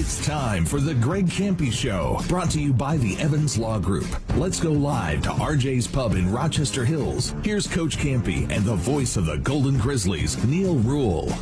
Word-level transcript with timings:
It's 0.00 0.24
time 0.24 0.64
for 0.64 0.78
the 0.78 0.94
Greg 0.94 1.26
Kampe 1.26 1.72
Show, 1.72 2.20
brought 2.28 2.50
to 2.52 2.60
you 2.60 2.72
by 2.72 2.98
the 2.98 3.18
Evans 3.18 3.58
Law 3.58 3.80
Group. 3.80 4.06
Let's 4.36 4.60
go 4.60 4.70
live 4.70 5.22
to 5.22 5.30
RJ's 5.30 5.88
Pub 5.88 6.12
in 6.12 6.30
Rochester 6.30 6.84
Hills. 6.84 7.34
Here's 7.42 7.66
Coach 7.66 7.98
Kampe 7.98 8.48
and 8.48 8.64
the 8.64 8.76
voice 8.76 9.16
of 9.16 9.26
the 9.26 9.38
Golden 9.38 9.76
Grizzlies, 9.76 10.40
Neil 10.44 10.76
Ruhl. 10.76 11.32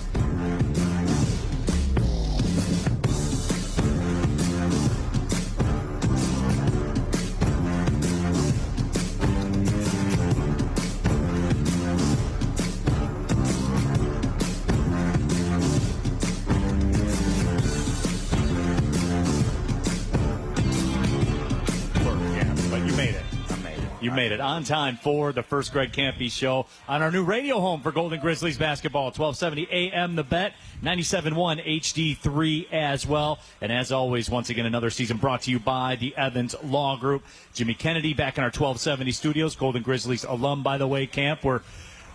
It 24.36 24.40
on 24.42 24.64
time 24.64 24.98
for 24.98 25.32
the 25.32 25.42
first 25.42 25.72
Greg 25.72 25.92
Kampe 25.92 26.30
show 26.30 26.66
on 26.86 27.00
our 27.00 27.10
new 27.10 27.24
radio 27.24 27.58
home 27.58 27.80
for 27.80 27.90
Golden 27.90 28.20
Grizzlies 28.20 28.58
basketball. 28.58 29.04
1270 29.04 29.66
AM 29.72 30.14
The 30.14 30.24
Bet, 30.24 30.52
97.1 30.82 31.64
HD3 31.64 32.70
as 32.70 33.06
well. 33.06 33.38
And 33.62 33.72
as 33.72 33.92
always, 33.92 34.28
once 34.28 34.50
again, 34.50 34.66
another 34.66 34.90
season 34.90 35.16
brought 35.16 35.40
to 35.42 35.50
you 35.50 35.58
by 35.58 35.96
the 35.96 36.14
Evans 36.18 36.54
Law 36.62 36.98
Group. 36.98 37.24
Jimmy 37.54 37.72
Kennedy 37.72 38.12
back 38.12 38.36
in 38.36 38.42
our 38.44 38.48
1270 38.48 39.10
studios. 39.12 39.56
Golden 39.56 39.80
Grizzlies 39.82 40.24
alum, 40.24 40.62
by 40.62 40.76
the 40.76 40.86
way, 40.86 41.06
Camp. 41.06 41.42
We're, 41.42 41.62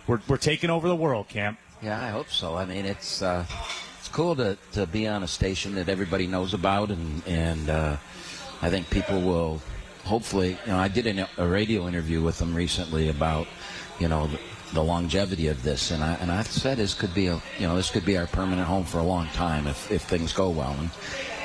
we're, 0.05 0.21
we're 0.27 0.37
taking 0.37 0.69
over 0.69 0.87
the 0.87 0.95
world, 0.95 1.27
Camp. 1.27 1.57
Yeah, 1.81 1.99
I 1.99 2.09
hope 2.09 2.29
so. 2.29 2.55
I 2.55 2.65
mean, 2.65 2.85
it's, 2.85 3.23
uh, 3.23 3.47
it's 3.97 4.09
cool 4.09 4.35
to, 4.35 4.59
to 4.73 4.85
be 4.85 5.07
on 5.07 5.23
a 5.23 5.27
station 5.27 5.73
that 5.73 5.89
everybody 5.89 6.27
knows 6.27 6.53
about 6.53 6.91
and, 6.91 7.25
and, 7.25 7.67
uh, 7.67 7.97
I 8.61 8.69
think 8.69 8.91
people 8.91 9.19
will 9.19 9.59
hopefully, 10.03 10.57
you 10.65 10.71
know, 10.71 10.77
I 10.77 10.87
did 10.87 11.07
an, 11.07 11.25
a 11.37 11.47
radio 11.47 11.87
interview 11.87 12.21
with 12.21 12.37
them 12.39 12.55
recently 12.55 13.09
about, 13.09 13.47
you 13.99 14.07
know, 14.07 14.27
the, 14.27 14.39
the, 14.73 14.83
longevity 14.83 15.47
of 15.47 15.63
this, 15.63 15.91
and 15.91 16.03
I 16.03 16.13
and 16.15 16.31
I 16.31 16.43
said 16.43 16.77
this 16.77 16.93
could 16.93 17.13
be 17.13 17.27
a, 17.27 17.41
you 17.59 17.67
know, 17.67 17.75
this 17.75 17.89
could 17.89 18.05
be 18.05 18.17
our 18.17 18.27
permanent 18.27 18.67
home 18.67 18.83
for 18.83 18.99
a 18.99 19.03
long 19.03 19.27
time 19.27 19.67
if 19.67 19.91
if 19.91 20.03
things 20.03 20.33
go 20.33 20.49
well. 20.49 20.75
And 20.79 20.89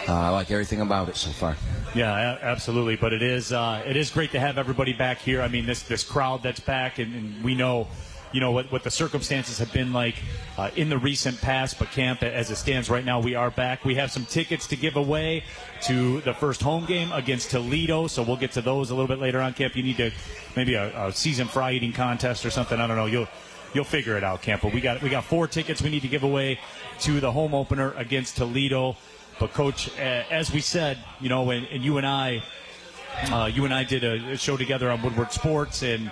uh, 0.08 0.14
I 0.14 0.28
like 0.28 0.50
everything 0.50 0.80
about 0.80 1.08
it 1.08 1.16
so 1.16 1.30
far. 1.30 1.56
Yeah, 1.94 2.38
absolutely. 2.40 2.96
But 2.96 3.12
it 3.12 3.22
is 3.22 3.52
uh, 3.52 3.82
it 3.86 3.96
is 3.96 4.10
great 4.10 4.32
to 4.32 4.40
have 4.40 4.58
everybody 4.58 4.92
back 4.92 5.18
here. 5.18 5.42
I 5.42 5.48
mean, 5.48 5.66
this 5.66 5.82
this 5.82 6.04
crowd 6.04 6.42
that's 6.42 6.60
back, 6.60 6.98
and, 6.98 7.14
and 7.14 7.44
we 7.44 7.54
know 7.54 7.88
you 8.32 8.41
know 8.41 8.50
what, 8.50 8.70
what 8.72 8.82
the 8.82 8.91
circumstances 8.91 9.58
have 9.58 9.72
been 9.72 9.92
like 9.92 10.16
uh, 10.58 10.70
in 10.77 10.88
the 10.88 10.98
recent 10.98 11.41
past. 11.41 11.78
But 11.78 11.91
camp, 11.91 12.22
as 12.22 12.50
it 12.50 12.56
stands 12.56 12.91
right 12.91 13.05
now, 13.05 13.20
we 13.20 13.34
are 13.34 13.50
back. 13.50 13.84
We 13.84 13.94
have 13.96 14.10
some 14.10 14.24
tickets 14.27 14.66
to 14.68 14.77
give 14.77 14.96
away 14.96 15.44
to 15.83 16.20
the 16.22 16.34
first 16.34 16.62
home 16.62 16.86
game 16.86 17.12
against 17.12 17.50
Toledo, 17.50 18.06
so 18.06 18.22
we'll 18.22 18.36
get 18.36 18.52
to 18.52 18.60
those 18.62 18.91
a 18.91 18.94
little 18.94 19.08
bit 19.08 19.20
later 19.20 19.41
on. 19.41 19.55
Camp, 19.55 19.77
you 19.77 19.83
need 19.83 19.96
to 19.98 20.10
maybe 20.56 20.74
a, 20.74 21.06
a 21.06 21.12
season 21.12 21.46
fry 21.46 21.72
eating 21.72 21.92
contest 21.92 22.44
or 22.44 22.50
something. 22.50 22.80
I 22.80 22.86
don't 22.86 22.96
know. 22.96 23.06
You'll 23.06 23.28
you'll 23.74 23.84
figure 23.84 24.16
it 24.16 24.24
out, 24.24 24.42
Camp. 24.42 24.62
But 24.62 24.72
we 24.72 24.80
got 24.80 25.02
we 25.02 25.08
got 25.08 25.24
four 25.24 25.46
tickets 25.46 25.83
we 25.83 25.90
need 25.90 26.02
to 26.02 26.08
give 26.08 26.22
away 26.22 26.58
to 27.00 27.20
the 27.20 27.30
home 27.30 27.55
opener 27.55 27.92
against 27.96 28.36
Toledo. 28.36 28.96
But 29.38 29.52
coach, 29.52 29.94
as 29.98 30.50
we 30.50 30.61
said, 30.61 30.98
you 31.20 31.28
know, 31.28 31.50
and, 31.50 31.66
and 31.66 31.84
you 31.84 31.98
and 31.98 32.06
I, 32.06 32.42
uh, 33.30 33.50
you 33.52 33.66
and 33.66 33.74
I 33.74 33.84
did 33.84 34.02
a 34.02 34.36
show 34.38 34.56
together 34.56 34.90
on 34.90 35.02
Woodward 35.02 35.30
Sports, 35.30 35.83
and 35.83 36.11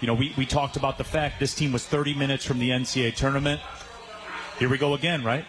you 0.00 0.06
know, 0.06 0.14
we, 0.14 0.32
we 0.36 0.46
talked 0.46 0.76
about 0.76 0.98
the 0.98 1.04
fact 1.04 1.38
this 1.38 1.54
team 1.54 1.72
was 1.72 1.84
30 1.86 2.14
minutes 2.14 2.44
from 2.44 2.58
the 2.58 2.70
NCAA 2.70 3.14
tournament. 3.14 3.60
Here 4.58 4.68
we 4.68 4.78
go 4.78 4.94
again, 4.94 5.22
right? 5.22 5.44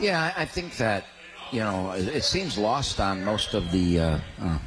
Yeah, 0.00 0.32
I 0.36 0.44
think 0.44 0.76
that, 0.78 1.04
you 1.52 1.60
know, 1.60 1.92
it, 1.92 2.22
seems 2.22 2.58
lost 2.58 3.00
on 3.00 3.24
most 3.24 3.54
of 3.54 3.70
the, 3.72 3.98
uh, 3.98 4.20
uh, 4.40 4.58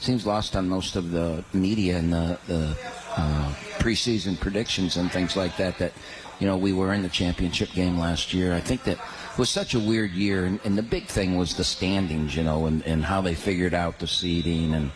seems 0.00 0.26
lost 0.26 0.56
on 0.56 0.68
most 0.68 0.96
of 0.96 1.10
the 1.10 1.44
media 1.52 1.98
and 1.98 2.12
the, 2.12 2.38
the 2.46 2.76
uh, 3.16 3.52
preseason 3.78 4.38
predictions 4.38 4.96
and 4.96 5.10
things 5.10 5.36
like 5.36 5.56
that, 5.56 5.78
that, 5.78 5.92
you 6.38 6.46
know, 6.46 6.56
we 6.56 6.72
were 6.72 6.92
in 6.92 7.02
the 7.02 7.08
championship 7.08 7.72
game 7.72 7.98
last 7.98 8.34
year. 8.34 8.54
I 8.54 8.60
think 8.60 8.84
that 8.84 8.98
was 9.38 9.50
such 9.50 9.74
a 9.74 9.80
weird 9.80 10.12
year, 10.12 10.44
and, 10.44 10.60
and 10.64 10.76
the 10.76 10.82
big 10.82 11.06
thing 11.06 11.36
was 11.36 11.56
the 11.56 11.64
standings, 11.64 12.36
you 12.36 12.42
know, 12.42 12.66
and, 12.66 12.82
and 12.84 13.04
how 13.04 13.20
they 13.20 13.34
figured 13.34 13.74
out 13.74 13.98
the 13.98 14.06
seeding 14.06 14.74
and 14.74 14.90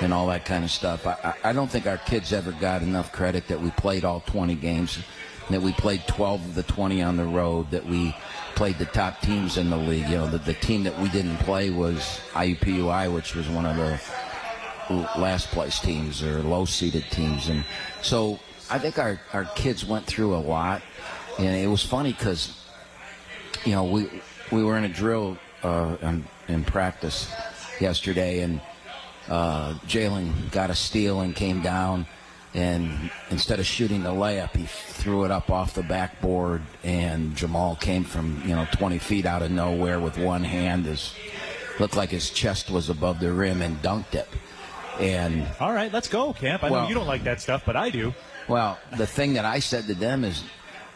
and 0.00 0.12
all 0.12 0.26
that 0.28 0.44
kind 0.44 0.64
of 0.64 0.70
stuff. 0.70 1.06
I, 1.06 1.34
I 1.42 1.52
don't 1.52 1.70
think 1.70 1.86
our 1.86 1.98
kids 1.98 2.32
ever 2.32 2.52
got 2.52 2.82
enough 2.82 3.12
credit 3.12 3.48
that 3.48 3.60
we 3.60 3.70
played 3.72 4.04
all 4.04 4.20
20 4.20 4.54
games, 4.56 4.98
that 5.50 5.62
we 5.62 5.72
played 5.72 6.06
12 6.08 6.44
of 6.44 6.54
the 6.54 6.62
20 6.64 7.02
on 7.02 7.16
the 7.16 7.24
road, 7.24 7.70
that 7.70 7.86
we 7.86 8.14
played 8.54 8.78
the 8.78 8.86
top 8.86 9.20
teams 9.20 9.56
in 9.56 9.70
the 9.70 9.76
league. 9.76 10.08
You 10.08 10.16
know, 10.16 10.26
the, 10.28 10.38
the 10.38 10.54
team 10.54 10.84
that 10.84 10.98
we 10.98 11.08
didn't 11.08 11.36
play 11.38 11.70
was 11.70 12.20
IUPUI, 12.32 13.12
which 13.12 13.34
was 13.34 13.48
one 13.48 13.66
of 13.66 13.76
the 13.76 14.00
last 15.18 15.48
place 15.48 15.78
teams 15.78 16.22
or 16.22 16.42
low 16.42 16.64
seeded 16.64 17.04
teams. 17.10 17.48
And 17.48 17.64
so 18.02 18.38
I 18.70 18.78
think 18.78 18.98
our, 18.98 19.20
our 19.32 19.44
kids 19.56 19.84
went 19.84 20.06
through 20.06 20.34
a 20.34 20.38
lot. 20.38 20.82
And 21.38 21.56
it 21.56 21.66
was 21.66 21.82
funny 21.84 22.12
because, 22.12 22.56
you 23.64 23.72
know, 23.72 23.84
we, 23.84 24.08
we 24.52 24.62
were 24.62 24.76
in 24.76 24.84
a 24.84 24.88
drill 24.88 25.36
uh, 25.62 25.96
in, 26.00 26.24
in 26.48 26.64
practice 26.64 27.32
yesterday 27.80 28.40
and– 28.40 28.60
uh, 29.28 29.74
Jalen 29.86 30.50
got 30.50 30.70
a 30.70 30.74
steal 30.74 31.20
and 31.20 31.34
came 31.34 31.62
down, 31.62 32.06
and 32.52 33.10
instead 33.30 33.58
of 33.58 33.66
shooting 33.66 34.02
the 34.02 34.10
layup, 34.10 34.54
he 34.56 34.64
threw 34.64 35.24
it 35.24 35.30
up 35.30 35.50
off 35.50 35.74
the 35.74 35.82
backboard, 35.82 36.62
and 36.82 37.34
Jamal 37.36 37.76
came 37.76 38.04
from 38.04 38.42
you 38.46 38.54
know 38.54 38.66
20 38.72 38.98
feet 38.98 39.26
out 39.26 39.42
of 39.42 39.50
nowhere 39.50 40.00
with 40.00 40.18
one 40.18 40.44
hand, 40.44 40.86
as 40.86 41.14
looked 41.80 41.96
like 41.96 42.10
his 42.10 42.30
chest 42.30 42.70
was 42.70 42.90
above 42.90 43.20
the 43.20 43.32
rim, 43.32 43.62
and 43.62 43.80
dunked 43.82 44.14
it. 44.14 44.28
And 45.00 45.46
all 45.58 45.72
right, 45.72 45.92
let's 45.92 46.08
go, 46.08 46.32
Camp. 46.32 46.62
I 46.62 46.70
well, 46.70 46.82
know 46.82 46.88
you 46.88 46.94
don't 46.94 47.06
like 47.06 47.24
that 47.24 47.40
stuff, 47.40 47.62
but 47.64 47.76
I 47.76 47.90
do. 47.90 48.14
Well, 48.46 48.78
the 48.96 49.06
thing 49.06 49.32
that 49.34 49.44
I 49.44 49.58
said 49.58 49.86
to 49.86 49.94
them 49.94 50.22
is 50.22 50.44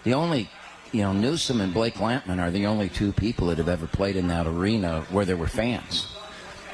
the 0.05 0.15
only 0.15 0.50
you 0.93 1.03
know, 1.03 1.12
Newsom 1.12 1.61
and 1.61 1.75
Blake 1.75 1.94
Lampman 1.94 2.41
are 2.41 2.50
the 2.50 2.67
only 2.67 2.88
two 2.88 3.12
people 3.12 3.49
that 3.49 3.59
have 3.59 3.69
ever 3.69 3.87
played 3.87 4.17
in 4.17 4.28
that 4.28 4.47
arena 4.47 5.03
where 5.11 5.27
there 5.27 5.37
were 5.37 5.47
fans 5.47 6.06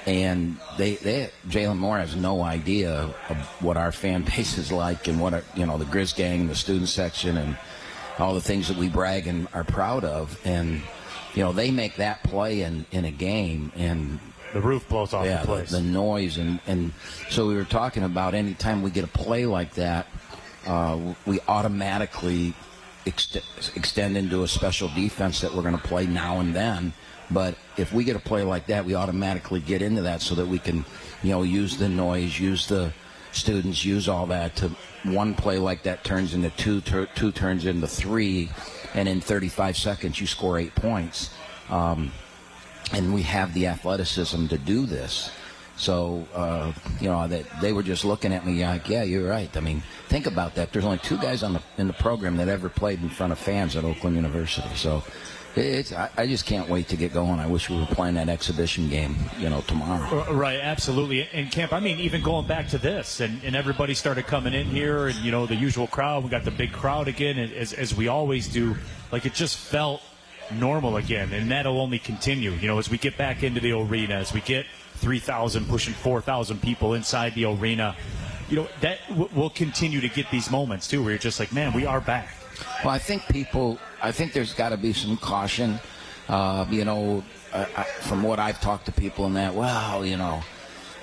and 0.06 0.58
they, 0.76 0.96
they 0.96 1.30
Jalen 1.48 1.78
Moore 1.78 1.98
has 1.98 2.14
no 2.14 2.42
idea 2.42 2.92
of 3.28 3.36
what 3.60 3.76
our 3.76 3.92
fan 3.92 4.22
base 4.36 4.58
is 4.58 4.70
like 4.70 5.08
and 5.08 5.20
what 5.20 5.34
our, 5.34 5.42
you 5.54 5.66
know 5.66 5.78
the 5.78 5.84
Grizz 5.84 6.14
gang, 6.14 6.48
the 6.48 6.54
student 6.54 6.88
section, 6.88 7.36
and 7.36 7.56
all 8.18 8.34
the 8.34 8.40
things 8.40 8.68
that 8.68 8.76
we 8.76 8.88
brag 8.88 9.26
and 9.26 9.48
are 9.52 9.64
proud 9.64 10.04
of. 10.04 10.38
And 10.44 10.82
you 11.34 11.42
know 11.42 11.52
they 11.52 11.70
make 11.70 11.96
that 11.96 12.22
play 12.22 12.62
in 12.62 12.86
in 12.90 13.04
a 13.04 13.10
game, 13.10 13.72
and 13.76 14.18
the 14.52 14.60
roof 14.60 14.88
blows 14.88 15.12
off 15.12 15.26
yeah, 15.26 15.40
the 15.40 15.46
place. 15.46 15.70
The, 15.70 15.78
the 15.78 15.82
noise 15.82 16.38
and 16.38 16.60
and 16.66 16.92
so 17.30 17.46
we 17.46 17.54
were 17.54 17.64
talking 17.64 18.02
about 18.02 18.34
anytime 18.34 18.82
we 18.82 18.90
get 18.90 19.04
a 19.04 19.08
play 19.08 19.46
like 19.46 19.74
that, 19.74 20.06
uh, 20.66 21.14
we 21.26 21.40
automatically 21.48 22.54
ext- 23.06 23.76
extend 23.76 24.16
into 24.16 24.42
a 24.42 24.48
special 24.48 24.88
defense 24.88 25.40
that 25.40 25.54
we're 25.54 25.62
going 25.62 25.76
to 25.76 25.88
play 25.88 26.06
now 26.06 26.40
and 26.40 26.54
then 26.54 26.92
but 27.30 27.56
if 27.76 27.92
we 27.92 28.04
get 28.04 28.16
a 28.16 28.20
play 28.20 28.42
like 28.42 28.66
that, 28.66 28.84
we 28.84 28.94
automatically 28.94 29.60
get 29.60 29.82
into 29.82 30.02
that 30.02 30.22
so 30.22 30.34
that 30.34 30.46
we 30.46 30.58
can, 30.58 30.84
you 31.22 31.30
know, 31.30 31.42
use 31.42 31.76
the 31.76 31.88
noise, 31.88 32.38
use 32.38 32.66
the 32.66 32.92
students, 33.32 33.84
use 33.84 34.08
all 34.08 34.26
that 34.26 34.56
to 34.56 34.70
one 35.04 35.34
play 35.34 35.58
like 35.58 35.82
that 35.84 36.04
turns 36.04 36.34
into 36.34 36.50
two, 36.50 36.80
two 36.80 37.32
turns 37.32 37.66
into 37.66 37.86
three, 37.86 38.50
and 38.94 39.08
in 39.08 39.20
35 39.20 39.76
seconds 39.76 40.20
you 40.20 40.26
score 40.26 40.58
eight 40.58 40.74
points. 40.74 41.30
Um, 41.68 42.12
and 42.92 43.14
we 43.14 43.22
have 43.22 43.54
the 43.54 43.66
athleticism 43.66 44.46
to 44.48 44.58
do 44.58 44.86
this. 44.86 45.30
So, 45.76 46.26
uh, 46.34 46.72
you 47.00 47.08
know, 47.08 47.26
they, 47.26 47.44
they 47.60 47.72
were 47.72 47.82
just 47.82 48.04
looking 48.04 48.32
at 48.32 48.46
me 48.46 48.64
like, 48.64 48.88
yeah, 48.88 49.02
you're 49.02 49.28
right. 49.28 49.54
I 49.56 49.60
mean, 49.60 49.82
think 50.08 50.26
about 50.26 50.54
that. 50.54 50.72
There's 50.72 50.84
only 50.84 50.98
two 50.98 51.18
guys 51.18 51.42
on 51.42 51.54
the, 51.54 51.62
in 51.78 51.86
the 51.88 51.92
program 51.92 52.36
that 52.36 52.48
ever 52.48 52.68
played 52.68 53.02
in 53.02 53.08
front 53.08 53.32
of 53.32 53.38
fans 53.38 53.74
at 53.74 53.84
Oakland 53.84 54.14
University. 54.14 54.74
So 54.76 55.02
it's, 55.56 55.92
I, 55.92 56.10
I, 56.16 56.26
just 56.26 56.46
can't 56.46 56.68
wait 56.68 56.88
to 56.88 56.96
get 56.96 57.12
going. 57.12 57.38
I 57.38 57.46
wish 57.46 57.70
we 57.70 57.78
were 57.78 57.86
playing 57.86 58.14
that 58.14 58.28
exhibition 58.28 58.88
game, 58.88 59.16
you 59.38 59.48
know, 59.48 59.60
tomorrow. 59.62 60.24
Uh, 60.28 60.34
right, 60.34 60.58
absolutely. 60.60 61.28
And 61.32 61.50
camp, 61.50 61.72
I 61.72 61.80
mean, 61.80 61.98
even 62.00 62.22
going 62.22 62.46
back 62.46 62.68
to 62.68 62.78
this, 62.78 63.20
and, 63.20 63.42
and 63.44 63.54
everybody 63.54 63.94
started 63.94 64.26
coming 64.26 64.54
in 64.54 64.66
here, 64.66 65.06
and 65.06 65.16
you 65.16 65.30
know, 65.30 65.46
the 65.46 65.54
usual 65.54 65.86
crowd. 65.86 66.24
We 66.24 66.30
got 66.30 66.44
the 66.44 66.50
big 66.50 66.72
crowd 66.72 67.08
again, 67.08 67.38
as 67.38 67.72
as 67.72 67.94
we 67.94 68.08
always 68.08 68.48
do. 68.48 68.74
Like 69.12 69.26
it 69.26 69.34
just 69.34 69.56
felt 69.56 70.02
normal 70.52 70.96
again, 70.96 71.32
and 71.32 71.50
that'll 71.50 71.80
only 71.80 71.98
continue. 71.98 72.50
You 72.52 72.66
know, 72.66 72.78
as 72.78 72.90
we 72.90 72.98
get 72.98 73.16
back 73.16 73.42
into 73.42 73.60
the 73.60 73.72
arena, 73.72 74.14
as 74.14 74.32
we 74.32 74.40
get 74.40 74.66
3,000, 74.96 75.68
pushing 75.68 75.94
4,000 75.94 76.60
people 76.62 76.94
inside 76.94 77.34
the 77.34 77.44
arena, 77.44 77.96
you 78.48 78.56
know, 78.56 78.68
that 78.80 78.98
w- 79.08 79.28
will 79.34 79.50
continue 79.50 80.00
to 80.00 80.08
get 80.08 80.30
these 80.30 80.50
moments 80.50 80.88
too, 80.88 81.02
where 81.02 81.10
you're 81.12 81.18
just 81.18 81.40
like, 81.40 81.52
man, 81.52 81.72
we 81.72 81.86
are 81.86 82.00
back. 82.00 82.28
Well, 82.84 82.92
I 82.92 82.98
think 82.98 83.26
people, 83.28 83.78
I 84.02 84.12
think 84.12 84.32
there's 84.32 84.54
got 84.54 84.70
to 84.70 84.76
be 84.76 84.92
some 84.92 85.16
caution. 85.16 85.78
Uh, 86.28 86.66
you 86.70 86.84
know, 86.84 87.24
I, 87.52 87.66
I, 87.76 87.82
from 87.82 88.22
what 88.22 88.38
I've 88.38 88.60
talked 88.60 88.86
to 88.86 88.92
people 88.92 89.26
in 89.26 89.34
that, 89.34 89.54
well, 89.54 90.04
you 90.04 90.16
know, 90.16 90.42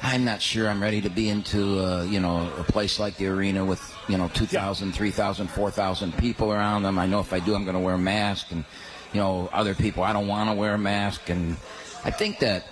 I'm 0.03 0.25
not 0.25 0.41
sure 0.41 0.67
I'm 0.67 0.81
ready 0.81 1.01
to 1.01 1.09
be 1.09 1.29
into, 1.29 1.79
uh, 1.79 2.03
you 2.03 2.19
know, 2.19 2.51
a 2.57 2.63
place 2.63 2.99
like 2.99 3.17
the 3.17 3.27
arena 3.27 3.63
with, 3.63 3.81
you 4.07 4.17
know, 4.17 4.29
2,000, 4.29 4.87
yeah. 4.87 4.93
3,000, 4.93 5.47
4,000 5.47 6.17
people 6.17 6.51
around 6.51 6.83
them. 6.83 6.97
I 6.97 7.05
know 7.05 7.19
if 7.19 7.33
I 7.33 7.39
do, 7.39 7.53
I'm 7.53 7.65
going 7.65 7.75
to 7.75 7.81
wear 7.81 7.95
a 7.95 7.99
mask. 7.99 8.51
And, 8.51 8.65
you 9.13 9.19
know, 9.19 9.47
other 9.53 9.75
people, 9.75 10.03
I 10.03 10.11
don't 10.11 10.27
want 10.27 10.49
to 10.49 10.55
wear 10.55 10.73
a 10.73 10.77
mask. 10.79 11.29
And 11.29 11.55
I 12.03 12.09
think 12.09 12.39
that 12.39 12.65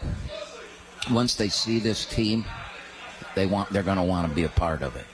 once 1.12 1.36
they 1.36 1.50
see 1.50 1.80
this 1.80 2.06
team, 2.06 2.46
they 3.36 3.46
want 3.46 3.70
they're 3.70 3.84
going 3.84 3.98
to 3.98 4.04
want 4.04 4.28
to 4.28 4.34
be 4.34 4.44
a 4.44 4.50
part 4.50 4.82
of 4.82 4.96
it. 4.96 5.06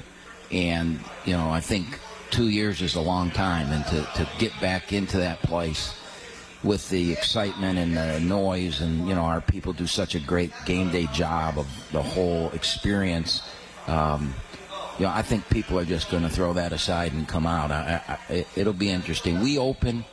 And 0.51 0.99
you 1.25 1.33
know, 1.33 1.49
I 1.49 1.59
think 1.59 1.99
two 2.31 2.49
years 2.49 2.81
is 2.81 2.95
a 2.95 3.01
long 3.01 3.31
time, 3.31 3.71
and 3.71 3.85
to, 3.87 4.01
to 4.15 4.29
get 4.37 4.51
back 4.59 4.93
into 4.93 5.17
that 5.17 5.41
place 5.41 5.95
with 6.63 6.89
the 6.89 7.11
excitement 7.11 7.77
and 7.77 7.95
the 7.95 8.19
noise, 8.19 8.81
and 8.81 9.07
you 9.07 9.15
know, 9.15 9.21
our 9.21 9.41
people 9.41 9.73
do 9.73 9.87
such 9.87 10.15
a 10.15 10.19
great 10.19 10.51
game 10.65 10.91
day 10.91 11.07
job 11.13 11.57
of 11.57 11.67
the 11.91 12.01
whole 12.01 12.49
experience. 12.51 13.41
Um, 13.87 14.33
you 14.97 15.05
know, 15.05 15.11
I 15.11 15.21
think 15.21 15.49
people 15.49 15.77
are 15.77 15.85
just 15.85 16.09
going 16.09 16.23
to 16.23 16.29
throw 16.29 16.53
that 16.53 16.71
aside 16.71 17.13
and 17.13 17.27
come 17.27 17.45
out. 17.45 17.69
I, 17.69 18.17
I, 18.29 18.45
it'll 18.55 18.73
be 18.73 18.89
interesting. 18.89 19.41
We 19.41 19.57
open 19.57 20.05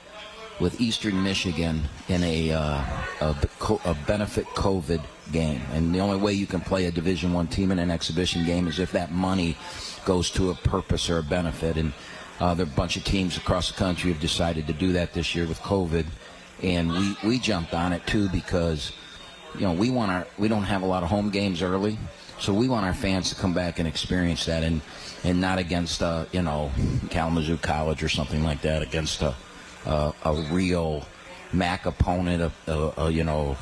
with 0.63 0.81
Eastern 0.81 1.21
Michigan 1.23 1.83
in 2.09 2.23
a, 2.23 2.53
uh, 2.53 2.85
a, 3.21 3.37
a, 3.85 3.95
benefit 4.07 4.47
COVID 4.55 5.03
game, 5.33 5.61
and 5.73 5.93
the 5.93 5.99
only 5.99 6.17
way 6.17 6.33
you 6.33 6.47
can 6.47 6.61
play 6.61 6.87
a 6.87 6.93
Division 6.93 7.33
One 7.33 7.49
team 7.49 7.73
in 7.73 7.81
an 7.81 7.91
exhibition 7.91 8.47
game 8.47 8.69
is 8.69 8.79
if 8.79 8.93
that 8.93 9.11
money 9.11 9.57
goes 10.05 10.31
to 10.31 10.51
a 10.51 10.55
purpose 10.55 11.11
or 11.11 11.19
a 11.19 11.23
benefit. 11.23 11.77
And 11.77 11.93
uh, 12.39 12.55
there 12.55 12.65
are 12.65 12.69
a 12.69 12.73
bunch 12.73 12.97
of 12.97 13.03
teams 13.03 13.37
across 13.37 13.73
the 13.73 13.77
country 13.77 14.13
have 14.13 14.21
decided 14.21 14.69
to 14.69 14.73
do 14.73 14.93
that 14.93 15.13
this 15.13 15.35
year 15.35 15.49
with 15.49 15.59
COVID, 15.63 16.07
and 16.63 16.93
we 16.93 17.17
we 17.25 17.39
jumped 17.41 17.75
on 17.75 17.93
it 17.93 18.07
too 18.07 18.29
because 18.29 18.93
you 19.57 19.63
know 19.63 19.73
we 19.73 19.91
want 19.91 20.13
our 20.13 20.27
we 20.39 20.47
don't 20.47 20.65
have 20.65 20.83
a 20.83 20.87
lot 20.87 21.03
of 21.03 21.09
home 21.09 21.31
games 21.31 21.61
early. 21.61 21.99
So 22.39 22.55
we 22.55 22.69
want 22.69 22.87
our 22.87 22.95
fans 22.95 23.31
to 23.31 23.37
come 23.37 23.53
back 23.53 23.81
and 23.81 23.89
experience 23.89 24.47
that, 24.47 24.63
and 24.63 24.81
and 25.25 25.41
not 25.41 25.59
against 25.59 26.03
uh, 26.03 26.27
you 26.31 26.43
know 26.43 26.71
Kalamazoo 27.11 27.57
College 27.57 28.03
or 28.05 28.09
something 28.09 28.45
like 28.45 28.63
that, 28.63 28.83
against 28.83 29.23
a 29.23 29.35
a, 29.87 30.13
real 30.51 31.05
MAC 31.53 31.87
opponent, 31.87 32.43
a, 32.43 32.73
a, 32.73 33.07
a 33.07 33.11
you 33.11 33.25
know 33.25 33.57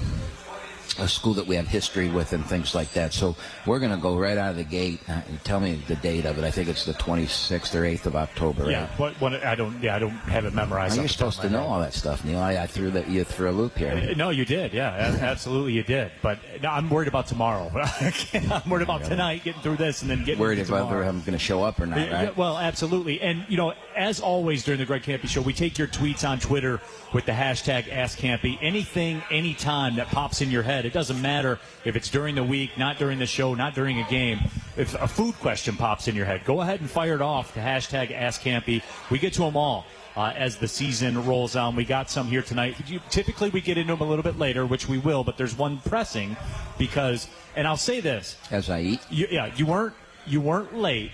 a 0.98 1.08
school 1.08 1.34
that 1.34 1.46
we 1.46 1.56
have 1.56 1.69
history 1.69 2.08
with 2.08 2.32
and 2.32 2.44
things 2.44 2.75
like 2.75 2.92
that. 2.92 3.12
So 3.12 3.37
we're 3.66 3.78
going 3.78 3.92
to 3.92 3.96
go 3.96 4.19
right 4.19 4.37
out 4.37 4.50
of 4.50 4.56
the 4.56 4.64
gate. 4.64 5.00
Uh, 5.08 5.20
tell 5.44 5.60
me 5.60 5.82
the 5.87 5.96
date 5.96 6.25
of 6.25 6.38
it. 6.38 6.44
I 6.44 6.50
think 6.50 6.69
it's 6.69 6.84
the 6.84 6.94
26th 6.94 7.75
or 7.75 7.82
8th 7.82 8.06
of 8.06 8.16
October. 8.16 8.70
Yeah, 8.70 8.88
right? 8.98 9.20
what, 9.20 9.34
I 9.44 9.54
don't. 9.54 9.81
Yeah, 9.82 9.96
I 9.96 9.98
don't 9.98 10.10
have 10.10 10.44
it 10.44 10.54
memorized. 10.54 10.96
you're 10.96 11.08
supposed 11.08 11.40
to 11.42 11.50
know 11.50 11.60
head. 11.60 11.66
all 11.66 11.81
that 11.81 11.94
stuff, 11.94 12.25
Neil. 12.25 12.38
I, 12.38 12.56
I 12.56 12.66
threw 12.66 12.90
that 12.90 13.08
you 13.08 13.25
threw 13.25 13.50
a 13.50 13.52
loop 13.52 13.76
here. 13.78 14.10
Uh, 14.10 14.14
no, 14.14 14.31
you 14.31 14.44
did. 14.44 14.72
Yeah, 14.72 15.16
absolutely, 15.20 15.75
you 15.75 15.82
did. 15.82 16.10
But 16.22 16.38
no, 16.62 16.70
I'm 16.70 16.90
worried 16.90 17.08
about 17.08 17.26
tomorrow. 17.26 17.70
I'm 18.32 18.69
worried 18.69 18.82
about 18.82 19.04
tonight, 19.04 19.44
getting 19.44 19.62
through 19.62 19.76
this, 19.76 20.02
and 20.02 20.10
then 20.10 20.25
getting 20.25 20.40
worried 20.40 20.58
if 20.58 20.70
whether 20.70 21.02
I'm 21.02 21.20
going 21.20 21.32
to 21.32 21.38
show 21.38 21.62
up 21.62 21.81
or 21.81 21.87
not. 21.87 21.98
Right? 21.98 22.10
Yeah, 22.10 22.31
well, 22.37 22.58
absolutely. 22.58 23.20
And 23.20 23.44
you 23.48 23.56
know, 23.56 23.75
as 23.96 24.20
always 24.20 24.64
during 24.64 24.81
the 24.81 24.87
Greg 24.87 25.02
Kampe 25.02 25.28
Show, 25.28 25.42
we 25.42 25.52
take 25.52 25.78
your 25.78 25.88
tweets 25.88 26.28
on 26.28 26.38
Twitter 26.40 26.81
with 27.12 27.26
the 27.26 27.32
hashtag 27.32 27.84
AskKampe. 27.84 28.58
Anything, 28.60 29.22
anytime 29.31 29.96
that 29.96 30.08
pops 30.08 30.40
in 30.40 30.50
your 30.50 30.62
head, 30.62 30.80
it 30.85 30.93
doesn't 30.93 31.21
matter 31.21 31.59
if 31.85 31.97
it's 31.97 32.11
during 32.11 32.35
the 32.35 32.44
week, 32.44 32.77
not 32.77 32.99
during 32.99 33.19
the 33.19 33.27
show, 33.27 33.55
not 33.55 33.75
during 33.75 34.00
a 34.00 34.09
game. 34.09 34.41
If 34.77 34.94
a 35.00 35.09
food 35.09 35.35
question 35.41 35.77
pops 35.77 36.09
in 36.09 36.15
your 36.15 36.27
head, 36.27 36.44
go 36.44 36.61
ahead 36.61 36.81
and 36.81 36.91
fire 36.91 37.15
it 37.15 37.23
off 37.23 37.55
to 37.55 37.61
hashtag 37.61 38.17
AskKampe. 38.17 38.82
We 39.11 39.19
get 39.19 39.32
to 39.35 39.41
them 39.41 39.56
all. 39.56 39.87
Uh, 40.17 40.32
as 40.37 40.56
the 40.56 40.67
season 40.67 41.25
rolls 41.25 41.55
on. 41.55 41.77
We 41.77 41.85
got 41.85 42.11
some 42.11 42.27
here 42.27 42.43
tonight. 42.43 42.75
You, 42.88 43.00
typically, 43.11 43.49
we 43.49 43.61
get 43.61 43.79
into 43.79 43.94
them 43.94 44.05
a 44.05 44.11
little 44.11 44.25
bit 44.25 44.41
later, 44.41 44.67
which 44.67 44.88
we 44.88 44.99
will, 44.99 45.23
but 45.23 45.38
there's 45.38 45.56
one 45.56 45.79
pressing 45.79 46.37
because, 46.79 47.29
and 47.55 47.67
I'll 47.67 47.76
say 47.76 48.00
this: 48.00 48.37
as 48.50 48.69
I 48.69 48.81
eat, 48.81 49.00
you, 49.09 49.29
yeah, 49.31 49.55
you 49.55 49.67
weren't 49.67 49.94
you 50.26 50.41
weren't 50.41 50.75
late. 50.75 51.12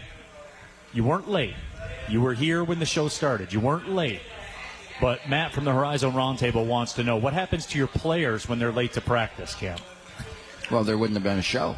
You 0.95 1.05
weren't 1.05 1.29
late. 1.29 1.55
You 2.09 2.23
were 2.23 2.33
here 2.33 2.65
when 2.65 2.79
the 2.79 2.87
show 2.87 3.09
started. 3.09 3.53
You 3.53 3.61
weren't 3.61 3.91
late. 3.91 4.21
But 5.01 5.29
Matt 5.29 5.53
from 5.53 5.65
the 5.65 5.73
Horizon 5.73 6.13
Roundtable 6.13 6.67
wants 6.67 6.95
to 6.95 7.05
know 7.05 7.17
what 7.17 7.35
happens 7.35 7.67
to 7.67 7.79
your 7.79 7.87
players 7.87 8.49
when 8.49 8.59
they're 8.59 8.73
late 8.73 8.95
to 8.95 9.01
practice, 9.01 9.55
Cam. 9.55 9.79
Well, 10.71 10.85
there 10.85 10.97
wouldn't 10.97 11.17
have 11.17 11.23
been 11.23 11.39
a 11.39 11.43
show 11.43 11.77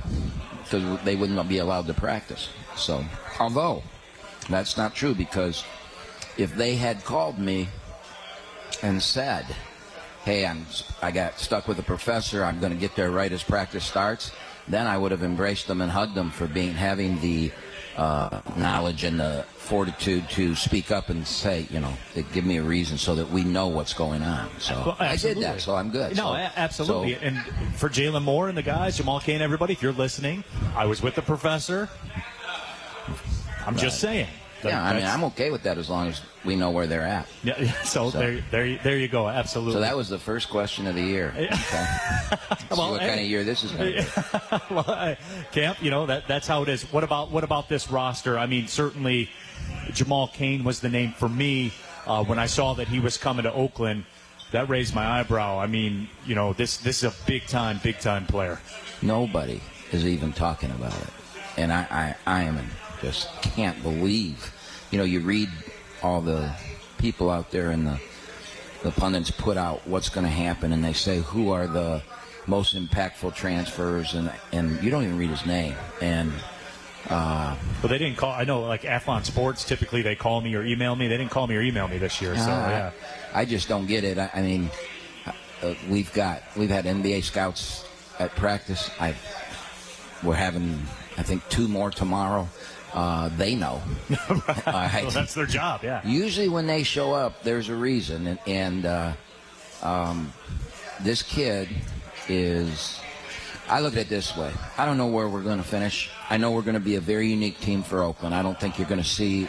because 0.63 1.03
they 1.05 1.17
wouldn't 1.17 1.49
be 1.49 1.59
allowed 1.59 1.87
to 1.89 1.95
practice. 1.95 2.49
So, 2.77 3.05
although 3.41 3.83
that's 4.49 4.77
not 4.77 4.95
true 4.95 5.15
because 5.15 5.65
if 6.37 6.55
they 6.55 6.77
had 6.77 7.05
called 7.05 7.39
me 7.39 7.69
and 8.83 9.03
said, 9.03 9.45
"Hey, 10.25 10.47
I'm 10.47 10.65
I 11.03 11.11
got 11.11 11.39
stuck 11.39 11.69
with 11.69 11.79
a 11.79 11.83
professor. 11.83 12.45
I'm 12.45 12.61
going 12.61 12.73
to 12.73 12.79
get 12.79 12.95
there 12.95 13.11
right 13.11 13.31
as 13.31 13.43
practice 13.43 13.85
starts," 13.85 14.31
then 14.69 14.87
I 14.87 14.97
would 14.97 15.11
have 15.11 15.23
embraced 15.23 15.67
them 15.67 15.81
and 15.81 15.91
hugged 15.91 16.15
them 16.15 16.31
for 16.31 16.47
being 16.47 16.75
having 16.75 17.21
the 17.21 17.51
uh, 17.97 18.41
knowledge 18.57 19.05
and 19.05 19.19
the 19.19 19.45
fortitude 19.69 20.27
to 20.31 20.55
speak 20.55 20.91
up 20.91 21.11
and 21.11 21.27
say, 21.27 21.67
you 21.71 21.79
know, 21.79 21.93
give 22.33 22.47
me 22.47 22.57
a 22.57 22.63
reason 22.63 22.97
so 22.97 23.15
that 23.15 23.29
we 23.29 23.45
know 23.45 23.67
what's 23.67 23.93
going 23.93 24.23
on. 24.23 24.49
So 24.59 24.75
well, 24.87 24.97
I 24.99 25.17
did 25.17 25.37
that, 25.43 25.61
so 25.61 25.75
I'm 25.77 25.91
good. 25.91 26.17
No, 26.17 26.33
so, 26.33 26.35
absolutely. 26.57 27.15
So, 27.17 27.21
and 27.21 27.39
for 27.77 27.91
Jalen 27.91 28.23
Moore 28.23 28.49
and 28.49 28.57
the 28.57 28.63
guys, 28.63 28.97
Jamal 28.97 29.21
Cain, 29.21 29.43
everybody, 29.43 29.75
if 29.75 29.83
you're 29.83 29.93
listening, 29.93 30.43
I 30.75 30.87
was 30.87 31.03
with 31.03 31.17
the 31.17 31.23
professor. 31.23 31.91
I'm 33.67 33.75
right. 33.75 33.83
just 33.83 34.01
saying. 34.01 34.29
yeah, 34.65 34.83
I 34.83 34.95
mean, 34.95 35.05
I'm 35.05 35.23
okay 35.25 35.51
with 35.51 35.63
that 35.65 35.77
as 35.77 35.91
long 35.91 36.09
as 36.09 36.23
we 36.47 36.57
know 36.57 36.71
where 36.71 36.87
they're 36.87 37.03
at. 37.03 37.29
Yeah, 37.45 37.71
so, 37.85 38.09
so, 38.09 38.19
there, 38.19 38.43
there, 38.51 38.81
there 38.83 38.97
you 38.97 39.09
go. 39.09 39.29
Absolutely. 39.29 39.75
So 39.75 39.81
that 39.81 39.97
was 39.97 40.09
the 40.09 40.19
first 40.19 40.49
question 40.49 40.87
of 40.87 40.95
the 40.95 41.03
year. 41.03 41.35
Okay. 42.61 42.75
well, 42.77 42.93
what 42.93 43.01
hey, 43.01 43.09
kind 43.09 43.21
of 43.21 43.27
year 43.27 43.45
this 43.45 43.65
is 43.65 43.73
going 43.73 43.93
to 43.93 44.61
be. 44.69 44.75
well, 44.75 45.17
Camp, 45.53 45.83
you 45.83 45.91
know 45.91 46.07
that 46.07 46.27
that's 46.27 46.47
how 46.47 46.63
it 46.63 46.69
is. 46.69 46.83
What 46.93 47.05
about 47.05 47.31
what 47.31 47.45
about 47.45 47.69
this 47.69 47.91
roster? 47.91 48.39
I 48.39 48.47
mean, 48.47 48.67
certainly 48.67 49.31
Jamal 49.93 50.29
Cain 50.29 50.65
was 50.65 50.81
the 50.81 50.89
name 50.89 51.13
for 51.13 51.29
me 51.29 51.73
uh, 52.07 52.25
when 52.25 52.39
I 52.39 52.47
saw 52.47 52.75
that 52.75 52.89
he 52.89 53.01
was 53.01 53.17
coming 53.17 53.45
to 53.45 53.53
Oakland. 53.53 54.05
That 54.51 54.69
raised 54.69 54.95
my 54.95 55.21
eyebrow. 55.21 55.59
I 55.59 55.67
mean, 55.67 56.09
you 56.25 56.35
know, 56.35 56.55
this 56.55 56.79
this 56.79 57.03
is 57.03 57.13
a 57.13 57.27
big 57.27 57.47
time, 57.47 57.81
big 57.83 57.99
time 57.99 58.25
player. 58.27 58.59
Nobody 59.03 59.61
is 59.93 60.07
even 60.07 60.33
talking 60.33 60.71
about 60.71 60.95
it, 60.95 61.11
and 61.59 61.71
I 61.73 61.87
I, 61.91 62.41
I 62.41 62.43
am 62.45 62.59
just 63.03 63.29
can't 63.43 63.83
believe. 63.83 64.55
You 64.91 64.99
know, 64.99 65.05
you 65.05 65.21
read 65.21 65.51
all 66.03 66.23
the 66.23 66.51
people 66.97 67.31
out 67.31 67.51
there 67.51 67.71
and 67.71 67.87
the 67.87 68.01
the 68.83 68.91
pundits 68.93 69.31
put 69.31 69.57
out 69.57 69.87
what's 69.87 70.09
going 70.09 70.25
to 70.25 70.33
happen, 70.33 70.73
and 70.73 70.85
they 70.85 70.93
say 70.93 71.19
who 71.19 71.51
are 71.51 71.67
the 71.67 72.03
most 72.47 72.75
impactful 72.75 73.35
transfers, 73.35 74.15
and 74.15 74.33
and 74.53 74.83
you 74.83 74.91
don't 74.91 75.05
even 75.05 75.19
read 75.19 75.31
his 75.31 75.45
name, 75.45 75.75
and 76.01 76.33
uh, 77.09 77.57
but 77.81 77.89
they 77.89 77.99
didn't 77.99 78.17
call. 78.17 78.33
I 78.33 78.45
know, 78.45 78.61
like 78.61 78.83
Athlon 78.83 79.25
Sports, 79.25 79.65
typically 79.65 80.03
they 80.03 80.17
call 80.17 80.41
me 80.41 80.55
or 80.55 80.65
email 80.65 80.97
me. 80.97 81.09
They 81.09 81.17
didn't 81.17 81.31
call 81.31 81.47
me 81.47 81.57
or 81.57 81.63
email 81.63 81.89
me 81.89 81.99
this 81.99 82.21
year. 82.21 82.37
So 82.37 82.51
uh, 82.51 82.69
yeah, 82.69 82.91
I 83.33 83.45
just 83.45 83.69
don't 83.69 83.87
get 83.87 84.05
it. 84.05 84.19
I, 84.19 84.31
I 84.35 84.43
mean, 84.43 84.71
uh, 85.63 85.75
we've 85.89 86.13
got 86.13 86.43
we've 86.57 86.71
had 86.71 86.85
NBA 86.85 87.25
scouts 87.25 87.85
at 88.19 88.35
practice. 88.37 88.91
I 89.01 89.15
we're 90.23 90.35
having 90.35 90.83
I 91.17 91.23
think 91.23 91.49
two 91.49 91.69
more 91.69 91.91
tomorrow. 91.91 92.49
Uh, 92.93 93.29
they 93.37 93.55
know. 93.55 93.83
right. 94.67 95.03
well, 95.03 95.11
that's 95.11 95.35
their 95.35 95.47
job. 95.47 95.83
Yeah. 95.85 96.01
Usually 96.07 96.49
when 96.49 96.67
they 96.67 96.83
show 96.83 97.13
up, 97.13 97.43
there's 97.43 97.69
a 97.69 97.75
reason, 97.75 98.27
and, 98.27 98.39
and 98.47 98.87
uh, 98.87 99.13
um, 99.83 100.33
this 101.03 101.23
kid 101.23 101.69
is 102.29 102.99
I 103.69 103.81
look 103.81 103.95
at 103.95 104.01
it 104.01 104.09
this 104.09 104.35
way. 104.37 104.53
I 104.79 104.87
don't 104.87 104.97
know 104.97 105.09
where 105.09 105.29
we're 105.29 105.43
going 105.43 105.59
to 105.59 105.65
finish. 105.65 106.11
I 106.31 106.39
know 106.39 106.53
we're 106.53 106.63
going 106.63 106.75
to 106.75 106.81
be 106.81 106.97
a 106.97 107.01
very 107.01 107.29
unique 107.29 107.61
team 107.61 107.83
for 107.83 108.03
Oakland. 108.03 108.35
I 108.35 108.43
don't 108.43 108.59
think 108.59 108.79
you're 108.79 108.89
going 108.89 109.03
to 109.03 109.09
see, 109.09 109.47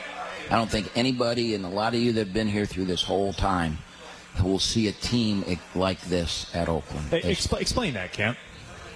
I 0.50 0.56
don't 0.56 0.70
think 0.70 0.92
anybody, 0.96 1.56
and 1.56 1.66
a 1.66 1.70
lot 1.70 1.94
of 1.94 2.02
you 2.02 2.12
that 2.14 2.26
have 2.26 2.34
been 2.34 2.48
here 2.48 2.66
through 2.66 2.86
this 2.86 3.02
whole 3.02 3.32
time, 3.32 3.78
will 4.44 4.60
see 4.60 4.88
a 4.88 4.92
team 4.92 5.44
like 5.74 6.02
this 6.02 6.54
at 6.54 6.68
Oakland. 6.70 7.08
Hey, 7.08 7.22
expl- 7.22 7.62
explain 7.62 7.94
that, 7.94 8.12
Kent. 8.12 8.38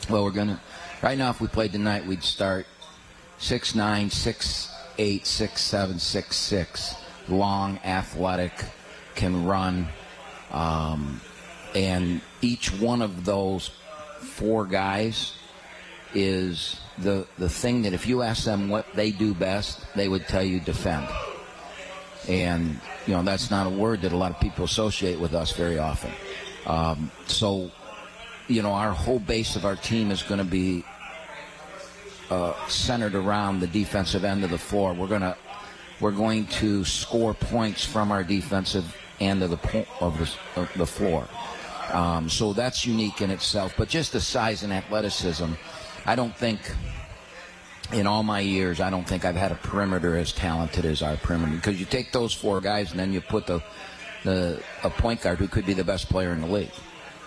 Well, 0.10 0.24
we're 0.24 0.32
going 0.32 0.50
to, 0.50 0.60
right 1.02 1.18
now, 1.18 1.30
if 1.30 1.40
we 1.40 1.48
played 1.48 1.72
tonight, 1.72 2.06
we'd 2.06 2.24
start 2.24 2.66
6'9, 3.40 4.08
6'8, 4.08 5.22
6'7, 5.22 5.94
6'6. 5.96 6.96
Long, 7.30 7.80
athletic, 7.86 8.52
can 9.16 9.46
run. 9.46 9.88
Um, 10.52 11.22
and 11.74 12.22
each 12.42 12.72
one 12.80 13.02
of 13.02 13.26
those 13.26 13.72
four 14.34 14.66
guys 14.66 15.34
is 16.14 16.80
the 16.98 17.26
the 17.38 17.50
thing 17.50 17.84
that 17.84 17.94
if 17.94 18.08
you 18.08 18.22
ask 18.22 18.46
them 18.46 18.70
what 18.70 18.86
they 18.94 19.12
do 19.12 19.34
best, 19.34 19.80
they 19.96 20.08
would 20.08 20.28
tell 20.28 20.44
you 20.44 20.60
defend. 20.60 21.08
And 22.28 22.80
you 23.06 23.14
know 23.14 23.24
that's 23.24 23.52
not 23.52 23.68
a 23.68 23.70
word 23.70 24.02
that 24.02 24.12
a 24.12 24.18
lot 24.18 24.32
of 24.32 24.40
people 24.40 24.66
associate 24.66 25.20
with 25.20 25.34
us 25.34 25.52
very 25.54 25.78
often. 25.78 26.12
Um, 26.66 27.12
so, 27.28 27.72
you 28.48 28.62
know, 28.62 28.72
our 28.72 28.92
whole 28.92 29.20
base 29.20 29.56
of 29.56 29.66
our 29.66 29.76
team 29.76 30.12
is 30.12 30.24
going 30.24 30.38
to 30.38 30.46
be 30.46 30.84
uh, 32.30 32.54
centered 32.68 33.16
around 33.16 33.60
the 33.60 33.68
defensive 33.68 34.24
end 34.24 34.44
of 34.44 34.50
the 34.50 34.58
floor. 34.58 34.94
We're 34.94 35.08
gonna 35.08 35.36
we're 36.00 36.12
going 36.12 36.48
to 36.48 36.84
score 36.86 37.34
points 37.34 37.86
from 37.86 38.12
our 38.12 38.24
defensive 38.24 38.96
end 39.20 39.44
of 39.44 39.50
the 39.50 39.58
po- 39.58 39.86
of 40.00 40.18
the, 40.18 40.62
of 40.62 40.72
the 40.76 40.86
floor. 40.86 41.28
Um, 41.92 42.30
so 42.30 42.54
that's 42.54 42.86
unique 42.86 43.22
in 43.22 43.30
itself. 43.30 43.74
But 43.78 43.90
just 43.90 44.14
the 44.14 44.22
size 44.22 44.64
and 44.64 44.72
athleticism, 44.72 45.52
I 46.06 46.16
don't 46.16 46.36
think 46.36 46.60
in 47.92 48.08
all 48.08 48.24
my 48.24 48.40
years, 48.40 48.80
I 48.80 48.90
don't 48.90 49.08
think 49.08 49.26
I've 49.26 49.36
had 49.36 49.52
a 49.52 49.56
perimeter 49.56 50.18
as 50.18 50.32
talented 50.32 50.86
as 50.86 51.02
our 51.02 51.18
perimeter. 51.18 51.56
Because 51.56 51.80
you 51.80 51.86
take 51.86 52.12
those 52.12 52.34
four 52.34 52.62
guys 52.62 52.92
and 52.92 53.00
then 53.00 53.14
you 53.14 53.22
put 53.22 53.46
the, 53.46 53.62
the 54.24 54.62
a 54.84 54.90
point 54.90 55.22
guard 55.22 55.40
who 55.40 55.48
could 55.48 55.66
be 55.66 55.74
the 55.74 55.84
best 55.84 56.10
player 56.10 56.32
in 56.32 56.42
the 56.42 56.48
league. 56.48 56.72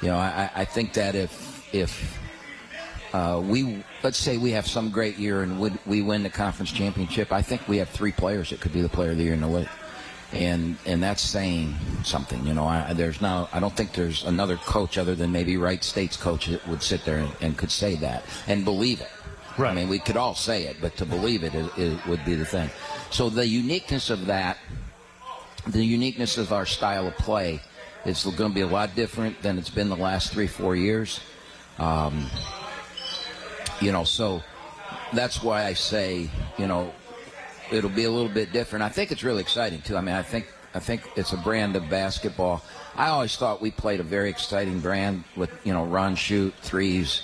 You 0.03 0.09
know, 0.09 0.19
I, 0.19 0.51
I 0.55 0.65
think 0.65 0.93
that 0.95 1.15
if 1.15 1.75
if 1.75 2.19
uh, 3.13 3.41
we 3.43 3.83
let's 4.03 4.19
say 4.19 4.37
we 4.37 4.51
have 4.51 4.67
some 4.67 4.91
great 4.91 5.17
year 5.17 5.43
and 5.43 5.59
we, 5.59 5.71
we 5.87 6.03
win 6.03 6.23
the 6.23 6.31
conference 6.31 6.71
championship, 6.71 7.33
I 7.33 7.43
think 7.43 7.67
we 7.67 7.79
have 7.79 7.89
three 7.89 8.13
players 8.13 8.51
that 8.51 8.61
could 8.61 8.73
be 8.73 8.83
the 8.83 8.89
player 8.89 9.13
of 9.13 9.17
the 9.17 9.25
year 9.25 9.35
in 9.35 9.41
the 9.41 9.49
league, 9.49 9.69
and 10.33 10.77
and 10.87 11.03
that's 11.03 11.23
saying 11.23 11.75
something. 12.05 12.47
You 12.47 12.55
know, 12.55 12.67
I, 12.67 12.93
there's 12.93 13.21
now 13.21 13.49
I 13.53 13.61
don't 13.61 13.77
think 13.77 13.93
there's 13.93 14.25
another 14.25 14.57
coach 14.57 14.99
other 14.99 15.15
than 15.15 15.33
maybe 15.33 15.57
Wright 15.57 15.83
State's 15.83 16.17
coach 16.17 16.47
that 16.47 16.67
would 16.69 16.83
sit 16.83 17.05
there 17.05 17.19
and, 17.19 17.31
and 17.41 17.57
could 17.57 17.71
say 17.71 17.97
that 17.97 18.25
and 18.47 18.65
believe 18.65 19.01
it. 19.01 19.11
Right. 19.59 19.71
I 19.71 19.75
mean, 19.75 19.89
we 19.89 19.99
could 19.99 20.17
all 20.17 20.35
say 20.35 20.65
it, 20.65 20.77
but 20.81 20.97
to 20.99 21.07
believe 21.07 21.43
it 21.43 21.55
is, 21.55 22.05
would 22.07 22.25
be 22.25 22.35
the 22.35 22.45
thing. 22.45 22.69
So 23.11 23.31
the 23.31 23.47
uniqueness 23.47 24.11
of 24.11 24.27
that, 24.27 24.59
the 25.67 25.83
uniqueness 25.83 26.37
of 26.37 26.53
our 26.53 26.67
style 26.67 27.07
of 27.07 27.17
play, 27.17 27.63
is 28.05 28.25
going 28.25 28.51
to 28.51 28.55
be 28.55 28.61
a 28.61 28.67
lot 28.67 28.95
different 28.95 29.41
than 29.41 29.57
it's 29.57 29.71
been 29.71 29.89
the 29.89 29.97
last 29.97 30.31
three, 30.31 30.47
four 30.47 30.77
years. 30.77 31.21
Um, 31.79 32.29
you 33.81 33.93
know, 33.93 34.05
so 34.05 34.43
that's 35.15 35.43
why 35.43 35.65
I 35.65 35.73
say, 35.73 36.29
you 36.59 36.67
know, 36.67 36.93
it'll 37.71 37.91
be 37.91 38.05
a 38.05 38.11
little 38.11 38.29
bit 38.29 38.53
different. 38.53 38.83
I 38.83 38.89
think 38.89 39.13
it's 39.13 39.25
really 39.25 39.41
exciting 39.43 39.81
too. 39.83 39.97
I 39.97 40.01
mean, 40.01 40.15
I 40.15 40.23
think 40.23 40.47
I 40.75 40.79
think 40.79 41.03
it's 41.17 41.33
a 41.33 41.39
brand 41.39 41.75
of 41.77 41.89
basketball. 41.89 42.63
I 42.97 43.09
always 43.09 43.37
thought 43.37 43.63
we 43.63 43.71
played 43.71 44.01
a 44.01 44.03
very 44.03 44.29
exciting 44.29 44.81
brand 44.81 45.25
with 45.37 45.51
you 45.65 45.73
know 45.73 45.85
run, 45.85 46.17
shoot, 46.17 46.55
threes. 46.61 47.23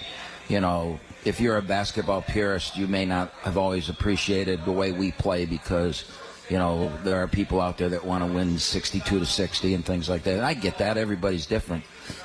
You 0.49 0.61
know, 0.61 0.99
if 1.25 1.41
you're 1.41 1.57
a 1.57 1.63
basketball 1.63 2.23
purist, 2.23 2.77
you 2.77 2.87
may 2.87 3.05
not 3.05 3.31
have 3.43 3.57
always 3.57 3.89
appreciated 3.89 4.65
the 4.65 4.73
way 4.73 4.93
we 4.93 5.13
play 5.13 5.45
because 5.47 6.05
you 6.49 6.59
know 6.59 6.93
there 7.05 7.23
are 7.23 7.29
people 7.29 7.61
out 7.61 7.79
there 7.79 7.89
that 7.91 8.05
want 8.05 8.25
to 8.27 8.33
win 8.33 8.59
62 8.59 9.19
to 9.19 9.27
60 9.27 9.75
and 9.75 9.85
things 9.85 10.09
like 10.09 10.23
that. 10.25 10.35
And 10.35 10.45
I 10.45 10.55
get 10.55 10.79
that. 10.79 10.97
Everybody's 10.97 11.47
different, 11.47 11.85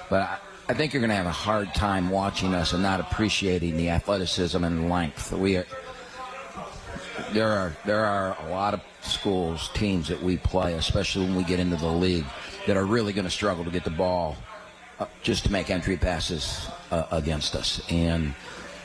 but 0.10 0.22
I, 0.22 0.38
I 0.70 0.74
think 0.74 0.94
you're 0.94 1.02
going 1.02 1.12
to 1.12 1.16
have 1.16 1.26
a 1.26 1.32
hard 1.32 1.74
time 1.74 2.10
watching 2.10 2.54
us 2.54 2.74
and 2.74 2.84
not 2.84 3.00
appreciating 3.00 3.78
the 3.78 3.90
athleticism 3.90 4.62
and 4.64 4.90
length. 4.90 5.32
We 5.32 5.56
are 5.56 5.66
there 7.34 7.50
are 7.52 7.76
there 7.86 8.06
are 8.06 8.38
a 8.46 8.50
lot 8.50 8.74
of 8.74 8.82
schools 9.02 9.70
teams 9.74 10.08
that 10.08 10.22
we 10.22 10.38
play, 10.38 10.74
especially 10.74 11.26
when 11.26 11.36
we 11.36 11.44
get 11.44 11.60
into 11.60 11.76
the 11.76 11.88
league, 11.88 12.26
that 12.66 12.78
are 12.78 12.86
really 12.86 13.14
going 13.14 13.26
to 13.26 13.32
struggle 13.32 13.64
to 13.64 13.72
get 13.72 13.84
the 13.84 13.90
ball 13.90 14.36
uh, 15.00 15.06
just 15.24 15.44
to 15.46 15.52
make 15.52 15.70
entry 15.70 15.98
passes 15.98 16.68
uh, 16.92 17.06
against 17.12 17.56
us. 17.56 17.82
And 17.90 18.34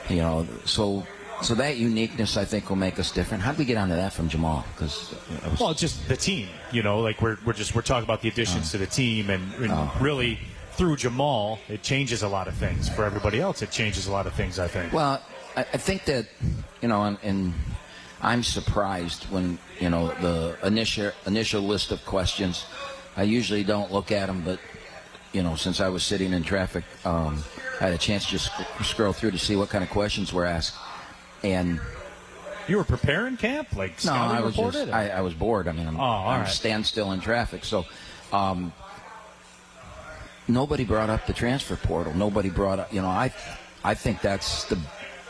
you 0.09 0.17
know, 0.17 0.47
so 0.65 1.07
so 1.43 1.55
that 1.57 1.77
uniqueness 1.77 2.37
I 2.37 2.45
think 2.45 2.69
will 2.69 2.77
make 2.77 2.99
us 2.99 3.11
different. 3.11 3.43
How 3.43 3.51
did 3.53 3.59
we 3.59 3.65
get 3.65 3.77
onto 3.77 3.97
that 3.97 4.13
from 4.13 4.29
Jamal? 4.29 4.65
Because 4.75 5.15
well, 5.61 5.75
just 5.75 6.07
the 6.09 6.17
team. 6.17 6.49
You 6.71 6.83
know, 6.83 7.01
like 7.01 7.21
we're 7.21 7.39
we're 7.45 7.53
just 7.53 7.75
we're 7.75 7.83
talking 7.83 8.05
about 8.05 8.21
the 8.23 8.29
additions 8.29 8.69
Oh. 8.69 8.73
to 8.73 8.79
the 8.79 8.87
team, 8.87 9.31
and, 9.31 9.53
and 9.55 10.01
really 10.01 10.39
through 10.73 10.97
Jamal, 10.97 11.59
it 11.69 11.83
changes 11.83 12.23
a 12.23 12.29
lot 12.29 12.49
of 12.49 12.55
things. 12.55 12.89
For 12.89 13.05
everybody 13.05 13.41
else, 13.41 13.61
it 13.63 13.71
changes 13.71 14.07
a 14.07 14.13
lot 14.13 14.27
of 14.27 14.33
things. 14.35 14.59
I 14.59 14.69
think. 14.69 14.93
Well, 14.93 15.21
I, 15.57 15.61
I 15.61 15.77
think 15.79 16.05
that 16.07 16.27
you 16.81 16.89
know, 16.89 17.17
and 17.23 17.53
I'm 18.23 18.43
surprised 18.43 19.25
when 19.25 19.59
you 19.81 19.91
know 19.91 20.09
the 20.21 20.57
initial 20.65 21.11
initial 21.27 21.63
list 21.63 21.91
of 21.91 22.05
questions. 22.07 22.65
I 23.17 23.25
usually 23.25 23.65
don't 23.65 23.93
look 23.93 24.13
at 24.13 24.27
them, 24.27 24.43
but 24.45 24.59
you 25.33 25.43
know, 25.43 25.57
since 25.57 25.81
I 25.81 25.89
was 25.89 26.03
sitting 26.03 26.33
in 26.33 26.43
traffic, 26.43 26.85
um, 27.05 27.43
I 27.81 27.85
had 27.85 27.93
a 27.93 27.99
chance 27.99 28.25
to 28.27 28.31
just 28.33 28.47
sc- 28.47 28.85
scroll 28.85 29.13
through 29.13 29.33
to 29.33 29.39
see 29.39 29.57
what 29.57 29.69
kind 29.71 29.83
of 29.83 29.91
questions 29.91 30.33
were 30.33 30.45
asked, 30.47 30.77
and 31.43 31.81
You 32.69 32.77
were 32.77 32.85
preparing 32.85 33.37
camp, 33.37 33.75
like 33.75 34.05
no, 34.05 34.13
I 34.13 34.41
was 34.41 34.55
just 34.57 34.89
I, 34.93 35.09
I 35.09 35.21
was 35.21 35.35
bored. 35.35 35.67
I 35.67 35.73
mean, 35.73 35.89
I'm, 35.89 35.99
Oh, 35.99 36.03
I'm 36.03 36.41
right. 36.43 36.49
standstill 36.49 37.13
in 37.13 37.21
traffic, 37.21 37.65
so. 37.65 37.85
Um, 38.33 38.73
Nobody 40.49 40.85
brought 40.85 41.09
up 41.09 41.27
the 41.27 41.33
transfer 41.33 41.77
portal. 41.77 42.15
Nobody 42.15 42.51
brought 42.51 42.79
up, 42.81 42.93
you 42.93 43.01
know, 43.01 43.07
I, 43.09 43.33
I 43.85 43.95
think 43.95 44.21
that's 44.21 44.65
the 44.65 44.77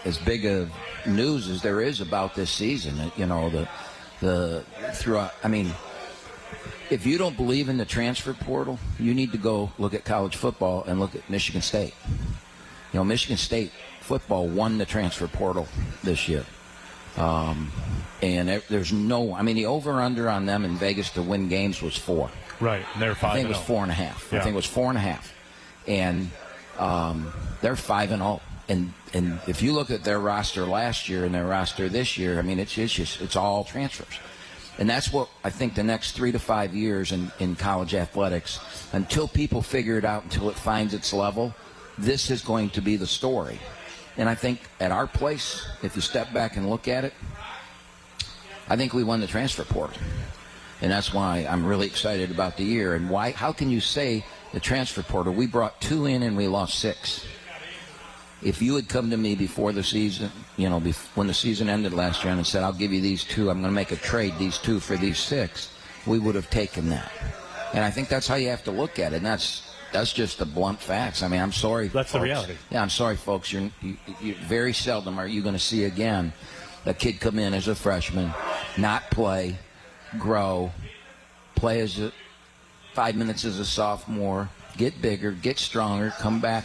as 0.05 0.19
big 0.19 0.45
of 0.45 0.71
news 1.07 1.49
as 1.49 1.63
there 1.63 1.81
is 1.81 2.01
about 2.01 2.35
this 2.35 2.51
season. 2.51 3.13
You 3.17 3.27
know, 3.27 3.51
the, 3.51 3.69
the 4.21 4.65
throughout. 4.95 5.33
I 5.43 5.49
mean, 5.49 5.73
if 6.91 7.07
you 7.07 7.19
don't 7.19 7.37
believe 7.37 7.69
in 7.69 7.77
the 7.79 7.85
transfer 7.85 8.35
portal, 8.35 8.79
you 8.99 9.15
need 9.15 9.33
to 9.33 9.39
go 9.39 9.73
look 9.79 9.95
at 9.95 10.05
college 10.05 10.37
football 10.37 10.85
and 10.85 11.01
look 11.01 11.15
at 11.15 11.29
Michigan 11.31 11.63
State. 11.63 11.95
You 12.93 12.99
know, 13.01 13.05
Michigan 13.05 13.37
State 13.37 13.71
football 14.01 14.47
won 14.49 14.79
the 14.79 14.85
transfer 14.85 15.27
portal 15.29 15.67
this 16.03 16.29
year. 16.29 16.45
Um, 17.17 17.71
and 18.21 18.49
there- 18.49 18.63
there's 18.69 18.93
no, 18.93 19.35
I 19.35 19.43
mean, 19.43 19.57
the 19.57 19.67
over 19.67 20.01
under 20.01 20.29
on 20.29 20.47
them 20.47 20.65
in 20.65 20.77
Vegas 20.77 21.11
to 21.11 21.23
win 21.23 21.49
games 21.49 21.81
was 21.83 21.97
four. 21.97 22.31
right, 22.61 22.85
and 22.95 23.03
they're 23.03 23.15
five. 23.15 23.33
I 23.33 23.35
think 23.35 23.47
it 23.47 23.49
was 23.49 23.59
oh. 23.59 23.63
four 23.63 23.83
and 23.83 23.91
a 23.91 23.95
half. 23.95 24.33
I 24.33 24.39
think 24.41 24.53
it 24.53 24.57
was 24.57 24.67
four 24.67 24.89
and 24.89 24.97
a 24.99 25.01
half, 25.01 25.33
and 25.87 26.31
um, 26.79 27.33
they're 27.61 27.77
five 27.77 28.13
and 28.13 28.23
zero. 28.23 28.41
And 28.73 28.95
and 29.13 29.39
if 29.47 29.61
you 29.61 29.75
look 29.75 29.91
at 29.91 30.03
their 30.03 30.19
roster 30.19 30.65
last 30.65 31.07
year 31.07 31.27
and 31.27 31.35
their 31.35 31.45
roster 31.45 31.91
this 31.91 32.17
year, 32.17 32.39
I 32.39 32.43
mean, 32.43 32.59
it's 32.59 32.79
it's 32.79 32.95
just 32.95 33.21
it's 33.21 33.37
all 33.37 33.65
transfers, 33.65 34.19
and 34.79 34.89
that's 34.89 35.13
what 35.13 35.29
I 35.45 35.51
think 35.51 35.75
the 35.75 35.83
next 35.83 36.13
three 36.13 36.33
to 36.33 36.39
five 36.39 36.75
years 36.75 37.13
in 37.13 37.31
in 37.39 37.55
college 37.55 37.95
athletics, 37.95 38.61
until 38.95 39.29
people 39.29 39.61
figure 39.61 39.99
it 39.99 40.07
out, 40.07 40.23
until 40.23 40.49
it 40.49 40.57
finds 40.57 40.95
its 40.95 41.13
level, 41.13 41.55
this 41.99 42.31
is 42.31 42.41
going 42.41 42.71
to 42.71 42.81
be 42.81 42.97
the 42.97 43.07
story. 43.07 43.59
And 44.17 44.27
I 44.27 44.35
think 44.35 44.61
at 44.81 44.91
our 44.91 45.07
place, 45.07 45.67
if 45.83 45.95
you 45.95 46.01
step 46.01 46.33
back 46.33 46.57
and 46.57 46.71
look 46.71 46.89
at 46.89 47.05
it, 47.05 47.13
I 48.71 48.77
think 48.77 48.95
we 48.95 49.05
won 49.05 49.21
the 49.21 49.27
transfer 49.27 49.65
port, 49.65 49.99
and 50.81 50.91
that's 50.91 51.13
why 51.13 51.47
I'm 51.47 51.67
really 51.67 51.87
excited 51.87 52.31
about 52.31 52.57
the 52.57 52.65
year. 52.65 52.95
And 52.95 53.11
why? 53.11 53.33
How 53.33 53.53
can 53.53 53.69
you 53.69 53.81
say 53.81 54.25
the 54.55 54.61
transfer 54.61 55.03
portal? 55.03 55.35
We 55.35 55.47
brought 55.47 55.79
two 55.83 56.07
in 56.07 56.23
and 56.23 56.39
we 56.39 56.49
lost 56.49 56.79
six. 56.79 57.27
If 58.45 58.61
you 58.61 58.75
had 58.75 58.89
come 58.89 59.11
to 59.11 59.17
me 59.17 59.35
before 59.37 59.73
the 59.73 59.85
season, 59.85 60.31
you 60.57 60.69
know, 60.69 60.81
bef- 60.81 61.17
when 61.17 61.29
the 61.29 61.35
season 61.35 61.69
ended 61.69 61.93
last 61.93 62.25
year, 62.25 62.33
and 62.33 62.47
said, 62.47 62.63
"I'll 62.65 62.73
give 62.73 62.93
you 62.93 63.01
these 63.01 63.25
two. 63.25 63.51
I'm 63.51 63.61
going 63.61 63.71
to 63.71 63.75
make 63.75 63.93
a 63.93 63.97
trade 63.97 64.35
these 64.39 64.59
two 64.59 64.81
for 64.81 64.97
these 64.97 65.19
six, 65.19 65.71
we 66.07 66.19
would 66.19 66.35
have 66.35 66.51
taken 66.51 66.89
that. 66.91 67.11
And 67.73 67.85
I 67.85 67.91
think 67.91 68.09
that's 68.09 68.27
how 68.27 68.35
you 68.35 68.49
have 68.49 68.65
to 68.65 68.71
look 68.71 68.99
at 68.99 69.13
it. 69.13 69.17
And 69.17 69.27
that's 69.27 69.71
that's 69.93 70.13
just 70.13 70.39
the 70.39 70.47
blunt 70.47 70.81
facts. 70.81 71.23
I 71.23 71.29
mean, 71.29 71.41
I'm 71.41 71.53
sorry. 71.53 71.89
That's 71.89 72.13
the 72.13 72.21
reality. 72.21 72.57
Yeah, 72.71 72.83
I'm 72.83 72.91
sorry, 72.91 73.17
folks. 73.17 73.53
You're, 73.53 73.71
you, 73.81 73.97
you 74.21 74.35
very 74.35 74.73
seldom 74.73 75.19
are 75.19 75.27
you 75.27 75.43
going 75.43 75.55
to 75.55 75.61
see 75.61 75.85
again 75.85 76.33
a 76.87 76.95
kid 76.95 77.21
come 77.21 77.39
in 77.39 77.55
as 77.55 77.69
a 77.69 77.75
freshman, 77.75 78.33
not 78.77 79.11
play, 79.11 79.57
grow, 80.19 80.73
play 81.55 81.81
as 81.81 81.99
a 81.99 82.13
five 82.95 83.15
minutes 83.17 83.45
as 83.45 83.59
a 83.59 83.65
sophomore, 83.65 84.51
get 84.77 85.01
bigger, 85.01 85.33
get 85.33 85.59
stronger, 85.59 86.13
come 86.19 86.41
back 86.41 86.65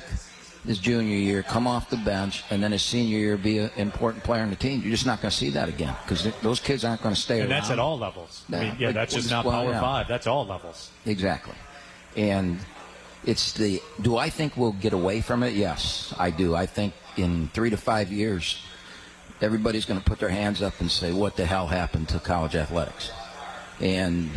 his 0.65 0.79
junior 0.79 1.15
year, 1.15 1.43
come 1.43 1.67
off 1.67 1.89
the 1.89 1.97
bench, 1.97 2.43
and 2.49 2.61
then 2.61 2.71
his 2.71 2.81
senior 2.81 3.17
year 3.17 3.37
be 3.37 3.59
an 3.59 3.71
important 3.77 4.23
player 4.23 4.41
on 4.41 4.49
the 4.49 4.55
team. 4.55 4.81
You're 4.81 4.91
just 4.91 5.05
not 5.05 5.21
going 5.21 5.29
to 5.31 5.35
see 5.37 5.49
that 5.51 5.69
again 5.69 5.95
because 6.03 6.27
those 6.41 6.59
kids 6.59 6.83
aren't 6.83 7.01
going 7.01 7.15
to 7.15 7.19
stay 7.21 7.39
And 7.41 7.49
around. 7.51 7.59
that's 7.61 7.71
at 7.71 7.79
all 7.79 7.97
levels. 7.97 8.43
I 8.51 8.55
Yeah, 8.55 8.63
mean, 8.63 8.75
yeah, 8.79 8.91
that's 8.91 9.13
just 9.13 9.29
well, 9.31 9.43
not 9.43 9.51
Power 9.51 9.69
yeah. 9.71 9.81
Five. 9.81 10.07
That's 10.07 10.27
all 10.27 10.45
levels. 10.45 10.91
Exactly. 11.05 11.55
And 12.15 12.59
it's 13.25 13.53
the 13.53 13.81
do 14.01 14.17
I 14.17 14.29
think 14.29 14.57
we'll 14.57 14.71
get 14.73 14.93
away 14.93 15.21
from 15.21 15.43
it? 15.43 15.53
Yes, 15.53 16.13
I 16.17 16.31
do. 16.31 16.55
I 16.55 16.65
think 16.65 16.93
in 17.17 17.49
three 17.53 17.69
to 17.69 17.77
five 17.77 18.11
years, 18.11 18.61
everybody's 19.41 19.85
going 19.85 19.99
to 19.99 20.05
put 20.05 20.19
their 20.19 20.29
hands 20.29 20.61
up 20.61 20.79
and 20.79 20.89
say, 20.89 21.11
"What 21.13 21.35
the 21.35 21.45
hell 21.45 21.67
happened 21.67 22.09
to 22.09 22.19
college 22.19 22.55
athletics?" 22.55 23.11
And 23.79 24.29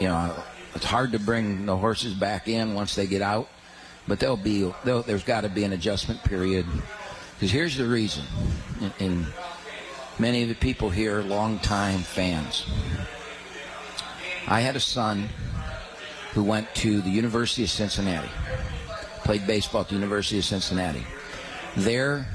you 0.00 0.08
know, 0.08 0.34
it's 0.74 0.84
hard 0.84 1.12
to 1.12 1.18
bring 1.18 1.66
the 1.66 1.76
horses 1.76 2.14
back 2.14 2.48
in 2.48 2.74
once 2.74 2.94
they 2.94 3.06
get 3.06 3.22
out, 3.22 3.48
but 4.08 4.20
there'll 4.20 4.36
be 4.36 4.72
there'll, 4.84 5.02
there's 5.02 5.24
got 5.24 5.42
to 5.42 5.48
be 5.48 5.64
an 5.64 5.72
adjustment 5.72 6.22
period. 6.24 6.66
Because 7.34 7.50
here's 7.50 7.76
the 7.76 7.86
reason, 7.86 8.24
and, 8.80 8.92
and 8.98 9.26
many 10.18 10.42
of 10.42 10.48
the 10.48 10.54
people 10.54 10.88
here 10.88 11.18
are 11.18 11.22
longtime 11.22 12.00
fans. 12.00 12.66
I 14.48 14.60
had 14.60 14.76
a 14.76 14.80
son 14.80 15.28
who 16.32 16.42
went 16.42 16.72
to 16.76 17.00
the 17.02 17.10
University 17.10 17.64
of 17.64 17.70
Cincinnati, 17.70 18.30
played 19.24 19.46
baseball 19.46 19.82
at 19.82 19.88
the 19.88 19.94
University 19.94 20.38
of 20.38 20.44
Cincinnati. 20.44 21.04
Their 21.76 22.26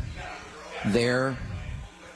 their 0.88 1.38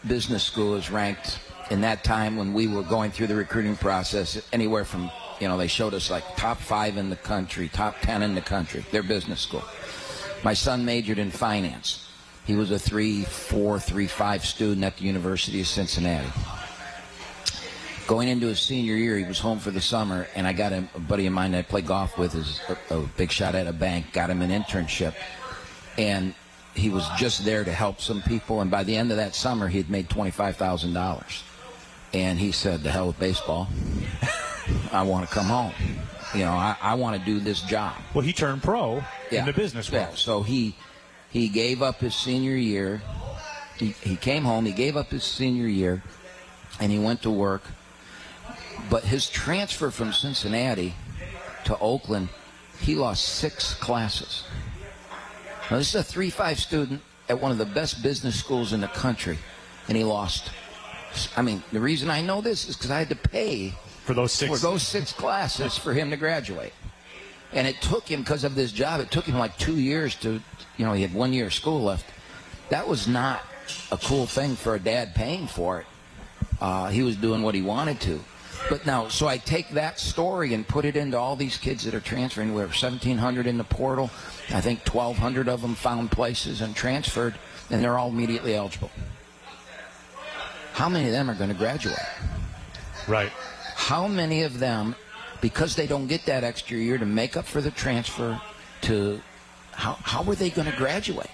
business 0.08 0.44
school 0.44 0.76
is 0.76 0.92
ranked 0.92 1.40
in 1.72 1.82
that 1.82 2.04
time 2.04 2.38
when 2.38 2.54
we 2.54 2.68
were 2.68 2.84
going 2.84 3.12
through 3.12 3.28
the 3.28 3.36
recruiting 3.36 3.76
process 3.76 4.42
anywhere 4.54 4.86
from 4.86 5.10
you 5.40 5.48
know 5.48 5.58
they 5.58 5.68
showed 5.68 5.94
us 5.94 6.10
like 6.10 6.24
top 6.36 6.58
five 6.58 6.98
in 6.98 7.10
the 7.10 7.16
country, 7.16 7.70
top 7.70 7.96
ten 8.02 8.24
in 8.24 8.36
the 8.36 8.42
country. 8.42 8.86
Their 8.92 9.04
business 9.04 9.42
school. 9.42 9.64
My 10.44 10.54
son 10.54 10.86
majored 10.86 11.20
in 11.20 11.32
finance. 11.32 12.10
He 12.46 12.56
was 12.56 12.70
a 12.70 12.78
three, 12.78 13.24
four, 13.24 13.80
three, 13.80 14.08
five 14.08 14.46
student 14.46 14.84
at 14.86 14.98
the 14.98 15.06
University 15.06 15.62
of 15.62 15.68
Cincinnati 15.68 16.30
going 18.08 18.28
into 18.28 18.48
his 18.48 18.60
senior 18.60 18.96
year, 18.96 19.18
he 19.18 19.24
was 19.24 19.40
home 19.40 19.60
for 19.60 19.72
the 19.72 19.82
summer, 19.82 20.28
and 20.36 20.46
I 20.46 20.54
got 20.54 20.72
him 20.72 20.90
a 20.96 21.00
buddy 21.00 21.26
of 21.28 21.34
mine 21.34 21.52
that 21.52 21.60
I 21.60 21.62
play 21.64 21.82
golf 21.82 22.18
with 22.18 22.36
is 22.36 22.62
a, 22.70 22.96
a 22.96 23.02
big 23.18 23.32
shot 23.32 23.56
at 23.56 23.68
a 23.68 23.74
bank. 23.74 24.14
Got 24.14 24.30
him 24.30 24.42
an 24.42 24.52
internship, 24.52 25.14
and 25.98 26.34
he 26.76 26.90
was 26.90 27.08
just 27.18 27.46
there 27.46 27.64
to 27.64 27.72
help 27.72 28.02
some 28.02 28.22
people. 28.22 28.62
And 28.62 28.70
by 28.70 28.84
the 28.84 28.96
end 28.96 29.12
of 29.12 29.18
that 29.18 29.36
summer, 29.36 29.68
he 29.68 29.78
had 29.78 29.90
made 29.90 30.10
twenty 30.10 30.32
five 30.32 30.58
thousand 30.58 30.94
dollars. 30.94 31.44
And 32.14 32.40
he 32.40 32.52
said, 32.52 32.84
"The 32.84 32.92
hell 32.92 33.08
with 33.08 33.20
baseball. 33.20 33.68
I 34.92 35.04
want 35.04 35.28
to 35.28 35.34
come 35.34 35.48
home." 35.48 35.74
you 36.36 36.44
know, 36.44 36.52
I, 36.52 36.76
I 36.82 36.94
want 36.96 37.18
to 37.18 37.26
do 37.26 37.40
this 37.40 37.62
job. 37.62 37.96
Well, 38.14 38.24
he 38.24 38.34
turned 38.34 38.62
pro 38.62 39.04
in 39.32 39.46
the 39.46 39.54
business 39.54 39.92
world. 39.92 40.08
Yeah, 40.10 40.16
so 40.16 40.42
he 40.42 40.76
he 41.32 41.48
gave 41.48 41.82
up 41.82 42.00
his 42.00 42.16
senior 42.16 42.56
year. 42.56 43.02
He, 43.78 43.88
he 44.02 44.16
came 44.16 44.44
home. 44.44 44.66
He 44.66 44.72
gave 44.72 44.96
up 44.96 45.12
his 45.12 45.24
senior 45.24 45.68
year, 45.68 46.04
and 46.80 46.92
he 46.92 47.00
went 47.00 47.22
to 47.24 47.30
work. 47.30 47.64
But 48.90 49.04
his 49.04 49.30
transfer 49.30 49.92
from 49.92 50.14
Cincinnati 50.14 50.94
to 51.66 51.78
Oakland, 51.80 52.30
he 52.80 52.96
lost 52.96 53.24
six 53.24 53.74
classes. 53.74 54.44
Now 55.70 55.78
this 55.78 55.90
is 55.90 55.96
a 55.96 56.04
three-five 56.04 56.60
student 56.60 57.02
at 57.28 57.42
one 57.42 57.52
of 57.52 57.58
the 57.58 57.66
best 57.66 58.04
business 58.04 58.38
schools 58.40 58.72
in 58.72 58.82
the 58.82 58.88
country, 58.88 59.38
and 59.88 59.98
he 59.98 60.04
lost. 60.04 60.52
I 61.36 61.42
mean, 61.42 61.64
the 61.72 61.80
reason 61.80 62.10
I 62.10 62.22
know 62.22 62.42
this 62.42 62.68
is 62.68 62.76
because 62.76 62.92
I 62.92 63.00
had 63.00 63.10
to 63.10 63.16
pay 63.16 63.74
for 64.06 64.14
those 64.14 64.32
six 64.32 64.52
for 64.52 64.60
those 64.60 64.84
six 64.84 65.12
classes 65.12 65.78
for 65.78 65.94
him 65.94 66.12
to 66.12 66.18
graduate. 66.18 66.74
And 67.54 67.68
it 67.68 67.82
took 67.82 68.08
him 68.08 68.22
because 68.22 68.44
of 68.44 68.54
this 68.54 68.72
job. 68.72 69.02
It 69.02 69.10
took 69.10 69.26
him 69.26 69.38
like 69.38 69.58
two 69.58 69.78
years 69.78 70.16
to, 70.18 70.42
you 70.78 70.86
know, 70.86 70.94
he 70.94 71.02
had 71.02 71.14
one 71.14 71.34
year 71.34 71.48
of 71.48 71.54
school 71.54 71.82
left. 71.82 72.06
That 72.70 72.88
was 72.88 73.08
not 73.08 73.42
a 73.92 73.98
cool 73.98 74.28
thing 74.28 74.56
for 74.56 74.76
a 74.76 74.80
dad 74.80 75.16
paying 75.16 75.48
for 75.48 75.82
it. 75.82 75.88
Uh, 76.62 76.90
he 76.90 77.02
was 77.02 77.16
doing 77.16 77.42
what 77.42 77.56
he 77.56 77.62
wanted 77.62 78.00
to. 78.02 78.20
But 78.70 78.86
now, 78.86 79.08
so 79.08 79.28
I 79.28 79.38
take 79.38 79.70
that 79.72 80.00
story 80.00 80.54
and 80.54 80.68
put 80.68 80.86
it 80.86 80.96
into 80.96 81.18
all 81.18 81.36
these 81.36 81.58
kids 81.58 81.84
that 81.86 81.94
are 81.94 82.00
transferring. 82.00 82.54
We 82.54 82.62
have 82.62 82.70
1,700 82.70 83.48
in 83.48 83.58
the 83.58 83.64
portal. 83.64 84.10
I 84.52 84.62
think 84.62 84.88
1,200 84.88 85.48
of 85.48 85.62
them 85.62 85.76
found 85.76 86.12
places 86.12 86.62
and 86.62 86.76
transferred, 86.76 87.36
and 87.70 87.84
they're 87.84 87.98
all 87.98 88.10
immediately 88.10 88.56
eligible. 88.56 88.92
How 90.74 90.90
many 90.90 91.06
of 91.06 91.12
them 91.12 91.30
are 91.30 91.36
going 91.36 91.50
to 91.50 91.56
graduate? 91.56 91.98
Right. 93.08 93.32
How 93.76 94.08
many 94.08 94.42
of 94.44 94.60
them, 94.60 94.96
because 95.42 95.76
they 95.76 95.86
don't 95.86 96.08
get 96.08 96.26
that 96.26 96.44
extra 96.44 96.78
year 96.78 96.98
to 96.98 97.06
make 97.06 97.38
up 97.38 97.46
for 97.46 97.62
the 97.62 97.72
transfer, 97.72 98.40
to 98.82 99.22
how 99.74 99.94
how 100.02 100.24
are 100.24 100.36
they 100.36 100.50
going 100.50 100.72
to 100.72 100.78
graduate? 100.78 101.30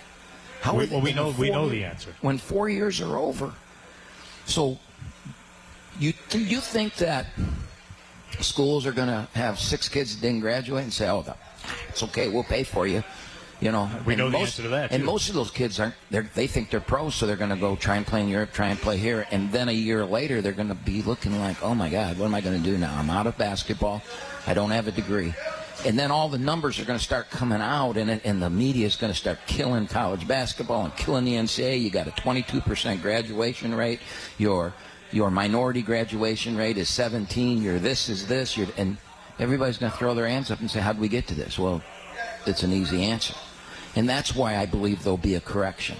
How 0.62 0.76
we, 0.76 0.84
are 0.84 0.88
they, 0.88 0.96
well, 0.96 1.04
we 1.04 1.14
know 1.14 1.30
we 1.38 1.50
know 1.52 1.70
the 1.70 1.84
answer. 1.84 2.14
when 2.22 2.38
four 2.38 2.68
years 2.68 3.00
are 3.00 3.18
over. 3.18 3.54
So, 4.46 4.80
you 6.00 6.14
do 6.30 6.40
you 6.40 6.60
think 6.60 6.96
that 6.96 7.28
schools 8.40 8.86
are 8.88 8.92
going 8.92 9.08
to 9.08 9.28
have 9.34 9.60
six 9.60 9.88
kids 9.88 10.16
that 10.16 10.22
didn't 10.22 10.42
graduate 10.42 10.84
and 10.84 10.92
say, 10.92 11.08
"Oh, 11.10 11.24
it's 11.90 12.02
okay, 12.04 12.28
we'll 12.28 12.44
pay 12.44 12.64
for 12.64 12.88
you," 12.88 13.04
you 13.62 13.72
know? 13.72 13.89
We 14.06 14.13
And 14.13 14.20
know 14.20 14.25
the 14.30 14.32
most, 14.39 14.41
answer 14.60 14.63
to 14.63 14.70
that, 14.70 14.91
And 14.91 15.06
most 15.06 15.30
of 15.30 15.36
those 15.36 15.51
kids 15.51 15.80
aren't. 15.80 15.94
They're, 16.10 16.30
they 16.36 16.48
think 16.48 16.70
they're 16.72 16.82
pros, 16.82 17.15
so 17.15 17.25
they're 17.27 17.36
going 17.38 17.51
to 17.51 17.56
go 17.56 17.75
try 17.75 17.96
and 17.96 18.06
play 18.06 18.22
in 18.22 18.27
Europe, 18.27 18.51
try 18.51 18.68
and 18.68 18.80
play 18.80 18.98
here, 18.98 19.25
and 19.32 19.51
then 19.51 19.70
a 19.70 19.72
year 19.72 20.03
later, 20.06 20.41
they're 20.41 20.51
going 20.51 20.68
to 20.68 20.75
be 20.75 21.01
looking 21.03 21.39
like, 21.39 21.63
"Oh 21.63 21.74
my 21.75 21.88
God, 21.89 22.18
what 22.18 22.25
am 22.25 22.36
I 22.36 22.41
going 22.41 22.58
to 22.62 22.63
do 22.72 22.77
now? 22.77 22.94
I'm 22.98 23.10
out 23.10 23.27
of 23.27 23.38
basketball. 23.38 24.01
I 24.48 24.53
don't 24.53 24.72
have 24.72 24.88
a 24.88 24.91
degree." 24.91 25.34
And 25.86 25.98
then 25.98 26.12
all 26.12 26.30
the 26.30 26.38
numbers 26.38 26.80
are 26.80 26.86
going 26.86 27.00
to 27.00 27.03
start 27.03 27.32
coming 27.32 27.60
out, 27.62 27.98
and, 27.98 28.12
it- 28.12 28.22
and 28.24 28.39
the 28.41 28.50
media 28.51 28.86
is 28.86 28.96
going 28.96 29.12
to 29.12 29.18
start 29.18 29.39
killing 29.48 29.88
college 29.88 30.27
basketball 30.27 30.86
and 30.86 30.96
killing 30.96 31.25
the 31.25 31.34
NCAA. 31.34 31.82
You 31.82 31.89
got 31.89 32.08
a 32.08 32.12
22% 32.12 33.01
graduation 33.01 33.74
rate. 33.74 34.00
Your 34.38 34.74
your 35.12 35.30
minority 35.32 35.82
graduation 35.82 36.56
rate 36.56 36.77
is 36.77 36.88
17. 36.89 37.62
Your 37.62 37.80
this 37.80 38.10
is 38.10 38.27
this. 38.27 38.56
Your 38.58 38.68
and 38.77 38.98
everybody's 39.39 39.77
going 39.77 39.91
to 39.91 39.98
throw 39.98 40.13
their 40.13 40.27
hands 40.27 40.51
up 40.51 40.60
and 40.62 40.70
say, 40.70 40.80
"How 40.80 40.94
did 40.94 41.01
we 41.01 41.08
get 41.10 41.27
to 41.27 41.36
this?" 41.36 41.58
Well, 41.60 41.82
it's 42.46 42.62
an 42.63 42.72
easy 42.72 43.03
answer, 43.03 43.34
and 43.96 44.08
that's 44.08 44.36
why 44.36 44.58
I 44.58 44.66
believe 44.66 45.04
there'll 45.04 45.18
be 45.18 45.36
a 45.36 45.42
correction. 45.42 45.98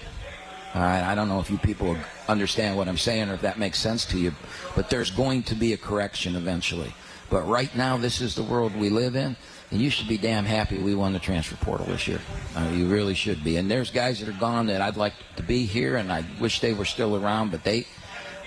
All 0.74 0.80
right, 0.80 1.02
I 1.02 1.14
don't 1.14 1.28
know 1.28 1.40
if 1.40 1.50
you 1.50 1.58
people 1.58 1.96
understand 2.28 2.78
what 2.78 2.88
I'm 2.88 2.96
saying 2.96 3.28
or 3.28 3.34
if 3.34 3.42
that 3.42 3.58
makes 3.58 3.78
sense 3.78 4.06
to 4.06 4.18
you, 4.18 4.34
but 4.74 4.88
there's 4.88 5.10
going 5.10 5.42
to 5.44 5.54
be 5.54 5.74
a 5.74 5.76
correction 5.76 6.34
eventually. 6.34 6.94
But 7.28 7.42
right 7.42 7.74
now, 7.76 7.98
this 7.98 8.20
is 8.20 8.34
the 8.34 8.42
world 8.42 8.74
we 8.74 8.88
live 8.88 9.14
in, 9.14 9.36
and 9.70 9.80
you 9.80 9.90
should 9.90 10.08
be 10.08 10.18
damn 10.18 10.44
happy 10.44 10.78
we 10.78 10.94
won 10.94 11.12
the 11.12 11.18
transfer 11.18 11.56
portal 11.56 11.86
this 11.86 12.08
year. 12.08 12.20
Uh, 12.56 12.70
you 12.74 12.88
really 12.88 13.14
should 13.14 13.44
be. 13.44 13.56
And 13.56 13.70
there's 13.70 13.90
guys 13.90 14.20
that 14.20 14.28
are 14.28 14.38
gone 14.38 14.66
that 14.66 14.80
I'd 14.80 14.96
like 14.96 15.14
to 15.36 15.42
be 15.42 15.66
here, 15.66 15.96
and 15.96 16.10
I 16.10 16.24
wish 16.40 16.60
they 16.60 16.72
were 16.72 16.84
still 16.84 17.16
around, 17.16 17.50
but 17.50 17.64
they 17.64 17.86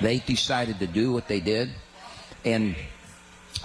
they 0.02 0.20
decided 0.20 0.80
to 0.80 0.88
do 0.88 1.14
what 1.14 1.28
they 1.28 1.40
did, 1.40 1.70
and 2.44 2.76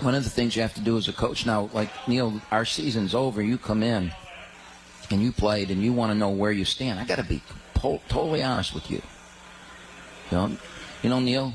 one 0.00 0.14
of 0.14 0.24
the 0.24 0.30
things 0.30 0.54
you 0.54 0.62
have 0.62 0.74
to 0.74 0.80
do 0.80 0.96
as 0.96 1.08
a 1.08 1.12
coach 1.12 1.44
now, 1.44 1.68
like 1.72 1.90
Neil, 2.08 2.40
our 2.50 2.64
season's 2.64 3.14
over. 3.14 3.42
You 3.42 3.58
come 3.58 3.82
in 3.82 4.12
and 5.10 5.22
you 5.22 5.32
played, 5.32 5.70
and 5.70 5.82
you 5.82 5.92
want 5.92 6.12
to 6.12 6.18
know 6.18 6.30
where 6.30 6.52
you 6.52 6.64
stand. 6.64 6.98
I 7.00 7.04
got 7.04 7.16
to 7.16 7.24
be 7.24 7.42
po- 7.74 8.00
totally 8.08 8.42
honest 8.42 8.74
with 8.74 8.90
you. 8.90 9.02
You 10.30 10.36
know, 10.36 10.56
you 11.02 11.10
know, 11.10 11.20
Neil, 11.20 11.54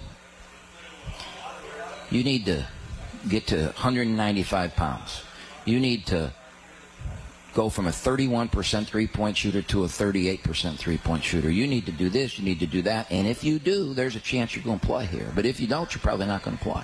you 2.10 2.24
need 2.24 2.46
to 2.46 2.66
get 3.30 3.48
to 3.48 3.66
195 3.66 4.76
pounds. 4.76 5.24
You 5.66 5.80
need 5.80 6.06
to 6.08 6.32
go 7.54 7.70
from 7.70 7.88
a 7.88 7.92
31% 7.92 8.86
three-point 8.86 9.38
shooter 9.38 9.62
to 9.62 9.86
a 9.86 9.88
38% 9.88 10.78
three-point 10.78 11.24
shooter. 11.24 11.50
You 11.50 11.66
need 11.66 11.86
to 11.86 11.92
do 11.92 12.10
this. 12.10 12.38
You 12.38 12.44
need 12.44 12.60
to 12.60 12.68
do 12.68 12.82
that. 12.82 13.10
And 13.10 13.26
if 13.28 13.44
you 13.44 13.60
do, 13.60 13.94
there's 13.94 14.18
a 14.18 14.20
chance 14.20 14.56
you're 14.56 14.66
going 14.66 14.80
to 14.80 14.86
play 14.86 15.06
here. 15.06 15.32
But 15.34 15.46
if 15.46 15.60
you 15.60 15.68
don't, 15.68 15.92
you're 15.94 16.02
probably 16.02 16.26
not 16.28 16.44
going 16.44 16.58
to 16.58 16.64
play. 16.64 16.84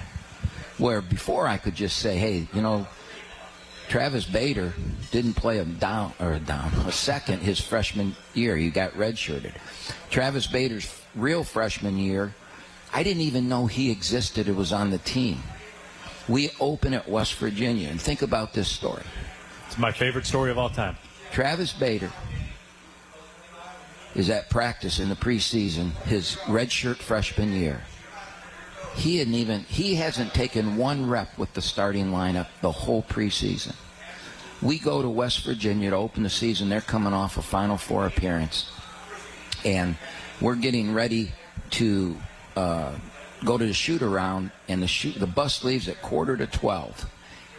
Where 0.77 1.01
before 1.01 1.45
I 1.45 1.57
could 1.57 1.75
just 1.75 1.97
say, 1.97 2.17
hey, 2.17 2.47
you 2.53 2.61
know, 2.61 2.87
Travis 3.91 4.23
Bader 4.23 4.71
didn't 5.11 5.33
play 5.33 5.57
a 5.57 5.65
down 5.65 6.13
or 6.17 6.31
a 6.31 6.39
down 6.39 6.71
a 6.87 6.93
second 6.93 7.39
his 7.39 7.59
freshman 7.59 8.15
year. 8.33 8.55
He 8.55 8.69
got 8.69 8.93
redshirted. 8.93 9.51
Travis 10.09 10.47
Bader's 10.47 10.89
real 11.13 11.43
freshman 11.43 11.97
year, 11.97 12.33
I 12.93 13.03
didn't 13.03 13.23
even 13.23 13.49
know 13.49 13.65
he 13.67 13.91
existed. 13.91 14.47
It 14.47 14.55
was 14.55 14.71
on 14.71 14.91
the 14.91 14.97
team. 14.99 15.43
We 16.29 16.51
open 16.61 16.93
at 16.93 17.09
West 17.09 17.35
Virginia, 17.35 17.89
and 17.89 17.99
think 17.99 18.21
about 18.21 18.53
this 18.53 18.69
story. 18.69 19.03
It's 19.67 19.77
my 19.77 19.91
favorite 19.91 20.25
story 20.25 20.51
of 20.51 20.57
all 20.57 20.69
time. 20.69 20.95
Travis 21.33 21.73
Bader 21.73 22.13
is 24.15 24.29
at 24.29 24.49
practice 24.49 24.99
in 25.01 25.09
the 25.09 25.15
preseason, 25.15 25.91
his 26.03 26.37
redshirt 26.47 26.95
freshman 26.95 27.51
year. 27.51 27.81
He 28.95 29.17
hadn't 29.17 29.33
even 29.35 29.61
he 29.61 29.95
hasn't 29.95 30.33
taken 30.33 30.77
one 30.77 31.09
rep 31.09 31.37
with 31.37 31.53
the 31.53 31.61
starting 31.61 32.07
lineup 32.11 32.47
the 32.61 32.71
whole 32.71 33.01
preseason. 33.03 33.73
We 34.61 34.77
go 34.77 35.01
to 35.01 35.09
West 35.09 35.43
Virginia 35.43 35.89
to 35.89 35.95
open 35.95 36.21
the 36.21 36.29
season. 36.29 36.69
They're 36.69 36.81
coming 36.81 37.13
off 37.13 37.37
a 37.37 37.41
Final 37.41 37.77
Four 37.77 38.05
appearance, 38.05 38.69
and 39.65 39.95
we're 40.39 40.55
getting 40.55 40.93
ready 40.93 41.31
to 41.71 42.15
uh, 42.55 42.91
go 43.43 43.57
to 43.57 43.65
the 43.65 43.73
shoot 43.73 44.03
around. 44.03 44.51
And 44.67 44.83
the 44.83 44.87
shoot 44.87 45.15
the 45.19 45.25
bus 45.25 45.63
leaves 45.63 45.87
at 45.87 46.01
quarter 46.03 46.37
to 46.37 46.45
twelve, 46.45 47.09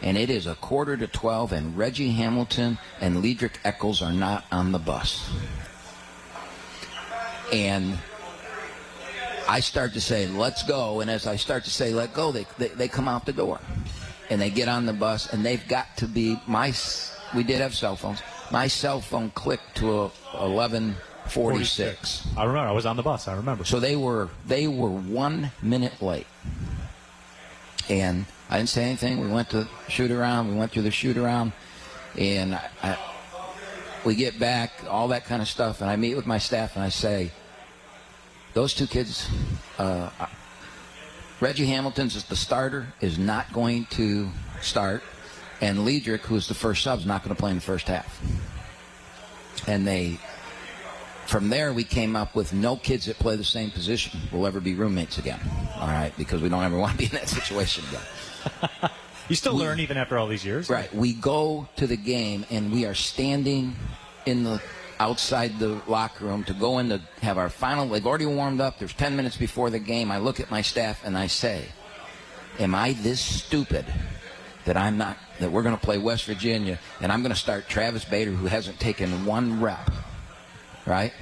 and 0.01 0.17
it 0.17 0.29
is 0.29 0.47
a 0.47 0.55
quarter 0.55 0.95
to 0.95 1.07
twelve. 1.07 1.51
And 1.51 1.77
Reggie 1.77 2.11
Hamilton 2.11 2.77
and 3.01 3.21
Ledrick 3.21 3.57
Eackles 3.65 4.01
are 4.01 4.13
not 4.13 4.45
on 4.49 4.71
the 4.71 4.79
bus, 4.79 5.29
and 7.51 7.97
I 9.53 9.59
start 9.59 9.93
to 9.93 10.01
say, 10.01 10.25
let's 10.25 10.63
go. 10.63 11.01
And 11.01 11.11
as 11.11 11.27
I 11.27 11.35
start 11.35 11.63
to 11.65 11.69
say, 11.69 11.93
let 11.93 12.11
go, 12.15 12.31
they, 12.31 12.47
they, 12.57 12.69
they 12.69 12.87
come 12.87 13.07
out 13.07 13.27
the 13.27 13.33
door. 13.33 13.59
And 14.31 14.41
they 14.41 14.49
get 14.49 14.67
on 14.67 14.87
the 14.87 14.93
bus, 14.93 15.31
and 15.31 15.45
they've 15.45 15.67
got 15.67 15.95
to 15.97 16.07
be, 16.07 16.41
my, 16.47 16.73
we 17.35 17.43
did 17.43 17.61
have 17.61 17.75
cell 17.75 17.95
phones. 17.95 18.23
My 18.49 18.65
cell 18.65 18.99
phone 18.99 19.29
clicked 19.29 19.75
to 19.75 19.91
a 19.91 20.07
1146. 20.49 22.27
I 22.35 22.45
remember. 22.45 22.67
I 22.67 22.71
was 22.71 22.87
on 22.87 22.95
the 22.95 23.03
bus. 23.03 23.27
I 23.27 23.35
remember. 23.35 23.63
So 23.63 23.79
they 23.79 23.95
were, 23.95 24.29
they 24.47 24.65
were 24.65 24.89
one 24.89 25.51
minute 25.61 26.01
late. 26.01 26.25
And 27.89 28.25
I 28.49 28.57
didn't 28.57 28.69
say 28.69 28.85
anything. 28.85 29.19
We 29.19 29.27
went 29.27 29.51
to 29.51 29.67
shoot 29.87 30.09
around. 30.09 30.49
We 30.49 30.55
went 30.55 30.71
through 30.71 30.81
the 30.81 30.89
shoot 30.89 31.15
around. 31.15 31.53
And 32.17 32.55
I, 32.55 32.69
I, 32.81 32.97
we 34.03 34.15
get 34.15 34.39
back, 34.39 34.71
all 34.89 35.09
that 35.09 35.25
kind 35.25 35.43
of 35.43 35.47
stuff. 35.47 35.81
And 35.81 35.91
I 35.91 35.95
meet 35.95 36.15
with 36.15 36.25
my 36.25 36.39
staff, 36.39 36.75
and 36.75 36.83
I 36.83 36.89
say, 36.89 37.29
those 38.53 38.73
two 38.73 38.87
kids, 38.87 39.29
uh, 39.77 40.09
Reggie 41.39 41.65
Hamilton's 41.65 42.15
is 42.15 42.23
the 42.25 42.35
starter, 42.35 42.87
is 43.01 43.17
not 43.17 43.51
going 43.53 43.85
to 43.91 44.29
start, 44.61 45.03
and 45.61 45.79
Ledrick, 45.79 46.21
who's 46.21 46.47
the 46.47 46.53
first 46.53 46.83
sub, 46.83 46.99
is 46.99 47.05
not 47.05 47.23
going 47.23 47.35
to 47.35 47.39
play 47.39 47.51
in 47.51 47.57
the 47.57 47.61
first 47.61 47.87
half. 47.87 48.21
And 49.67 49.87
they, 49.87 50.19
from 51.25 51.49
there, 51.49 51.73
we 51.73 51.83
came 51.83 52.15
up 52.15 52.35
with 52.35 52.53
no 52.53 52.75
kids 52.75 53.05
that 53.05 53.17
play 53.17 53.35
the 53.35 53.43
same 53.43 53.71
position 53.71 54.19
will 54.31 54.45
ever 54.45 54.59
be 54.59 54.75
roommates 54.75 55.17
again. 55.17 55.39
All 55.75 55.87
right, 55.87 56.13
because 56.17 56.41
we 56.41 56.49
don't 56.49 56.63
ever 56.63 56.77
want 56.79 56.93
to 56.93 56.97
be 56.97 57.05
in 57.05 57.11
that 57.11 57.29
situation 57.29 57.83
again. 57.89 58.91
You 59.29 59.35
still 59.35 59.55
learn 59.55 59.79
even 59.79 59.97
after 59.97 60.17
all 60.17 60.27
these 60.27 60.45
years. 60.45 60.69
Right. 60.69 60.93
We 60.93 61.13
go 61.13 61.67
to 61.77 61.87
the 61.87 61.95
game 61.95 62.45
and 62.49 62.73
we 62.73 62.85
are 62.85 62.93
standing 62.93 63.75
in 64.25 64.43
the 64.43 64.61
outside 64.99 65.59
the 65.59 65.81
locker 65.87 66.25
room 66.25 66.43
to 66.45 66.53
go 66.53 66.79
in 66.79 66.89
to 66.89 67.01
have 67.21 67.37
our 67.37 67.49
final. 67.49 67.87
They've 67.87 68.05
already 68.05 68.25
warmed 68.25 68.61
up. 68.61 68.79
There's 68.79 68.93
10 68.93 69.15
minutes 69.15 69.37
before 69.37 69.69
the 69.69 69.79
game. 69.79 70.11
I 70.11 70.17
look 70.17 70.39
at 70.39 70.51
my 70.51 70.61
staff 70.61 71.03
and 71.03 71.17
I 71.17 71.27
say, 71.27 71.65
"Am 72.59 72.75
I 72.75 72.93
this 72.93 73.19
stupid 73.19 73.85
that 74.65 74.77
I'm 74.77 74.97
not 74.97 75.17
that 75.39 75.51
we're 75.51 75.63
going 75.63 75.75
to 75.75 75.81
play 75.81 75.97
West 75.97 76.25
Virginia 76.25 76.79
and 77.01 77.11
I'm 77.11 77.21
going 77.21 77.33
to 77.33 77.39
start 77.39 77.67
Travis 77.67 78.05
Bader 78.05 78.31
who 78.31 78.47
hasn't 78.47 78.79
taken 78.79 79.25
one 79.25 79.61
rep, 79.61 79.89
right?" 80.85 81.13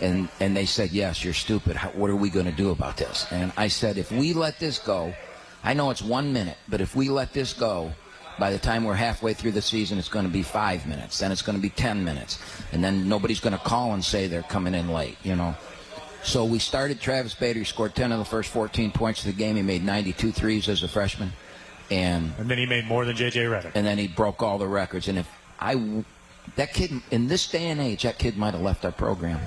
And 0.00 0.28
and 0.40 0.56
they 0.56 0.66
said, 0.66 0.90
"Yes, 0.90 1.24
you're 1.24 1.34
stupid. 1.34 1.76
How, 1.76 1.90
what 1.90 2.10
are 2.10 2.16
we 2.16 2.30
going 2.30 2.46
to 2.46 2.52
do 2.52 2.70
about 2.70 2.96
this?" 2.96 3.26
And 3.30 3.52
I 3.56 3.68
said, 3.68 3.98
"If 3.98 4.10
we 4.10 4.32
let 4.32 4.58
this 4.58 4.78
go, 4.78 5.14
I 5.62 5.74
know 5.74 5.90
it's 5.90 6.02
one 6.02 6.32
minute, 6.32 6.56
but 6.68 6.80
if 6.80 6.96
we 6.96 7.08
let 7.08 7.32
this 7.32 7.52
go, 7.52 7.92
By 8.38 8.50
the 8.50 8.58
time 8.58 8.84
we're 8.84 8.94
halfway 8.94 9.34
through 9.34 9.52
the 9.52 9.62
season, 9.62 9.98
it's 9.98 10.08
going 10.08 10.24
to 10.24 10.30
be 10.30 10.42
five 10.42 10.86
minutes. 10.86 11.18
Then 11.18 11.30
it's 11.30 11.42
going 11.42 11.56
to 11.56 11.62
be 11.62 11.70
10 11.70 12.04
minutes. 12.04 12.38
And 12.72 12.82
then 12.82 13.08
nobody's 13.08 13.40
going 13.40 13.52
to 13.52 13.58
call 13.58 13.92
and 13.92 14.04
say 14.04 14.28
they're 14.28 14.42
coming 14.42 14.74
in 14.74 14.88
late, 14.88 15.18
you 15.22 15.36
know. 15.36 15.54
So 16.22 16.44
we 16.44 16.58
started 16.58 17.00
Travis 17.00 17.34
Bader. 17.34 17.58
He 17.58 17.64
scored 17.64 17.94
10 17.94 18.12
of 18.12 18.18
the 18.18 18.24
first 18.24 18.50
14 18.50 18.92
points 18.92 19.20
of 19.20 19.26
the 19.26 19.38
game. 19.38 19.56
He 19.56 19.62
made 19.62 19.84
92 19.84 20.32
threes 20.32 20.68
as 20.68 20.82
a 20.82 20.88
freshman. 20.88 21.32
And, 21.90 22.32
and 22.38 22.48
then 22.48 22.58
he 22.58 22.66
made 22.66 22.86
more 22.86 23.04
than 23.04 23.16
J.J. 23.16 23.44
Redick. 23.44 23.72
And 23.74 23.86
then 23.86 23.98
he 23.98 24.06
broke 24.06 24.42
all 24.42 24.58
the 24.58 24.68
records. 24.68 25.08
And 25.08 25.18
if 25.18 25.28
I, 25.58 26.04
that 26.56 26.72
kid, 26.72 26.92
in 27.10 27.26
this 27.26 27.48
day 27.48 27.68
and 27.68 27.80
age, 27.80 28.04
that 28.04 28.18
kid 28.18 28.36
might 28.36 28.54
have 28.54 28.62
left 28.62 28.84
our 28.84 28.92
program 28.92 29.40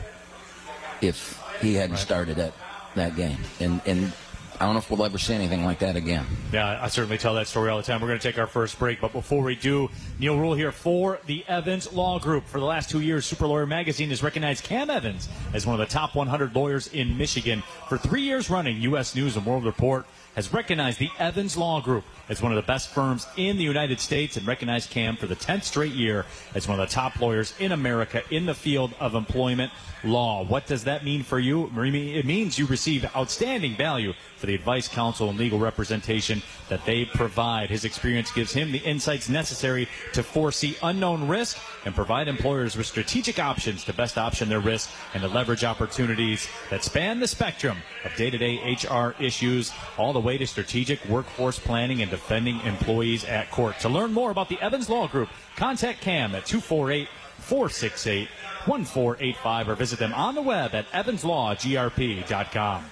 if 1.02 1.42
he 1.62 1.76
hadn't 1.76 1.92
right. 1.92 2.00
started 2.00 2.38
that, 2.38 2.54
that 2.96 3.16
game. 3.16 3.38
And, 3.60 3.82
and 3.86 4.12
I 4.60 4.66
don't 4.66 4.74
know 4.74 4.80
if 4.80 4.90
we'll 4.90 5.04
ever 5.04 5.18
see 5.18 5.34
anything 5.34 5.66
like 5.66 5.80
that 5.80 5.96
again. 5.96 6.26
Yeah, 6.52 6.80
I 6.82 6.88
certainly 6.88 7.18
tell 7.18 7.34
that 7.36 7.48
story 7.48 7.70
all 7.70 7.78
the 7.78 7.84
time. 7.84 8.02
We're 8.02 8.08
going 8.08 8.20
to 8.20 8.28
take 8.28 8.38
our 8.38 8.48
first 8.48 8.78
break, 8.80 9.02
but 9.02 9.12
before 9.12 9.44
we 9.44 9.56
do, 9.56 9.90
Neil 10.20 10.38
Ruhl 10.38 10.54
here 10.54 10.72
for 10.72 11.20
the 11.26 11.44
Evans 11.48 11.92
Law 11.92 12.20
Group. 12.20 12.46
For 12.48 12.60
the 12.60 12.66
last 12.66 12.90
two 12.90 13.02
years, 13.02 13.26
Super 13.26 13.48
Lawyer 13.48 13.66
Magazine 13.66 14.10
has 14.10 14.24
recognized 14.24 14.64
Cam 14.64 14.90
Evans 14.90 15.28
as 15.54 15.66
one 15.66 15.80
of 15.80 15.80
the 15.80 15.92
top 15.92 16.16
100 16.16 16.56
lawyers 16.56 16.88
in 16.88 17.18
Michigan. 17.18 17.64
For 17.90 17.98
three 17.98 18.22
years 18.22 18.50
running, 18.50 18.82
U.S. 18.82 19.16
News 19.16 19.36
and 19.36 19.46
World 19.46 19.66
Report 19.66 20.06
has 20.36 20.52
recognized 20.54 21.00
the 21.00 21.10
Evans 21.20 21.56
Law 21.56 21.82
Group 21.82 22.04
as 22.30 22.42
one 22.42 22.52
of 22.52 22.56
the 22.56 22.68
best 22.68 22.90
firms 22.90 23.28
in 23.38 23.58
the 23.58 23.64
United 23.64 24.00
States 24.00 24.38
and 24.38 24.48
recognized 24.48 24.90
Cam 24.90 25.16
for 25.16 25.28
the 25.28 25.36
10th 25.36 25.64
straight 25.64 25.94
year 25.94 26.26
as 26.56 26.68
one 26.68 26.80
of 26.80 26.88
the 26.88 26.94
top 26.94 27.20
lawyers 27.20 27.54
in 27.60 27.72
America 27.72 28.24
in 28.32 28.46
the 28.46 28.54
field 28.54 28.94
of 29.00 29.14
employment 29.14 29.72
law. 30.04 30.44
What 30.44 30.66
does 30.66 30.84
that 30.86 31.06
mean 31.06 31.24
for 31.24 31.40
you? 31.40 31.72
It 31.76 32.26
means 32.26 32.58
you 32.58 32.66
receive 32.66 33.06
outstanding 33.16 33.76
value 33.76 34.14
for 34.38 34.48
the 34.48 34.56
advice, 34.56 34.88
counsel, 34.88 35.30
and 35.30 35.40
legal 35.40 35.60
representation 35.60 36.42
that 36.68 36.86
they 36.86 37.06
provide. 37.06 37.70
His 37.70 37.86
experience 37.86 38.32
gives 38.32 38.52
him 38.52 38.72
the 38.72 38.80
insights 38.80 39.30
necessary 39.30 39.88
to 40.14 40.24
foresee 40.24 40.76
unknown 40.84 41.28
risk 41.28 41.58
and 41.86 41.96
provide 41.96 42.28
employers 42.28 42.76
with 42.76 42.86
strategic 42.86 43.40
options 43.40 43.86
to 43.86 43.94
best 43.94 44.18
option 44.18 44.50
their 44.50 44.60
risk 44.60 44.90
and 45.14 45.22
to 45.24 45.30
leverage 45.30 45.64
opportunities 45.64 46.50
that 46.70 46.84
span 46.84 47.20
the 47.20 47.28
spectrum 47.28 47.78
of 48.04 48.14
day-to-day 48.16 48.78
HR 48.84 49.16
issues 49.22 49.72
all 49.98 50.12
the 50.12 50.20
way 50.24 50.38
to 50.38 50.48
strategic 50.48 51.04
workforce 51.06 51.60
planning 51.60 52.02
and 52.02 52.10
defending 52.10 52.60
employees 52.62 53.26
at 53.26 53.52
court. 53.52 53.80
To 53.82 53.90
learn 53.90 54.14
more 54.14 54.32
about 54.32 54.50
the 54.50 54.60
Evans 54.62 54.90
Law 54.90 55.08
Group, 55.08 55.30
contact 55.56 56.02
Cam 56.02 56.34
at 56.36 56.46
248 56.46 57.08
468 57.40 58.30
1485 58.66 59.70
or 59.70 59.76
visit 59.76 60.00
them 60.00 60.14
on 60.14 60.36
the 60.36 60.42
web 60.42 60.74
at 60.74 60.90
evanslawgrp.com. 60.92 62.86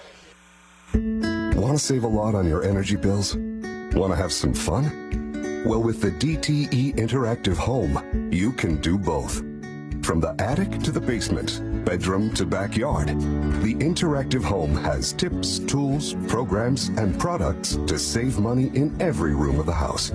Want 1.62 1.78
to 1.78 1.80
save 1.80 2.04
a 2.04 2.08
lot 2.08 2.36
on 2.36 2.48
your 2.48 2.64
energy 2.64 2.96
bills? 2.96 3.36
Want 3.36 4.12
to 4.12 4.16
have 4.16 4.34
some 4.34 4.54
fun? 4.54 5.64
Well, 5.66 5.82
with 5.82 6.02
the 6.02 6.12
DTE 6.12 6.96
Interactive 6.96 7.56
Home, 7.56 8.30
you 8.32 8.52
can 8.52 8.82
do 8.82 8.98
both. 8.98 9.38
From 10.04 10.20
the 10.20 10.36
attic 10.40 10.82
to 10.82 10.92
the 10.92 11.00
basement, 11.00 11.62
bedroom 11.86 12.34
to 12.34 12.46
backyard, 12.46 13.08
the 13.62 13.76
Interactive 13.76 14.44
Home 14.44 14.76
has 14.76 15.14
tips, 15.14 15.60
tools, 15.60 16.16
programs, 16.28 16.90
and 16.90 17.18
products 17.20 17.78
to 17.88 17.98
save 18.00 18.40
money 18.40 18.72
in 18.76 19.00
every 19.02 19.36
room 19.36 19.60
of 19.60 19.66
the 19.66 19.74
house. 19.74 20.12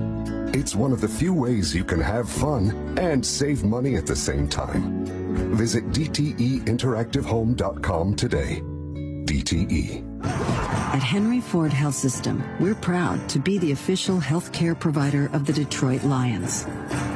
It's 0.54 0.74
one 0.74 0.92
of 0.92 1.00
the 1.00 1.08
few 1.08 1.34
ways 1.34 1.74
you 1.74 1.84
can 1.84 2.00
have 2.00 2.28
fun 2.28 2.98
and 2.98 3.24
save 3.24 3.64
money 3.64 3.96
at 3.96 4.06
the 4.06 4.16
same 4.16 4.48
time. 4.48 5.06
Visit 5.54 5.88
DTEinteractivehome.com 5.90 8.16
today. 8.16 8.62
DTE. 9.26 10.15
At 10.22 11.02
Henry 11.02 11.40
Ford 11.40 11.72
Health 11.72 11.94
System, 11.94 12.42
we're 12.58 12.74
proud 12.74 13.28
to 13.28 13.38
be 13.38 13.58
the 13.58 13.72
official 13.72 14.18
healthcare 14.18 14.78
provider 14.78 15.30
of 15.32 15.44
the 15.44 15.52
Detroit 15.52 16.04
Lions. 16.04 16.66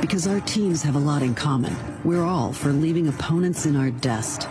Because 0.01 0.27
our 0.27 0.41
teams 0.41 0.83
have 0.83 0.97
a 0.97 0.99
lot 0.99 1.23
in 1.23 1.35
common. 1.35 1.75
We're 2.05 2.25
all 2.25 2.53
for 2.53 2.73
leaving 2.73 3.09
opponents 3.09 3.67
in 3.67 3.77
our 3.77 3.91
dust, 3.91 4.43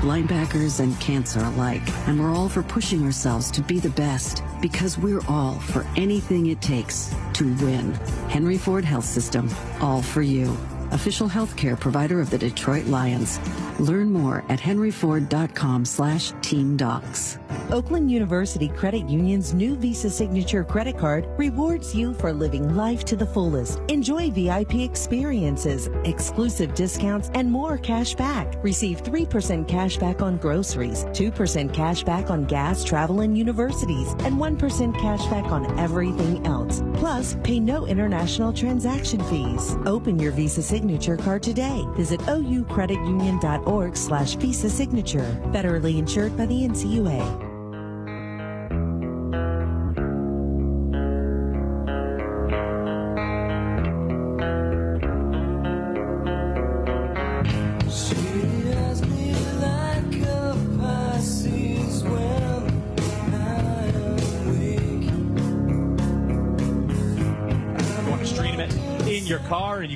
linebackers 0.00 0.80
and 0.80 0.98
cancer 1.00 1.40
alike. 1.40 1.82
And 2.06 2.20
we're 2.20 2.34
all 2.34 2.48
for 2.48 2.62
pushing 2.62 3.04
ourselves 3.04 3.50
to 3.52 3.62
be 3.62 3.80
the 3.80 3.90
best 3.90 4.42
because 4.60 4.98
we're 4.98 5.24
all 5.28 5.54
for 5.54 5.86
anything 5.96 6.46
it 6.46 6.62
takes 6.62 7.14
to 7.34 7.54
win. 7.56 7.94
Henry 8.28 8.58
Ford 8.58 8.84
Health 8.84 9.06
System, 9.06 9.50
all 9.80 10.02
for 10.02 10.22
you 10.22 10.56
official 10.92 11.28
healthcare 11.28 11.78
provider 11.78 12.20
of 12.20 12.30
the 12.30 12.38
Detroit 12.38 12.86
Lions. 12.86 13.38
Learn 13.78 14.12
more 14.12 14.44
at 14.48 14.58
henryford.com 14.58 15.84
slash 15.84 16.32
teamdocs. 16.34 17.38
Oakland 17.70 18.10
University 18.10 18.68
Credit 18.68 19.08
Union's 19.08 19.52
new 19.52 19.76
Visa 19.76 20.08
Signature 20.08 20.64
credit 20.64 20.98
card 20.98 21.28
rewards 21.36 21.94
you 21.94 22.14
for 22.14 22.32
living 22.32 22.74
life 22.74 23.04
to 23.04 23.16
the 23.16 23.26
fullest. 23.26 23.80
Enjoy 23.88 24.30
VIP 24.30 24.76
experiences, 24.76 25.88
exclusive 26.04 26.74
discounts, 26.74 27.30
and 27.34 27.50
more 27.50 27.76
cash 27.78 28.14
back. 28.14 28.54
Receive 28.64 29.02
3% 29.02 29.68
cash 29.68 29.98
back 29.98 30.22
on 30.22 30.38
groceries, 30.38 31.04
2% 31.06 31.72
cash 31.72 32.02
back 32.02 32.30
on 32.30 32.44
gas, 32.44 32.82
travel, 32.82 33.20
and 33.20 33.36
universities, 33.36 34.12
and 34.20 34.36
1% 34.36 34.98
cash 34.98 35.26
back 35.26 35.44
on 35.52 35.78
everything 35.78 36.44
else. 36.46 36.82
Plus, 36.94 37.36
pay 37.44 37.60
no 37.60 37.86
international 37.86 38.52
transaction 38.52 39.22
fees. 39.24 39.76
Open 39.84 40.18
your 40.18 40.32
Visa 40.32 40.62
Signature 40.62 40.77
card 41.22 41.42
today. 41.42 41.84
Visit 41.96 42.20
oucreditunion.org 42.20 43.96
slash 43.96 44.34
Visa 44.36 44.68
Signature. 44.68 45.40
Federally 45.46 45.98
insured 45.98 46.36
by 46.36 46.46
the 46.46 46.62
NCUA. 46.62 47.47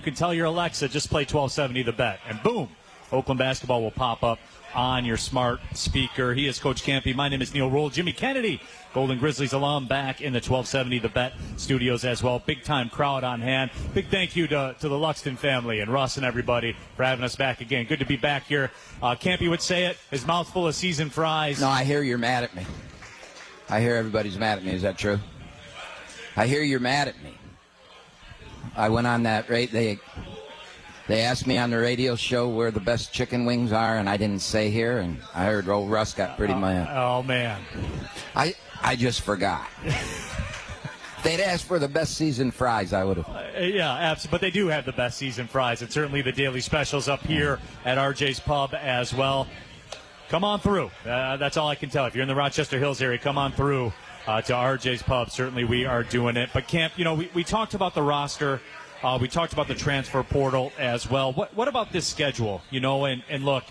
Can 0.03 0.15
tell 0.15 0.35
your 0.35 0.47
Alexa, 0.47 0.89
just 0.89 1.11
play 1.11 1.23
1270 1.23 1.85
the 1.85 1.93
bet. 1.93 2.19
And 2.29 2.43
boom, 2.43 2.69
Oakland 3.13 3.39
basketball 3.39 3.83
will 3.83 3.93
pop 3.93 4.25
up 4.25 4.41
on 4.75 5.05
your 5.05 5.17
smart 5.17 5.61
speaker. 5.75 6.35
He 6.35 6.49
is 6.49 6.59
Coach 6.59 6.83
Kampe. 6.83 7.15
My 7.15 7.29
name 7.29 7.41
is 7.41 7.55
Neil 7.55 7.71
Ruhl. 7.71 7.89
Jimmy 7.89 8.13
Kennedy, 8.13 8.61
Golden 8.95 9.19
Grizzlies 9.19 9.53
alum, 9.53 9.87
back 9.87 10.21
in 10.21 10.33
the 10.33 10.39
1270 10.39 10.99
The 10.99 11.09
Bet 11.09 11.35
studios 11.57 12.05
as 12.05 12.21
well. 12.21 12.41
Big 12.41 12.65
time 12.65 12.89
crowd 12.91 13.23
on 13.23 13.41
hand. 13.41 13.71
Big 13.95 14.09
thank 14.09 14.35
you 14.35 14.49
to, 14.49 14.75
to 14.81 14.89
the 14.89 14.97
Luxton 14.97 15.37
family 15.37 15.79
and 15.81 15.93
Russ 15.93 16.17
and 16.17 16.27
everybody 16.27 16.75
for 16.97 17.05
having 17.05 17.25
us 17.25 17.37
back 17.37 17.61
again. 17.61 17.85
Good 17.87 18.01
to 18.01 18.07
be 18.07 18.17
back 18.17 18.45
here. 18.47 18.73
Uh, 19.01 19.15
Kampe 19.15 19.49
would 19.49 19.63
say 19.63 19.85
it, 19.85 19.99
his 20.11 20.27
mouth 20.27 20.53
full 20.53 20.67
of 20.67 20.75
seasoned 20.75 21.13
fries. 21.13 21.61
No, 21.61 21.69
I 21.69 21.85
hear 21.85 22.03
you're 22.03 22.19
mad 22.19 22.43
at 22.43 22.57
me. 22.57 22.67
I 23.69 23.81
hear 23.81 23.95
everybody's 23.95 24.39
mad 24.39 24.59
at 24.59 24.65
me. 24.65 24.73
Is 24.73 24.83
that 24.83 24.99
true? 24.99 25.21
I 26.37 26.47
hear 26.47 26.63
you're 26.63 26.81
mad 26.81 27.09
at 27.09 27.23
me. 27.23 27.35
I 28.77 28.89
went 28.89 29.07
on 29.07 29.25
that 29.25 29.49
rate. 29.49 29.73
They 29.73 29.99
they 31.09 31.23
asked 31.23 31.47
me 31.47 31.59
on 31.59 31.71
the 31.71 31.79
radio 31.79 32.17
show 32.17 32.49
where 32.49 32.71
the 32.71 32.81
best 32.81 33.13
chicken 33.13 33.45
wings 33.45 33.73
are, 33.73 33.99
and 33.99 34.09
I 34.09 34.17
didn't 34.17 34.41
say 34.43 34.71
here. 34.71 34.99
And 34.99 35.19
I 35.35 35.45
heard 35.45 35.69
old 35.69 35.91
Russ 35.91 36.15
got 36.15 36.37
pretty 36.37 36.55
mad. 36.55 36.89
Oh 36.97 37.23
man, 37.23 37.61
I 38.35 38.55
I 38.81 38.97
just 38.97 39.23
forgot. 39.23 39.69
they'd 41.23 41.41
ask 41.41 41.67
for 41.67 41.79
the 41.79 41.89
best 41.89 42.17
season 42.17 42.51
fries, 42.51 42.93
I 42.93 43.05
would 43.05 43.19
have. 43.19 43.29
Uh, 43.29 43.61
yeah, 43.61 43.93
absolutely. 43.93 44.31
But 44.31 44.41
they 44.41 44.51
do 44.51 44.69
have 44.69 44.85
the 44.85 44.93
best 44.93 45.19
season 45.19 45.47
fries, 45.47 45.83
and 45.83 45.91
certainly 45.91 46.23
the 46.23 46.33
daily 46.33 46.61
specials 46.61 47.09
up 47.09 47.21
here 47.21 47.59
at 47.85 47.99
RJ's 47.99 48.41
Pub 48.41 48.75
as 48.75 49.15
well. 49.15 49.47
Come 50.29 50.45
on 50.45 50.61
through. 50.61 50.91
Uh, 51.07 51.37
that's 51.37 51.57
all 51.57 51.69
I 51.69 51.75
can 51.75 51.91
tell. 51.91 52.07
If 52.07 52.15
you're 52.15 52.23
in 52.23 52.29
the 52.29 52.35
Rochester 52.35 52.79
Hills 52.79 53.03
area, 53.03 53.19
come 53.19 53.37
on 53.37 53.53
through 53.53 53.93
uh, 54.27 54.41
to 54.43 54.53
RJ's 54.53 55.03
Pub. 55.03 55.31
Certainly, 55.31 55.65
we 55.65 55.85
are 55.85 56.03
doing 56.03 56.37
it. 56.37 56.51
But 56.53 56.69
Camp, 56.69 56.95
you 56.97 57.05
know, 57.05 57.15
we, 57.15 57.31
we 57.35 57.45
talked 57.45 57.75
about 57.75 57.95
the 57.95 58.03
roster. 58.03 58.61
Uh, 59.03 59.19
we 59.21 59.29
talked 59.29 59.53
about 59.53 59.67
the 59.67 59.75
transfer 59.75 60.23
portal 60.23 60.73
as 60.79 61.11
well. 61.11 61.33
What 61.33 61.55
what 61.57 61.69
about 61.69 61.93
this 61.93 62.07
schedule? 62.07 62.63
You 62.71 62.81
know, 62.81 63.05
and 63.05 63.23
and 63.29 63.45
look, 63.45 63.65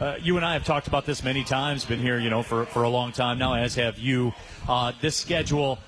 uh, 0.00 0.16
you 0.22 0.36
and 0.36 0.46
I 0.46 0.52
have 0.52 0.64
talked 0.64 0.86
about 0.86 1.04
this 1.04 1.24
many 1.24 1.42
times. 1.42 1.84
Been 1.84 1.98
here, 1.98 2.18
you 2.18 2.30
know, 2.30 2.42
for 2.42 2.64
for 2.66 2.84
a 2.84 2.88
long 2.88 3.12
time 3.12 3.38
now, 3.38 3.54
as 3.54 3.74
have 3.74 3.98
you. 3.98 4.32
Uh, 4.68 4.92
this 5.00 5.16
schedule 5.16 5.78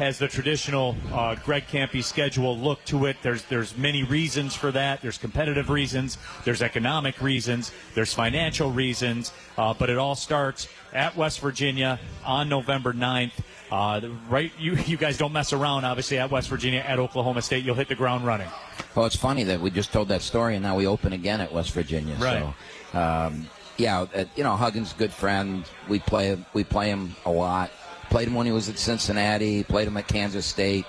has 0.00 0.18
the 0.18 0.26
traditional 0.26 0.96
uh, 1.12 1.34
Greg 1.44 1.64
Kampe 1.70 2.02
schedule 2.02 2.56
look 2.56 2.82
to 2.86 3.04
it. 3.04 3.18
There's 3.22 3.44
there's 3.44 3.76
many 3.76 4.02
reasons 4.02 4.56
for 4.56 4.72
that. 4.72 5.02
There's 5.02 5.18
competitive 5.18 5.68
reasons. 5.68 6.16
There's 6.44 6.62
economic 6.62 7.20
reasons. 7.20 7.70
There's 7.94 8.14
financial 8.14 8.72
reasons. 8.72 9.30
Uh, 9.58 9.74
but 9.74 9.90
it 9.90 9.98
all 9.98 10.14
starts 10.14 10.68
at 10.94 11.14
West 11.16 11.40
Virginia 11.40 12.00
on 12.24 12.48
November 12.48 12.94
9th. 12.94 13.32
Uh, 13.70 14.00
right, 14.28 14.52
you 14.58 14.74
you 14.86 14.96
guys 14.96 15.16
don't 15.16 15.32
mess 15.32 15.52
around. 15.52 15.84
Obviously, 15.84 16.18
at 16.18 16.30
West 16.30 16.48
Virginia, 16.48 16.80
at 16.80 16.98
Oklahoma 16.98 17.40
State, 17.42 17.64
you'll 17.64 17.76
hit 17.76 17.88
the 17.88 17.94
ground 17.94 18.26
running. 18.26 18.48
Well, 18.94 19.06
it's 19.06 19.16
funny 19.16 19.44
that 19.44 19.60
we 19.60 19.70
just 19.70 19.92
told 19.92 20.08
that 20.08 20.22
story, 20.22 20.56
and 20.56 20.62
now 20.62 20.76
we 20.76 20.86
open 20.86 21.12
again 21.12 21.40
at 21.40 21.52
West 21.52 21.72
Virginia. 21.72 22.16
Right. 22.16 22.52
So, 22.92 22.98
um, 22.98 23.48
yeah, 23.76 24.06
uh, 24.14 24.24
you 24.34 24.42
know, 24.42 24.56
Huggins, 24.56 24.92
good 24.94 25.12
friend. 25.12 25.64
We 25.88 26.00
play 26.00 26.36
we 26.52 26.64
play 26.64 26.88
him 26.88 27.14
a 27.24 27.30
lot. 27.30 27.70
Played 28.10 28.26
him 28.28 28.34
when 28.34 28.46
he 28.46 28.52
was 28.52 28.68
at 28.68 28.78
Cincinnati. 28.78 29.62
Played 29.62 29.86
him 29.86 29.96
at 29.96 30.08
Kansas 30.08 30.44
State. 30.44 30.84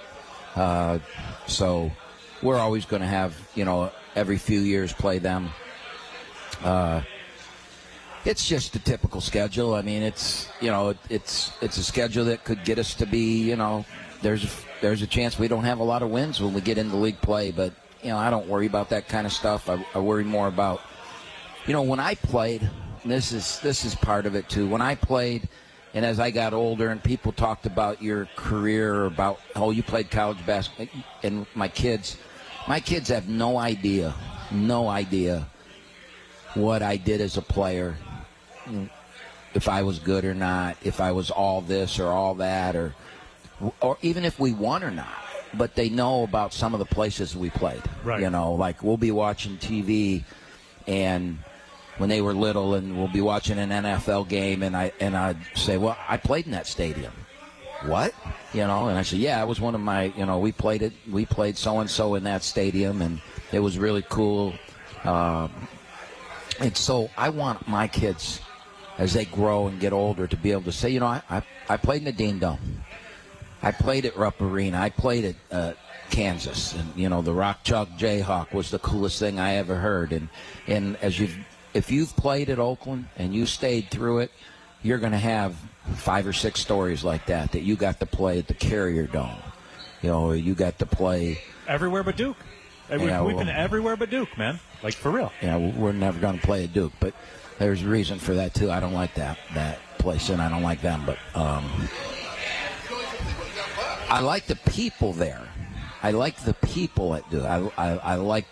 Uh, 0.55 0.97
so 1.45 1.91
we're 2.41 2.57
always 2.57 2.85
going 2.85 3.01
to 3.01 3.07
have, 3.07 3.35
you 3.53 3.63
know, 3.63 3.91
every 4.15 4.37
few 4.37 4.59
years 4.59 4.91
play 4.91 5.19
them. 5.19 5.49
Uh, 6.63 7.01
it's 8.25 8.47
just 8.47 8.75
a 8.75 8.79
typical 8.79 9.21
schedule. 9.21 9.73
I 9.73 9.81
mean, 9.81 10.03
it's 10.03 10.47
you 10.59 10.71
know, 10.71 10.89
it, 10.89 10.97
it's 11.09 11.51
it's 11.61 11.77
a 11.77 11.83
schedule 11.83 12.25
that 12.25 12.43
could 12.43 12.63
get 12.63 12.79
us 12.79 12.93
to 12.95 13.05
be, 13.05 13.41
you 13.41 13.55
know, 13.55 13.85
there's 14.21 14.63
there's 14.81 15.01
a 15.01 15.07
chance 15.07 15.37
we 15.39 15.47
don't 15.47 15.63
have 15.63 15.79
a 15.79 15.83
lot 15.83 16.01
of 16.01 16.09
wins 16.09 16.41
when 16.41 16.53
we 16.53 16.61
get 16.61 16.77
into 16.77 16.95
league 16.95 17.21
play, 17.21 17.51
but 17.51 17.73
you 18.03 18.09
know, 18.09 18.17
I 18.17 18.29
don't 18.29 18.47
worry 18.47 18.65
about 18.65 18.89
that 18.89 19.07
kind 19.07 19.25
of 19.25 19.33
stuff. 19.33 19.69
I, 19.69 19.83
I 19.93 19.99
worry 19.99 20.23
more 20.23 20.47
about, 20.47 20.81
you 21.67 21.73
know, 21.73 21.83
when 21.83 21.99
I 21.99 22.15
played. 22.15 22.69
this 23.05 23.31
is 23.31 23.59
this 23.59 23.85
is 23.85 23.95
part 23.95 24.25
of 24.25 24.35
it 24.35 24.49
too. 24.49 24.67
When 24.67 24.81
I 24.81 24.95
played, 24.95 25.49
and 25.93 26.05
as 26.05 26.19
I 26.19 26.31
got 26.31 26.53
older, 26.53 26.89
and 26.89 27.03
people 27.03 27.31
talked 27.31 27.65
about 27.65 28.01
your 28.01 28.27
career 28.35 29.05
about 29.05 29.39
oh 29.55 29.71
you 29.71 29.81
played 29.83 30.11
college 30.11 30.43
basketball, 30.45 31.03
and 31.23 31.47
my 31.55 31.67
kids, 31.67 32.17
my 32.67 32.79
kids 32.79 33.09
have 33.09 33.27
no 33.27 33.57
idea, 33.57 34.13
no 34.51 34.87
idea 34.87 35.47
what 36.53 36.81
I 36.83 36.97
did 36.97 37.21
as 37.21 37.37
a 37.37 37.41
player 37.41 37.95
if 39.53 39.67
I 39.67 39.83
was 39.83 39.99
good 39.99 40.25
or 40.25 40.33
not, 40.33 40.77
if 40.83 41.01
I 41.01 41.11
was 41.11 41.29
all 41.29 41.61
this 41.61 41.99
or 41.99 42.07
all 42.07 42.35
that, 42.35 42.75
or 42.75 42.93
or 43.79 43.97
even 44.01 44.25
if 44.25 44.39
we 44.39 44.53
won 44.53 44.83
or 44.83 44.91
not. 44.91 45.07
But 45.53 45.75
they 45.75 45.89
know 45.89 46.23
about 46.23 46.53
some 46.53 46.73
of 46.73 46.79
the 46.79 46.85
places 46.85 47.35
we 47.35 47.49
played. 47.49 47.81
Right. 48.05 48.21
You 48.21 48.29
know, 48.29 48.53
like 48.53 48.81
we'll 48.83 48.97
be 48.97 49.11
watching 49.11 49.57
TV, 49.57 50.23
and 50.87 51.39
when 51.97 52.09
they 52.09 52.21
were 52.21 52.33
little, 52.33 52.73
and 52.75 52.97
we'll 52.97 53.09
be 53.09 53.21
watching 53.21 53.59
an 53.59 53.69
NFL 53.69 54.29
game, 54.29 54.63
and 54.63 54.75
I 54.77 54.93
and 55.01 55.15
I'd 55.15 55.37
say, 55.55 55.77
well, 55.77 55.97
I 56.07 56.17
played 56.17 56.45
in 56.45 56.53
that 56.53 56.67
stadium. 56.67 57.11
What? 57.85 58.13
You 58.53 58.61
know, 58.67 58.87
and 58.87 58.97
I 58.97 59.01
said, 59.01 59.19
yeah, 59.19 59.41
it 59.41 59.47
was 59.47 59.59
one 59.59 59.75
of 59.75 59.81
my. 59.81 60.13
You 60.15 60.25
know, 60.25 60.39
we 60.39 60.53
played 60.53 60.83
it. 60.83 60.93
We 61.11 61.25
played 61.25 61.57
so 61.57 61.79
and 61.79 61.89
so 61.89 62.15
in 62.15 62.23
that 62.23 62.43
stadium, 62.43 63.01
and 63.01 63.19
it 63.51 63.59
was 63.59 63.77
really 63.77 64.05
cool. 64.07 64.53
Um, 65.03 65.51
and 66.59 66.77
so 66.77 67.09
I 67.17 67.29
want 67.29 67.67
my 67.67 67.87
kids 67.87 68.39
as 68.97 69.13
they 69.13 69.25
grow 69.25 69.67
and 69.67 69.79
get 69.79 69.93
older 69.93 70.27
to 70.27 70.37
be 70.37 70.51
able 70.51 70.63
to 70.63 70.71
say, 70.71 70.89
you 70.89 70.99
know, 70.99 71.07
I, 71.07 71.21
I, 71.29 71.43
I 71.69 71.77
played 71.77 71.99
in 71.99 72.05
the 72.05 72.11
Dean 72.11 72.39
Dome. 72.39 72.59
I 73.63 73.71
played 73.71 74.05
at 74.05 74.17
Rupp 74.17 74.41
Arena. 74.41 74.79
I 74.79 74.89
played 74.89 75.25
at 75.25 75.35
uh, 75.51 75.73
Kansas, 76.09 76.73
and 76.73 76.91
you 76.95 77.09
know, 77.09 77.21
the 77.21 77.33
Rock 77.33 77.63
Chalk 77.63 77.89
Jayhawk 77.97 78.53
was 78.53 78.71
the 78.71 78.79
coolest 78.79 79.19
thing 79.19 79.39
I 79.39 79.55
ever 79.55 79.75
heard. 79.75 80.11
And 80.13 80.29
and 80.67 80.97
as 80.97 81.19
you, 81.19 81.29
if 81.73 81.91
you've 81.91 82.15
played 82.15 82.49
at 82.49 82.57
Oakland 82.59 83.07
and 83.17 83.33
you 83.35 83.45
stayed 83.45 83.89
through 83.91 84.19
it, 84.19 84.31
you're 84.81 84.97
going 84.97 85.11
to 85.11 85.17
have 85.19 85.55
five 85.95 86.25
or 86.27 86.33
six 86.33 86.59
stories 86.59 87.03
like 87.03 87.27
that 87.27 87.51
that 87.51 87.61
you 87.61 87.75
got 87.75 87.99
to 87.99 88.05
play 88.05 88.39
at 88.39 88.47
the 88.47 88.53
Carrier 88.55 89.05
Dome. 89.07 89.37
You 90.01 90.09
know, 90.09 90.31
you 90.31 90.55
got 90.55 90.79
to 90.79 90.85
play 90.87 91.39
everywhere 91.67 92.01
but 92.03 92.17
Duke. 92.17 92.37
We've, 92.89 93.01
Yeah, 93.03 93.21
we've 93.21 93.35
well- 93.35 93.45
been 93.45 93.55
everywhere 93.55 93.95
but 93.95 94.09
Duke, 94.09 94.35
man. 94.37 94.59
Like 94.83 94.95
for 94.95 95.11
real. 95.11 95.31
Yeah, 95.41 95.57
we're 95.57 95.91
never 95.91 96.19
going 96.19 96.39
to 96.39 96.45
play 96.45 96.63
at 96.63 96.73
Duke, 96.73 96.93
but 96.99 97.13
there's 97.61 97.83
a 97.83 97.87
reason 97.87 98.17
for 98.17 98.33
that 98.33 98.53
too. 98.53 98.71
I 98.71 98.79
don't 98.79 98.93
like 98.93 99.13
that 99.15 99.37
that 99.53 99.79
place, 99.99 100.29
and 100.29 100.41
I 100.41 100.49
don't 100.49 100.63
like 100.63 100.81
them. 100.81 101.03
But 101.05 101.17
um, 101.35 101.69
I 104.09 104.19
like 104.21 104.47
the 104.47 104.55
people 104.55 105.13
there. 105.13 105.47
I 106.03 106.11
like 106.11 106.37
the 106.37 106.55
people 106.55 107.13
at 107.13 107.29
Duke. 107.29 107.43
I, 107.45 107.71
I, 107.77 107.89
I 107.97 108.15
like. 108.15 108.45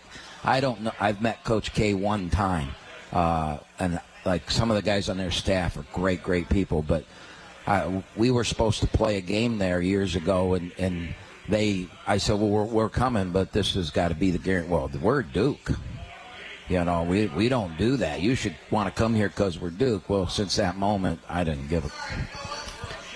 I 0.43 0.59
don't 0.59 0.81
know. 0.81 0.91
I've 0.99 1.21
met 1.21 1.43
Coach 1.43 1.73
K 1.73 1.93
one 1.93 2.29
time, 2.29 2.69
uh, 3.11 3.57
and 3.79 3.99
like 4.25 4.51
some 4.51 4.69
of 4.69 4.75
the 4.75 4.83
guys 4.83 5.09
on 5.09 5.17
their 5.17 5.31
staff 5.31 5.75
are 5.75 5.85
great, 5.91 6.21
great 6.21 6.47
people. 6.47 6.83
But 6.83 7.03
I, 7.65 8.03
we 8.15 8.29
were 8.31 8.43
supposed 8.43 8.79
to 8.81 8.87
play 8.87 9.17
a 9.17 9.21
game 9.21 9.57
there 9.57 9.81
years 9.81 10.15
ago, 10.15 10.53
and 10.53 10.71
and 10.77 11.15
they. 11.47 11.87
I 12.05 12.19
said, 12.19 12.39
well, 12.39 12.49
we're, 12.49 12.63
we're 12.65 12.89
coming, 12.89 13.31
but 13.31 13.51
this 13.51 13.73
has 13.73 13.89
got 13.89 14.09
to 14.09 14.15
be 14.15 14.29
the 14.29 14.37
guarantee. 14.37 14.71
Well, 14.71 14.91
we're 15.01 15.23
Duke. 15.23 15.71
You 16.69 16.83
know, 16.85 17.03
we 17.03 17.25
we 17.27 17.49
don't 17.49 17.75
do 17.77 17.97
that. 17.97 18.21
You 18.21 18.35
should 18.35 18.55
want 18.69 18.93
to 18.93 18.97
come 18.97 19.15
here 19.15 19.27
because 19.27 19.59
we're 19.59 19.71
Duke. 19.71 20.07
Well, 20.07 20.27
since 20.27 20.55
that 20.57 20.77
moment, 20.77 21.19
I 21.27 21.43
didn't 21.43 21.67
give 21.67 21.83
a. 21.85 21.91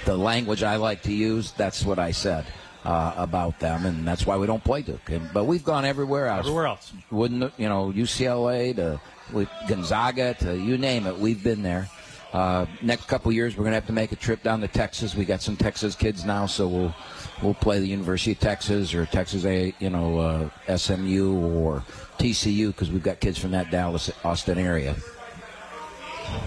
The 0.05 0.17
language 0.17 0.63
I 0.63 0.75
like 0.75 1.03
to 1.03 1.13
use, 1.13 1.51
that's 1.51 1.85
what 1.85 1.97
I 1.97 2.11
said 2.11 2.45
uh, 2.83 3.13
about 3.15 3.59
them, 3.59 3.85
and 3.85 4.05
that's 4.07 4.25
why 4.25 4.37
we 4.37 4.47
don't 4.47 4.63
play 4.63 4.81
Duke. 4.81 5.09
And, 5.09 5.29
but 5.33 5.45
we've 5.45 5.63
gone 5.63 5.85
everywhere 5.85 6.27
else. 6.27 6.39
Everywhere 6.39 6.65
else. 6.65 6.91
Wouldn't 7.11 7.53
you 7.57 7.69
know 7.69 7.93
UCLA 7.95 8.75
to 8.75 8.99
with 9.31 9.49
Gonzaga 9.67 10.33
to 10.35 10.57
you 10.57 10.77
name 10.77 11.05
it, 11.05 11.17
we've 11.17 11.43
been 11.43 11.61
there. 11.61 11.89
Uh, 12.33 12.65
next 12.81 13.07
couple 13.07 13.31
years, 13.31 13.55
we're 13.55 13.63
gonna 13.63 13.75
have 13.75 13.85
to 13.85 13.93
make 13.93 14.11
a 14.11 14.15
trip 14.15 14.41
down 14.41 14.61
to 14.61 14.67
Texas. 14.67 15.15
We 15.15 15.25
got 15.25 15.41
some 15.43 15.55
Texas 15.55 15.95
kids 15.95 16.25
now, 16.25 16.47
so 16.47 16.67
we'll 16.67 16.95
we'll 17.43 17.53
play 17.53 17.79
the 17.79 17.87
University 17.87 18.31
of 18.31 18.39
Texas 18.39 18.93
or 18.93 19.05
Texas 19.05 19.45
A, 19.45 19.73
you 19.79 19.89
know, 19.89 20.19
uh, 20.67 20.77
SMU 20.77 21.33
or 21.33 21.83
TCU 22.17 22.67
because 22.67 22.91
we've 22.91 23.03
got 23.03 23.19
kids 23.19 23.37
from 23.37 23.51
that 23.51 23.71
Dallas 23.71 24.11
Austin 24.23 24.57
area. 24.57 24.95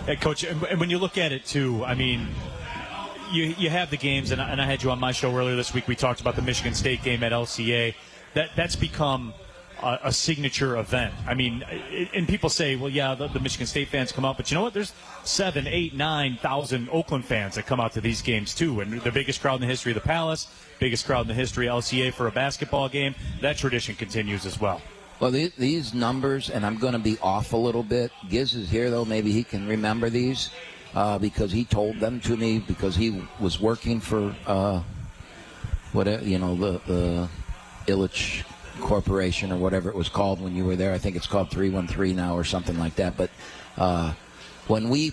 Hey, 0.06 0.16
Coach, 0.16 0.44
and 0.44 0.80
when 0.80 0.90
you 0.90 0.98
look 0.98 1.18
at 1.18 1.32
it 1.32 1.44
too, 1.44 1.84
I 1.84 1.94
mean, 1.94 2.28
you 3.32 3.54
you 3.58 3.70
have 3.70 3.90
the 3.90 3.96
games, 3.96 4.30
and 4.30 4.40
I, 4.40 4.50
and 4.50 4.60
I 4.60 4.64
had 4.64 4.82
you 4.82 4.90
on 4.90 4.98
my 4.98 5.12
show 5.12 5.34
earlier 5.36 5.56
this 5.56 5.74
week. 5.74 5.88
We 5.88 5.96
talked 5.96 6.20
about 6.20 6.36
the 6.36 6.42
Michigan 6.42 6.74
State 6.74 7.02
game 7.02 7.22
at 7.22 7.32
LCA. 7.32 7.94
That 8.34 8.50
that's 8.56 8.76
become 8.76 9.34
a, 9.82 9.98
a 10.04 10.12
signature 10.12 10.76
event. 10.76 11.14
I 11.26 11.34
mean, 11.34 11.62
and 12.14 12.26
people 12.28 12.48
say, 12.50 12.76
well, 12.76 12.90
yeah, 12.90 13.14
the, 13.14 13.28
the 13.28 13.40
Michigan 13.40 13.66
State 13.66 13.88
fans 13.88 14.12
come 14.12 14.24
out, 14.24 14.36
but 14.36 14.50
you 14.50 14.54
know 14.54 14.62
what? 14.62 14.74
There's 14.74 14.92
seven, 15.24 15.66
eight, 15.66 15.94
nine 15.94 16.38
thousand 16.40 16.88
Oakland 16.90 17.24
fans 17.24 17.54
that 17.56 17.66
come 17.66 17.80
out 17.80 17.92
to 17.92 18.00
these 18.00 18.22
games 18.22 18.54
too, 18.54 18.80
and 18.80 19.00
the 19.00 19.12
biggest 19.12 19.40
crowd 19.40 19.56
in 19.56 19.60
the 19.62 19.66
history 19.66 19.92
of 19.92 19.96
the 19.96 20.06
Palace, 20.06 20.48
biggest 20.78 21.06
crowd 21.06 21.22
in 21.22 21.28
the 21.28 21.34
history 21.34 21.68
of 21.68 21.82
LCA 21.82 22.12
for 22.12 22.26
a 22.26 22.32
basketball 22.32 22.88
game. 22.88 23.14
That 23.40 23.56
tradition 23.56 23.94
continues 23.94 24.46
as 24.46 24.60
well. 24.60 24.80
Well, 25.20 25.30
the- 25.30 25.52
these 25.56 25.94
numbers, 25.94 26.50
and 26.50 26.64
I'm 26.64 26.76
going 26.76 26.92
to 26.92 26.98
be 26.98 27.18
off 27.22 27.52
a 27.52 27.56
little 27.56 27.82
bit. 27.82 28.12
Giz 28.28 28.54
is 28.54 28.68
here, 28.68 28.90
though. 28.90 29.04
Maybe 29.04 29.32
he 29.32 29.44
can 29.44 29.66
remember 29.66 30.10
these 30.10 30.50
uh, 30.94 31.18
because 31.18 31.52
he 31.52 31.64
told 31.64 32.00
them 32.00 32.20
to 32.20 32.36
me 32.36 32.58
because 32.58 32.96
he 32.96 33.22
was 33.40 33.60
working 33.60 34.00
for 34.00 34.34
uh, 34.46 34.82
whatever 35.92 36.24
you 36.24 36.38
know 36.38 36.54
the 36.54 36.80
the 36.86 37.28
Ilitch 37.86 38.44
Corporation 38.80 39.52
or 39.52 39.56
whatever 39.56 39.88
it 39.88 39.96
was 39.96 40.08
called 40.08 40.40
when 40.40 40.54
you 40.54 40.64
were 40.64 40.76
there. 40.76 40.92
I 40.92 40.98
think 40.98 41.16
it's 41.16 41.26
called 41.26 41.50
313 41.50 42.16
now 42.16 42.36
or 42.36 42.44
something 42.44 42.78
like 42.78 42.96
that. 42.96 43.16
But 43.16 43.30
uh, 43.76 44.14
when 44.66 44.88
we 44.88 45.12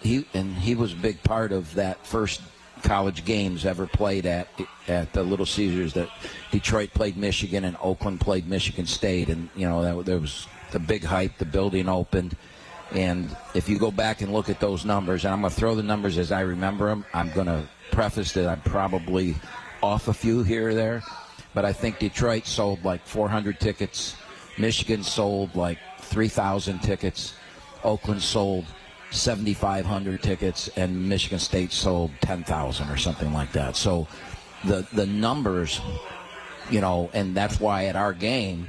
he 0.00 0.26
and 0.34 0.54
he 0.56 0.74
was 0.74 0.92
a 0.92 0.96
big 0.96 1.22
part 1.22 1.52
of 1.52 1.74
that 1.74 2.06
first 2.06 2.40
college 2.82 3.24
games 3.24 3.66
ever 3.66 3.86
played 3.86 4.26
at 4.26 4.48
at 4.88 5.12
the 5.12 5.22
Little 5.22 5.46
Caesars 5.46 5.92
that 5.94 6.08
Detroit 6.50 6.90
played 6.94 7.16
Michigan 7.16 7.64
and 7.64 7.76
Oakland 7.82 8.20
played 8.20 8.46
Michigan 8.48 8.86
State 8.86 9.28
and 9.28 9.48
you 9.54 9.68
know 9.68 9.82
that, 9.82 10.06
there 10.06 10.18
was 10.18 10.46
the 10.72 10.78
big 10.78 11.04
hype 11.04 11.36
the 11.38 11.44
building 11.44 11.88
opened 11.88 12.36
and 12.92 13.36
if 13.54 13.68
you 13.68 13.78
go 13.78 13.90
back 13.90 14.22
and 14.22 14.32
look 14.32 14.48
at 14.48 14.60
those 14.60 14.84
numbers 14.84 15.24
and 15.24 15.34
I'm 15.34 15.42
going 15.42 15.52
to 15.52 15.60
throw 15.60 15.74
the 15.74 15.82
numbers 15.82 16.16
as 16.16 16.32
I 16.32 16.40
remember 16.40 16.86
them 16.86 17.04
I'm 17.12 17.30
going 17.32 17.46
to 17.46 17.68
preface 17.92 18.32
that 18.32 18.48
I'm 18.48 18.62
probably 18.62 19.36
off 19.82 20.08
a 20.08 20.14
few 20.14 20.42
here 20.42 20.70
or 20.70 20.74
there 20.74 21.02
but 21.54 21.64
I 21.64 21.72
think 21.72 21.98
Detroit 21.98 22.46
sold 22.46 22.84
like 22.84 23.06
400 23.06 23.60
tickets 23.60 24.16
Michigan 24.58 25.02
sold 25.02 25.54
like 25.54 25.78
3,000 26.00 26.80
tickets 26.80 27.34
Oakland 27.84 28.22
sold 28.22 28.66
7,500 29.10 30.22
tickets, 30.22 30.68
and 30.76 31.08
Michigan 31.08 31.38
State 31.38 31.72
sold 31.72 32.10
10,000 32.20 32.88
or 32.88 32.96
something 32.96 33.32
like 33.32 33.52
that. 33.52 33.76
So 33.76 34.06
the 34.64 34.86
the 34.92 35.06
numbers, 35.06 35.80
you 36.70 36.80
know, 36.80 37.10
and 37.12 37.34
that's 37.34 37.58
why 37.58 37.86
at 37.86 37.96
our 37.96 38.12
game, 38.12 38.68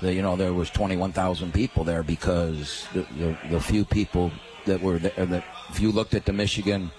the, 0.00 0.12
you 0.12 0.22
know, 0.22 0.36
there 0.36 0.52
was 0.52 0.70
21,000 0.70 1.52
people 1.52 1.84
there 1.84 2.02
because 2.02 2.86
the, 2.94 3.06
the, 3.18 3.38
the 3.50 3.60
few 3.60 3.84
people 3.84 4.30
that 4.66 4.80
were 4.80 4.98
there, 4.98 5.26
that 5.26 5.44
if 5.68 5.80
you 5.80 5.92
looked 5.92 6.14
at 6.14 6.24
the 6.24 6.32
Michigan 6.32 6.90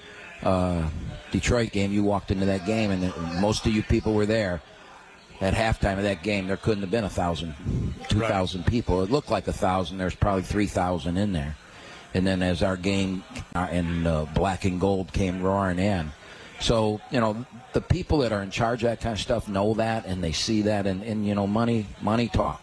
uh, 0.43 0.87
Detroit 1.31 1.71
game, 1.71 1.91
you 1.91 2.03
walked 2.03 2.31
into 2.31 2.45
that 2.45 2.65
game, 2.65 2.91
and 2.91 3.13
most 3.41 3.65
of 3.65 3.73
you 3.73 3.81
people 3.81 4.13
were 4.13 4.25
there. 4.25 4.61
At 5.41 5.53
halftime 5.53 5.97
of 5.97 6.03
that 6.03 6.23
game, 6.23 6.47
there 6.47 6.57
couldn't 6.57 6.81
have 6.81 6.91
been 6.91 7.03
a 7.03 7.09
thousand, 7.09 7.55
two 8.07 8.19
thousand 8.19 8.65
people. 8.65 9.03
It 9.03 9.11
looked 9.11 9.29
like 9.29 9.47
a 9.47 9.53
thousand. 9.53 9.97
There's 9.97 10.15
probably 10.15 10.43
three 10.43 10.67
thousand 10.67 11.17
in 11.17 11.33
there. 11.33 11.57
And 12.13 12.25
then 12.25 12.41
as 12.41 12.61
our 12.61 12.77
game 12.77 13.23
uh, 13.55 13.67
and 13.71 14.07
uh, 14.07 14.25
black 14.35 14.65
and 14.65 14.79
gold 14.79 15.11
came 15.11 15.41
roaring 15.41 15.79
in, 15.79 16.11
so 16.59 17.01
you 17.11 17.19
know 17.19 17.45
the 17.73 17.81
people 17.81 18.19
that 18.19 18.31
are 18.31 18.41
in 18.41 18.51
charge 18.51 18.83
of 18.83 18.89
that 18.89 19.01
kind 19.01 19.13
of 19.13 19.19
stuff 19.19 19.49
know 19.49 19.73
that 19.73 20.05
and 20.05 20.23
they 20.23 20.31
see 20.31 20.61
that, 20.63 20.87
and, 20.87 21.03
and 21.03 21.27
you 21.27 21.35
know 21.35 21.47
money 21.47 21.87
money 22.01 22.29
talk. 22.29 22.61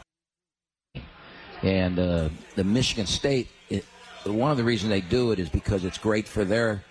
And 1.62 1.98
uh, 1.98 2.28
the 2.54 2.64
Michigan 2.64 3.06
State, 3.06 3.48
it, 3.68 3.84
one 4.24 4.50
of 4.50 4.56
the 4.56 4.64
reasons 4.64 4.90
they 4.90 5.02
do 5.02 5.32
it 5.32 5.38
is 5.38 5.50
because 5.50 5.84
it's 5.84 5.98
great 5.98 6.26
for 6.26 6.44
their 6.44 6.82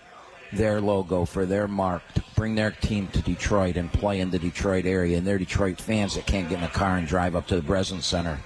their 0.51 0.81
logo, 0.81 1.25
for 1.25 1.45
their 1.45 1.67
mark, 1.67 2.01
to 2.13 2.23
bring 2.35 2.55
their 2.55 2.71
team 2.71 3.07
to 3.07 3.21
Detroit 3.21 3.77
and 3.77 3.91
play 3.91 4.19
in 4.19 4.31
the 4.31 4.39
Detroit 4.39 4.85
area. 4.85 5.17
And 5.17 5.27
their 5.27 5.38
Detroit 5.38 5.79
fans 5.79 6.15
that 6.15 6.25
can't 6.25 6.49
get 6.49 6.59
in 6.59 6.63
a 6.63 6.69
car 6.69 6.97
and 6.97 7.07
drive 7.07 7.35
up 7.35 7.47
to 7.47 7.55
the 7.55 7.62
Breslin 7.62 8.01
Center, 8.01 8.39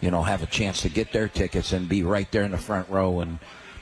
you 0.00 0.10
know, 0.10 0.22
have 0.22 0.42
a 0.42 0.46
chance 0.46 0.82
to 0.82 0.88
get 0.88 1.12
their 1.12 1.28
tickets 1.28 1.72
and 1.72 1.88
be 1.88 2.02
right 2.02 2.30
there 2.30 2.44
in 2.44 2.52
the 2.52 2.58
front 2.58 2.88
row. 2.88 3.20
And 3.20 3.38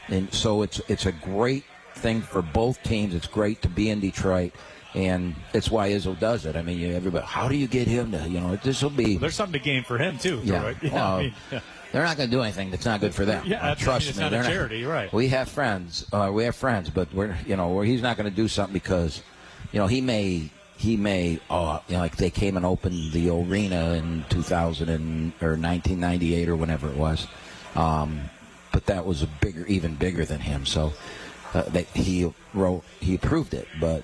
and 0.09 0.33
so 0.33 0.63
it's 0.63 0.81
it's 0.89 1.07
a 1.07 1.13
great 1.13 1.65
thing 1.95 2.23
for 2.23 2.43
both 2.43 2.83
teams. 2.83 3.15
It's 3.15 3.27
great 3.27 3.63
to 3.63 3.69
be 3.69 3.91
in 3.91 4.01
Detroit. 4.01 4.53
And 4.97 5.35
it's 5.53 5.71
why 5.71 5.91
Izzo 5.91 6.19
does 6.19 6.47
it. 6.47 6.57
I 6.57 6.63
mean, 6.63 6.93
everybody, 6.93 7.25
how 7.27 7.49
do 7.49 7.55
you 7.57 7.67
get 7.69 7.87
him 7.87 8.13
to? 8.13 8.29
You 8.29 8.41
know, 8.41 8.57
this 8.57 8.83
will 8.83 8.91
be. 8.91 9.13
Well, 9.15 9.21
there's 9.21 9.35
something 9.35 9.61
to 9.61 9.65
gain 9.65 9.85
for 9.85 9.99
him 9.99 10.19
too. 10.19 10.41
Yeah. 10.43 10.63
Right? 10.65 10.77
Well, 10.93 11.17
I 11.17 11.23
mean, 11.23 11.35
yeah. 11.53 11.61
They're 11.93 12.03
not 12.03 12.17
going 12.17 12.29
to 12.29 12.37
do 12.37 12.43
anything 12.43 12.71
that's 12.71 12.85
not 12.85 13.01
good 13.01 13.15
for 13.15 13.25
them. 13.25 13.45
Yeah, 13.47 13.71
Uh, 13.71 13.75
trust 13.75 14.09
It's 14.09 14.19
me. 14.19 14.25
not 14.25 14.33
a 14.33 14.37
they're 14.37 14.45
charity, 14.45 14.85
right. 14.99 15.13
We 15.13 15.29
have 15.29 15.49
friends. 15.49 16.07
Uh, 16.13 16.31
we 16.33 16.45
have 16.45 16.57
friends, 16.57 16.91
but 16.91 17.13
we're 17.15 17.37
you 17.47 17.57
know, 17.57 17.69
we're, 17.69 17.85
he's 17.85 18.03
not 18.03 18.17
going 18.17 18.29
to 18.29 18.35
do 18.35 18.49
something 18.49 18.73
because, 18.73 19.23
you 19.73 19.79
know, 19.79 19.87
he 19.87 20.01
may 20.01 20.51
he 20.79 20.97
may 20.97 21.41
oh 21.49 21.81
you 21.89 21.95
know 21.95 22.01
like 22.01 22.17
they 22.17 22.29
came 22.31 22.57
and 22.57 22.67
opened 22.67 23.13
the 23.13 23.31
arena 23.31 23.95
in 23.95 24.25
2000 24.29 24.89
and, 24.91 25.33
or 25.41 25.57
1998 25.57 26.49
or 26.49 26.57
whenever 26.57 26.89
it 26.91 26.97
was, 26.97 27.27
um, 27.75 28.21
but 28.73 28.87
that 28.87 29.07
was 29.07 29.23
a 29.23 29.27
bigger 29.27 29.65
even 29.67 29.95
bigger 29.95 30.25
than 30.25 30.41
him. 30.41 30.67
So 30.67 30.93
uh, 31.55 31.63
they, 31.63 31.85
he 31.95 32.31
wrote 32.53 32.83
he 33.01 33.15
approved 33.15 33.55
it, 33.55 33.69
but 33.81 34.03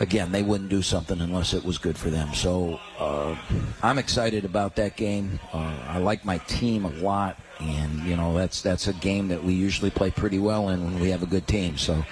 again, 0.00 0.32
they 0.32 0.42
wouldn't 0.42 0.70
do 0.70 0.82
something 0.82 1.20
unless 1.20 1.54
it 1.54 1.64
was 1.64 1.78
good 1.78 1.98
for 1.98 2.10
them. 2.10 2.34
So 2.34 2.80
uh, 2.98 3.36
I'm 3.82 3.98
excited 3.98 4.44
about 4.44 4.76
that 4.76 4.96
game. 4.96 5.40
Uh, 5.52 5.76
I 5.86 5.98
like 5.98 6.24
my 6.24 6.38
team 6.38 6.84
a 6.84 6.90
lot, 6.90 7.38
and 7.60 8.02
you 8.04 8.16
know 8.16 8.34
that's 8.34 8.62
that's 8.62 8.88
a 8.88 8.92
game 8.94 9.28
that 9.28 9.42
we 9.42 9.52
usually 9.52 9.90
play 9.90 10.10
pretty 10.10 10.38
well 10.38 10.68
in 10.68 10.84
when 10.84 11.00
we 11.00 11.10
have 11.10 11.22
a 11.22 11.26
good 11.26 11.46
team. 11.46 11.76
So. 11.76 12.04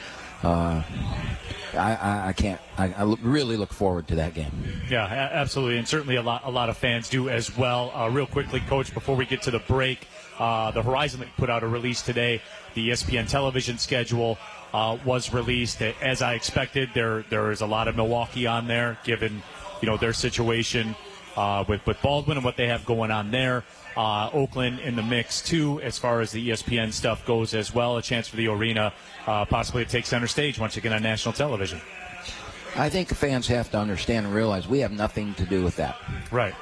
Uh, 0.43 0.83
I, 1.73 1.95
I, 1.95 2.29
I 2.29 2.33
can't. 2.33 2.61
I, 2.79 2.93
I 2.93 3.03
really 3.23 3.57
look 3.57 3.73
forward 3.73 4.09
to 4.09 4.17
that 4.17 4.35
game. 4.35 4.51
Yeah, 4.89 5.05
absolutely, 5.05 5.79
and 5.79 5.87
certainly 5.87 6.17
a 6.17 6.23
lot 6.23 6.43
a 6.45 6.51
lot 6.51 6.69
of 6.69 6.77
fans 6.77 7.09
do 7.09 7.29
as 7.29 7.57
well. 7.57 7.93
Uh, 7.95 8.09
real 8.09 8.27
quickly, 8.27 8.61
Coach, 8.61 8.95
before 8.95 9.17
we 9.17 9.27
get 9.27 9.43
to 9.43 9.51
the 9.51 9.59
break, 9.61 10.07
uh, 10.39 10.71
the 10.71 10.83
Horizon 10.83 11.25
put 11.37 11.51
out 11.51 11.63
a 11.63 11.67
release 11.67 12.03
today. 12.03 12.41
The 12.75 12.91
ESPN 12.91 13.29
television 13.29 13.79
schedule 13.79 14.39
uh, 14.73 14.99
was 15.05 15.33
released 15.33 15.83
as 15.83 16.23
I 16.23 16.35
expected. 16.35 16.91
There 16.95 17.25
there 17.31 17.51
is 17.51 17.61
a 17.61 17.67
lot 17.67 17.89
of 17.89 17.97
Milwaukee 17.97 18.47
on 18.47 18.67
there, 18.67 18.99
given 19.05 19.43
you 19.81 19.87
know 19.87 19.97
their 19.97 20.13
situation 20.13 20.95
uh, 21.37 21.65
with 21.69 21.85
with 21.87 22.01
Baldwin 22.03 22.39
and 22.39 22.45
what 22.45 22.57
they 22.57 22.69
have 22.69 22.85
going 22.85 23.11
on 23.11 23.31
there. 23.31 23.65
Uh, 23.97 24.29
Oakland 24.33 24.81
in 24.81 24.95
the 24.95 25.03
mix 25.03 25.41
too, 25.41 25.81
as 25.81 25.99
far 25.99 26.21
as 26.21 26.31
the 26.31 26.51
ESPN 26.51 26.93
stuff 26.93 27.25
goes 27.25 27.55
as 27.55 27.75
well. 27.75 27.97
A 27.97 28.03
chance 28.03 28.29
for 28.29 28.37
the 28.37 28.49
arena 28.49 28.93
uh, 29.27 29.45
possibly 29.47 29.85
to 29.85 29.91
take 29.91 30.05
center 30.05 30.27
stage 30.27 30.59
once 30.59 30.77
again 30.77 30.93
on 30.93 31.03
national 31.03 31.33
television. 31.33 31.81
I 32.75 32.91
think 32.91 33.09
fans 33.09 33.47
have 33.47 33.71
to 33.71 33.79
understand 33.79 34.27
and 34.27 34.35
realize 34.35 34.69
we 34.69 34.81
have 34.81 34.93
nothing 34.93 35.33
to 35.35 35.47
do 35.47 35.65
with 35.65 35.77
that. 35.77 35.97
Right. 36.31 36.55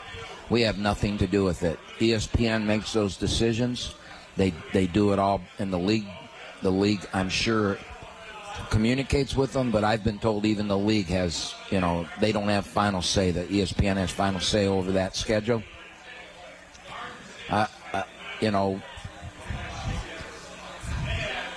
We 0.48 0.60
have 0.62 0.78
nothing 0.78 1.18
to 1.18 1.26
do 1.26 1.42
with 1.42 1.64
it. 1.64 1.78
ESPN 1.98 2.64
makes 2.64 2.92
those 2.92 3.16
decisions. 3.16 3.94
They 4.36 4.52
they 4.72 4.86
do 4.86 5.12
it 5.12 5.18
all 5.18 5.40
in 5.58 5.70
the 5.70 5.78
league. 5.78 6.06
The 6.62 6.70
league, 6.70 7.04
I'm 7.12 7.28
sure, 7.28 7.78
communicates 8.70 9.36
with 9.36 9.52
them, 9.52 9.70
but 9.70 9.84
I've 9.84 10.04
been 10.04 10.18
told 10.18 10.44
even 10.44 10.68
the 10.68 10.78
league 10.78 11.06
has, 11.06 11.54
you 11.70 11.80
know, 11.80 12.06
they 12.20 12.32
don't 12.32 12.48
have 12.48 12.66
final 12.66 13.02
say. 13.02 13.30
That 13.30 13.50
E 13.50 13.62
ESPN 13.62 13.96
has 13.96 14.10
final 14.10 14.40
say 14.40 14.66
over 14.66 14.92
that 14.92 15.16
schedule. 15.16 15.62
Uh, 17.50 17.66
uh, 17.92 18.02
you 18.40 18.50
know, 18.50 18.80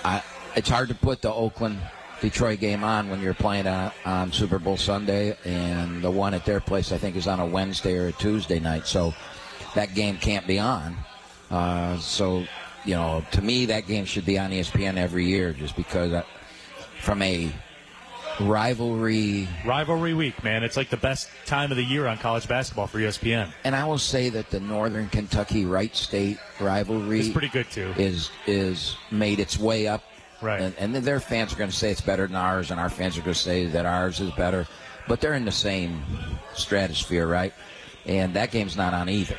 I 0.03 0.21
it's 0.55 0.69
hard 0.69 0.89
to 0.89 0.95
put 0.95 1.21
the 1.21 1.33
Oakland 1.33 1.79
Detroit 2.21 2.59
game 2.59 2.83
on 2.83 3.09
when 3.09 3.21
you're 3.21 3.33
playing 3.33 3.67
on, 3.67 3.91
on 4.05 4.31
Super 4.31 4.59
Bowl 4.59 4.77
Sunday, 4.77 5.37
and 5.45 6.03
the 6.03 6.11
one 6.11 6.33
at 6.33 6.45
their 6.45 6.59
place 6.59 6.91
I 6.91 6.97
think 6.97 7.15
is 7.15 7.27
on 7.27 7.39
a 7.39 7.45
Wednesday 7.45 7.97
or 7.97 8.07
a 8.07 8.11
Tuesday 8.11 8.59
night. 8.59 8.87
So 8.87 9.13
that 9.75 9.93
game 9.93 10.17
can't 10.17 10.47
be 10.47 10.59
on. 10.59 10.97
Uh, 11.49 11.97
so 11.99 12.43
you 12.85 12.95
know, 12.95 13.23
to 13.31 13.41
me, 13.41 13.65
that 13.65 13.85
game 13.85 14.05
should 14.05 14.25
be 14.25 14.39
on 14.39 14.51
ESPN 14.51 14.97
every 14.97 15.25
year, 15.25 15.51
just 15.51 15.75
because 15.75 16.23
from 16.99 17.21
a 17.21 17.51
rivalry. 18.39 19.47
Rivalry 19.65 20.13
week, 20.13 20.43
man. 20.43 20.63
It's 20.63 20.77
like 20.77 20.89
the 20.89 20.97
best 20.97 21.29
time 21.45 21.71
of 21.71 21.77
the 21.77 21.83
year 21.83 22.07
on 22.07 22.17
college 22.17 22.47
basketball 22.47 22.87
for 22.87 22.99
ESPN. 22.99 23.51
And 23.63 23.75
I 23.75 23.85
will 23.85 23.97
say 23.97 24.29
that 24.29 24.49
the 24.49 24.59
Northern 24.59 25.09
Kentucky 25.09 25.65
Wright 25.65 25.95
State 25.95 26.37
rivalry 26.59 27.21
is 27.21 27.29
pretty 27.29 27.49
good 27.49 27.69
too. 27.69 27.93
is 27.97 28.29
is 28.45 28.95
made 29.11 29.39
its 29.39 29.57
way 29.57 29.87
up. 29.87 30.03
Right. 30.41 30.61
And, 30.61 30.75
and 30.77 30.93
then 30.93 31.03
their 31.03 31.19
fans 31.19 31.53
are 31.53 31.57
going 31.57 31.71
to 31.71 31.75
say 31.75 31.91
it's 31.91 32.01
better 32.01 32.27
than 32.27 32.35
ours, 32.35 32.69
and 32.69 32.79
our 32.79 32.89
fans 32.89 33.17
are 33.17 33.21
going 33.21 33.33
to 33.33 33.39
say 33.39 33.65
that 33.65 33.85
ours 33.85 34.19
is 34.19 34.31
better. 34.31 34.67
But 35.07 35.19
they're 35.19 35.33
in 35.33 35.45
the 35.45 35.51
same 35.51 36.03
stratosphere, 36.53 37.25
right? 37.25 37.53
And 38.05 38.35
that 38.35 38.51
game's 38.51 38.77
not 38.77 38.93
on 38.93 39.09
either. 39.09 39.37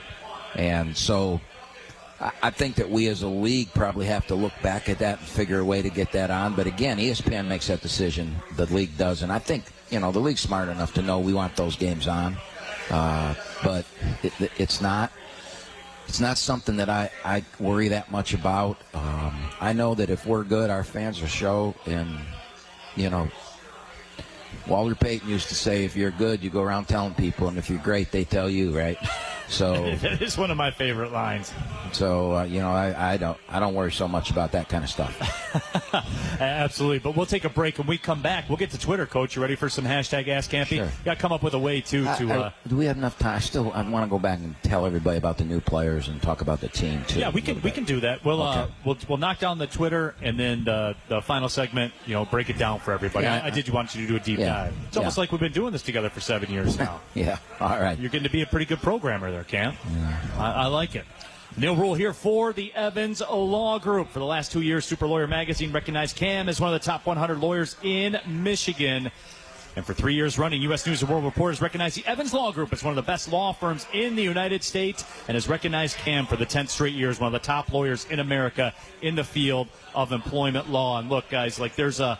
And 0.55 0.97
so 0.97 1.41
I, 2.21 2.51
think 2.51 2.75
that 2.77 2.91
we 2.91 3.07
as 3.07 3.23
a 3.23 3.29
league 3.29 3.73
probably 3.75 4.07
have 4.07 4.27
to 4.27 4.35
look 4.35 4.53
back 4.61 4.89
at 4.89 4.99
that 4.99 5.19
and 5.19 5.29
figure 5.29 5.61
a 5.61 5.65
way 5.65 5.83
to 5.83 5.91
get 5.91 6.11
that 6.13 6.31
on. 6.31 6.57
But 6.57 6.67
again, 6.67 6.99
ESPN 6.99 7.47
makes 7.47 7.69
that 7.69 7.81
decision. 7.81 8.35
The 8.57 8.67
league 8.67 8.97
does. 8.99 9.23
And 9.23 9.31
I 9.31 9.39
think, 9.39 9.65
you 9.91 10.01
know, 10.01 10.11
the 10.11 10.19
league's 10.19 10.41
smart 10.41 10.69
enough 10.69 10.95
to 10.95 11.03
know 11.03 11.21
we 11.21 11.33
want 11.33 11.55
those 11.55 11.77
games 11.77 12.09
on. 12.09 12.37
Uh, 12.91 13.35
but 13.63 13.87
it, 14.23 14.33
it's 14.59 14.81
not 14.81 15.13
it's 16.09 16.21
not 16.21 16.39
something 16.39 16.77
that 16.77 16.89
I, 16.89 17.11
I 17.25 17.45
worry 17.61 17.89
that 17.89 18.11
much 18.11 18.33
about. 18.33 18.79
Um, 18.95 19.51
I 19.61 19.75
know 19.75 19.95
that 19.95 20.09
if 20.09 20.25
we're 20.27 20.43
good, 20.43 20.71
our 20.71 20.83
fans 20.83 21.21
will 21.21 21.29
show. 21.29 21.75
And, 21.85 22.19
you 22.97 23.11
know, 23.11 23.29
Walter 24.67 24.95
Payton 24.95 25.29
used 25.29 25.49
to 25.49 25.55
say, 25.55 25.85
if 25.85 25.95
you're 25.95 26.11
good, 26.11 26.43
you 26.43 26.49
go 26.49 26.63
around 26.63 26.87
telling 26.87 27.15
people. 27.15 27.49
And 27.49 27.59
if 27.59 27.69
you're 27.69 27.79
great, 27.81 28.11
they 28.11 28.25
tell 28.25 28.49
you, 28.49 28.77
right? 28.77 28.97
So, 29.49 29.95
that 30.03 30.21
is 30.23 30.37
one 30.37 30.51
of 30.51 30.57
my 30.57 30.71
favorite 30.71 31.13
lines. 31.13 31.53
so 31.93 32.37
uh, 32.37 32.45
you 32.45 32.61
know, 32.61 32.71
I, 32.71 33.15
I 33.15 33.17
don't 33.17 33.39
I 33.49 33.61
don't 33.61 33.75
worry 33.75 33.93
so 33.93 34.07
much 34.09 34.31
about 34.31 34.53
that 34.53 34.69
kind 34.69 34.85
of 34.85 34.91
stuff. 34.91 35.15
Absolutely. 36.41 36.99
But 36.99 37.17
we'll 37.17 37.27
take 37.27 37.45
a 37.45 37.49
break. 37.49 37.79
When 37.79 37.87
we 37.87 37.99
come 37.99 38.23
back, 38.23 38.49
we'll 38.49 38.59
get 38.59 38.71
to 38.71 38.79
Twitter, 38.79 39.07
Coach. 39.07 39.37
You 39.37 39.43
ready 39.43 39.57
for 39.57 39.69
some 39.69 39.85
hashtag 39.85 40.29
Ask 40.29 40.51
Kampe? 40.51 40.67
Sure. 40.67 40.91
Got 41.05 41.15
to 41.15 41.21
come 41.21 41.33
up 41.33 41.43
with 41.43 41.55
a 41.55 41.59
way, 41.59 41.81
too, 41.81 42.05
to. 42.05 42.33
I- 42.33 42.39
Uh, 42.39 42.51
do 42.69 42.77
we 42.77 42.85
have 42.87 42.97
enough 42.97 43.19
time? 43.19 43.37
I 43.37 43.41
still 43.41 43.73
I 43.73 43.83
want 43.89 44.05
to 44.05 44.11
go 44.11 44.19
back 44.19 44.39
and 44.39 44.55
tell 44.63 44.87
everybody 44.87 45.19
about 45.19 45.39
the 45.39 45.45
new 45.45 45.61
players 45.61 46.09
and 46.09 46.21
talk 46.23 46.41
about 46.41 46.61
the 46.61 46.69
team 46.69 47.05
too. 47.09 47.21
yeah, 47.21 47.31
we 47.31 47.41
can 47.41 47.61
we 47.63 47.71
can 47.71 47.85
do 47.85 48.01
that. 48.01 48.25
We'll 48.25 48.43
uh, 48.43 48.69
we'll 48.85 48.97
we'll 49.09 49.19
knock 49.19 49.39
down 49.39 49.59
the 49.59 49.67
Twitter 49.67 50.15
and 50.23 50.39
then 50.39 50.65
the 50.65 50.95
the 51.09 51.21
final 51.23 51.49
segment. 51.49 51.93
You 52.07 52.15
know, 52.15 52.25
break 52.25 52.49
it 52.51 52.59
down 52.59 52.81
for 52.81 52.93
everybody. 52.93 53.25
Yeah, 53.25 53.43
I, 53.43 53.47
I 53.47 53.51
did 53.51 53.69
want 53.71 53.95
you 53.95 54.03
to 54.03 54.09
do 54.09 54.17
a 54.17 54.21
deep 54.21 54.39
yeah, 54.39 54.65
dive. 54.65 54.75
It's 54.89 54.97
almost 54.97 55.17
yeah. 55.17 55.23
like 55.23 55.33
we've 55.33 55.41
been 55.41 55.53
doing 55.53 55.73
this 55.73 55.83
together 55.83 56.11
for 56.11 56.21
seven 56.21 56.51
years 56.51 56.79
now. 56.79 57.01
Yeah. 57.15 57.39
All 57.61 57.81
right. 57.81 57.99
You're 57.99 58.11
getting 58.11 58.25
to 58.25 58.31
be 58.31 58.43
a 58.43 58.47
pretty 58.47 58.67
good 58.67 58.81
programmer 58.81 59.31
there, 59.33 59.38
Cam. 59.45 59.75
I, 60.39 60.53
I 60.53 60.67
like 60.67 60.95
it. 60.95 61.05
Neil 61.57 61.75
Ruhl 61.75 61.95
here 61.95 62.13
for 62.13 62.53
the 62.53 62.73
Evans 62.75 63.21
Law 63.21 63.79
Group. 63.79 64.11
For 64.11 64.19
the 64.19 64.25
last 64.25 64.53
two 64.53 64.61
years, 64.61 64.85
Super 64.85 65.07
Lawyer 65.07 65.27
Magazine 65.27 65.73
recognized 65.73 66.17
Cam 66.17 66.49
as 66.49 66.61
one 66.61 66.73
of 66.73 66.81
the 66.81 66.85
top 66.85 67.07
100 67.07 67.39
lawyers 67.39 67.77
in 67.83 68.19
Michigan. 68.27 69.11
And 69.77 69.87
for 69.87 69.95
three 69.95 70.15
years 70.15 70.39
running, 70.39 70.63
U.S. 70.63 70.87
News 70.87 71.03
and 71.03 71.11
World 71.11 71.25
Report 71.25 71.53
has 71.53 71.61
recognized 71.61 71.97
the 71.97 72.07
Evans 72.07 72.33
Law 72.35 72.53
Group 72.53 72.73
as 72.73 72.83
one 72.83 72.91
of 72.91 72.97
the 72.97 73.09
best 73.09 73.31
law 73.31 73.53
firms 73.53 73.87
in 73.93 74.17
the 74.17 74.23
United 74.23 74.63
States 74.65 75.05
and 75.29 75.35
has 75.35 75.49
recognized 75.49 75.97
Cam 75.99 76.27
for 76.27 76.37
the 76.37 76.47
10th 76.47 76.69
straight 76.69 76.95
year 76.95 77.11
as 77.11 77.21
one 77.21 77.29
of 77.29 77.41
the 77.41 77.47
top 77.47 77.73
lawyers 77.73 78.05
in 78.07 78.19
America 78.19 78.75
in 79.03 79.15
the 79.15 79.25
field 79.25 79.69
of 79.95 80.13
employment 80.13 80.71
law. 80.71 80.99
And 80.99 81.09
look, 81.09 81.29
guys, 81.29 81.61
like 81.61 81.77
there's 81.77 82.01
a 82.01 82.19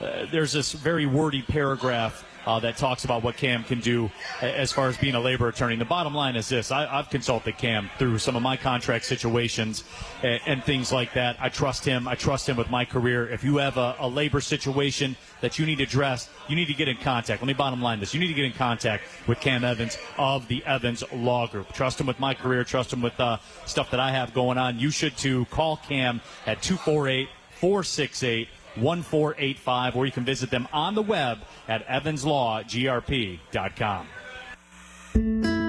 uh, 0.00 0.26
there's 0.30 0.52
this 0.52 0.72
very 0.72 1.06
wordy 1.06 1.42
paragraph 1.42 2.24
uh, 2.46 2.60
that 2.60 2.76
talks 2.76 3.04
about 3.04 3.22
what 3.22 3.36
Cam 3.36 3.64
can 3.64 3.80
do 3.80 4.10
as 4.40 4.72
far 4.72 4.88
as 4.88 4.96
being 4.96 5.14
a 5.14 5.20
labor 5.20 5.48
attorney. 5.48 5.76
The 5.76 5.84
bottom 5.84 6.14
line 6.14 6.36
is 6.36 6.48
this: 6.48 6.70
I, 6.70 6.86
I've 6.86 7.10
consulted 7.10 7.58
Cam 7.58 7.90
through 7.98 8.18
some 8.18 8.36
of 8.36 8.42
my 8.42 8.56
contract 8.56 9.04
situations 9.04 9.84
and, 10.22 10.40
and 10.46 10.64
things 10.64 10.92
like 10.92 11.12
that. 11.14 11.36
I 11.40 11.48
trust 11.48 11.84
him. 11.84 12.06
I 12.06 12.14
trust 12.14 12.48
him 12.48 12.56
with 12.56 12.70
my 12.70 12.84
career. 12.84 13.28
If 13.28 13.44
you 13.44 13.56
have 13.58 13.76
a, 13.76 13.96
a 13.98 14.08
labor 14.08 14.40
situation 14.40 15.16
that 15.40 15.58
you 15.58 15.66
need 15.66 15.80
addressed, 15.80 16.30
you 16.48 16.56
need 16.56 16.66
to 16.66 16.74
get 16.74 16.88
in 16.88 16.96
contact. 16.96 17.42
Let 17.42 17.48
me 17.48 17.54
bottom 17.54 17.82
line 17.82 18.00
this: 18.00 18.14
you 18.14 18.20
need 18.20 18.28
to 18.28 18.34
get 18.34 18.44
in 18.44 18.52
contact 18.52 19.04
with 19.26 19.40
Cam 19.40 19.64
Evans 19.64 19.98
of 20.18 20.46
the 20.48 20.64
Evans 20.64 21.02
Law 21.12 21.46
Group. 21.46 21.72
Trust 21.72 22.00
him 22.00 22.06
with 22.06 22.20
my 22.20 22.34
career. 22.34 22.64
Trust 22.64 22.92
him 22.92 23.02
with 23.02 23.18
uh, 23.18 23.38
stuff 23.64 23.90
that 23.90 24.00
I 24.00 24.12
have 24.12 24.32
going 24.34 24.58
on. 24.58 24.78
You 24.78 24.90
should 24.90 25.16
too. 25.16 25.46
Call 25.46 25.78
Cam 25.78 26.20
at 26.46 26.62
248 26.62 27.28
468 27.60 28.48
1485, 28.78 29.96
or 29.96 30.06
you 30.06 30.12
can 30.12 30.24
visit 30.24 30.50
them 30.50 30.68
on 30.72 30.94
the 30.94 31.02
web 31.02 31.38
at 31.68 31.86
evanslawgrp.com. 31.86 34.06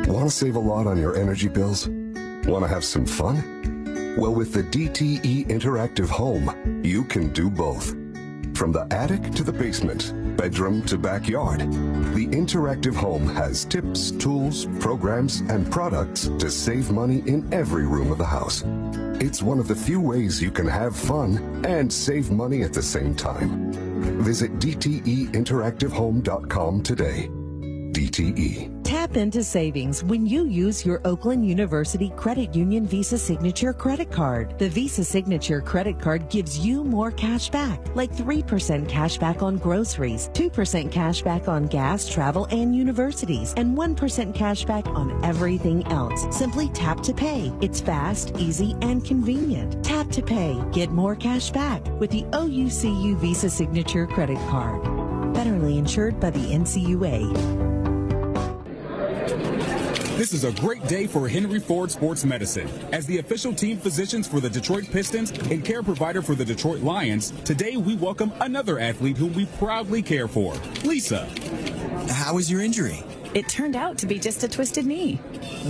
Want 0.08 0.30
to 0.30 0.36
save 0.36 0.55
a 0.55 0.60
lot 0.60 0.88
on 0.88 0.97
your 0.97 1.16
energy 1.16 1.47
bills? 1.47 1.88
Want 1.88 2.64
to 2.64 2.68
have 2.68 2.84
some 2.84 3.05
fun? 3.05 4.16
Well, 4.18 4.34
with 4.34 4.53
the 4.53 4.64
DTE 4.64 5.47
Interactive 5.47 6.10
Home, 6.10 6.82
you 6.84 7.03
can 7.03 7.32
do 7.34 7.49
both. 7.49 7.95
From 8.58 8.72
the 8.72 8.88
attic 8.89 9.32
to 9.34 9.43
the 9.43 9.51
basement, 9.51 10.14
bedroom 10.38 10.83
to 10.83 10.97
backyard, 10.97 11.59
the 12.13 12.27
Interactive 12.27 12.95
Home 12.95 13.27
has 13.27 13.65
tips, 13.65 14.11
tools, 14.11 14.67
programs, 14.79 15.41
and 15.49 15.69
products 15.71 16.29
to 16.39 16.51
save 16.51 16.91
money 16.91 17.23
in 17.25 17.51
every 17.51 17.88
room 17.88 18.11
of 18.11 18.19
the 18.19 18.25
house. 18.25 18.63
It's 19.19 19.41
one 19.41 19.57
of 19.59 19.67
the 19.67 19.75
few 19.75 19.99
ways 19.99 20.39
you 20.41 20.51
can 20.51 20.67
have 20.67 20.95
fun 20.95 21.65
and 21.65 21.91
save 21.91 22.29
money 22.31 22.61
at 22.61 22.73
the 22.73 22.83
same 22.83 23.15
time. 23.15 23.73
Visit 24.21 24.59
DTEinteractivehome.com 24.59 26.83
today. 26.83 27.29
DTE. 27.91 28.76
Tap 29.08 29.16
into 29.16 29.41
savings 29.41 30.03
when 30.03 30.28
you 30.28 30.47
use 30.47 30.86
your 30.86 30.99
Oakland 31.05 31.47
University 31.47 32.10
Credit 32.18 32.53
Union 32.53 32.86
Visa 32.86 33.18
Signature 33.18 33.72
credit 33.72 34.12
card. 34.12 34.60
The 34.60 34.68
Visa 34.68 35.05
Signature 35.05 35.62
credit 35.62 35.97
card 35.97 36.28
gives 36.28 36.60
you 36.60 36.84
more 36.84 37.12
cash 37.12 37.49
back, 37.49 37.80
like 37.95 38.12
3% 38.12 38.89
cash 38.89 39.18
back 39.18 39.41
on 39.41 39.60
groceries, 39.60 40.30
2% 40.34 40.91
cash 40.91 41.22
back 41.22 41.47
on 41.47 41.68
gas, 41.68 42.10
travel, 42.10 42.47
and 42.51 42.76
universities, 42.76 43.53
and 43.55 43.78
1% 43.78 44.36
cash 44.36 44.66
back 44.66 44.86
on 44.88 45.24
everything 45.24 45.88
else. 45.88 46.28
Simply 46.36 46.68
tap 46.70 46.99
to 47.03 47.14
pay. 47.14 47.53
It's 47.62 47.80
fast, 47.80 48.34
easy, 48.38 48.76
and 48.82 49.05
convenient. 49.05 49.86
Tap 49.86 50.10
to 50.10 50.22
pay. 50.22 50.62
Get 50.74 50.91
more 50.91 51.16
cash 51.16 51.49
back 51.51 51.82
with 52.01 52.12
the 52.12 52.24
OUCU 52.34 53.16
Visa 53.20 53.49
Signature 53.49 54.05
credit 54.05 54.39
card. 54.49 54.84
Federally 55.34 55.78
insured 55.78 56.20
by 56.20 56.30
the 56.30 56.51
NCUA. 56.51 57.76
This 60.18 60.34
is 60.34 60.43
a 60.45 60.51
great 60.53 60.82
day 60.88 61.05
for 61.05 61.30
Henry 61.30 61.59
Ford 61.59 61.91
Sports 61.91 62.26
Medicine. 62.26 62.68
As 62.91 63.05
the 63.05 63.20
official 63.20 63.53
team 63.53 63.78
physicians 63.78 64.28
for 64.28 64.39
the 64.39 64.49
Detroit 64.49 64.89
Pistons 64.89 65.30
and 65.30 65.63
care 65.63 65.84
provider 65.84 66.24
for 66.24 66.34
the 66.34 66.43
Detroit 66.43 66.80
Lions, 66.80 67.30
today 67.45 67.78
we 67.78 67.95
welcome 67.95 68.34
another 68.41 68.80
athlete 68.80 69.15
whom 69.15 69.32
we 69.34 69.45
proudly 69.59 70.01
care 70.01 70.28
for, 70.28 70.55
Lisa. 70.84 71.26
How 72.09 72.34
was 72.34 72.49
your 72.49 72.61
injury? 72.61 73.03
It 73.36 73.47
turned 73.47 73.76
out 73.76 73.99
to 73.99 74.07
be 74.07 74.18
just 74.18 74.43
a 74.43 74.47
twisted 74.47 74.88
knee. 74.88 75.18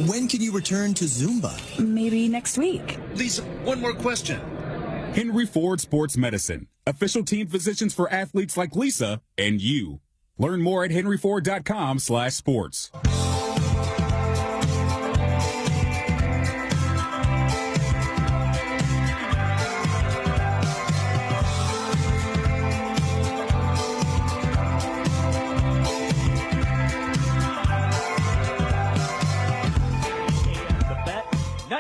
When 0.08 0.30
can 0.30 0.39
you 0.39 0.54
return 0.54 0.93
to 0.93 1.04
Zumba? 1.04 1.52
Maybe 1.78 2.30
next 2.30 2.58
week. 2.58 3.00
Lisa, 3.16 3.41
one 3.66 3.82
more 3.82 3.95
question. 3.95 4.39
Henry 5.14 5.45
Ford 5.45 5.82
Sports 5.82 6.16
Medicine, 6.16 6.68
official 6.86 7.26
team 7.26 7.48
physicians 7.48 7.93
for 7.93 8.10
athletes 8.10 8.56
like 8.56 8.78
Lisa 8.78 9.20
and 9.38 9.60
you. 9.60 10.00
Learn 10.38 10.62
more 10.62 10.86
at 10.86 10.91
henryford.com/sports. 10.91 12.91
The 13.04 13.16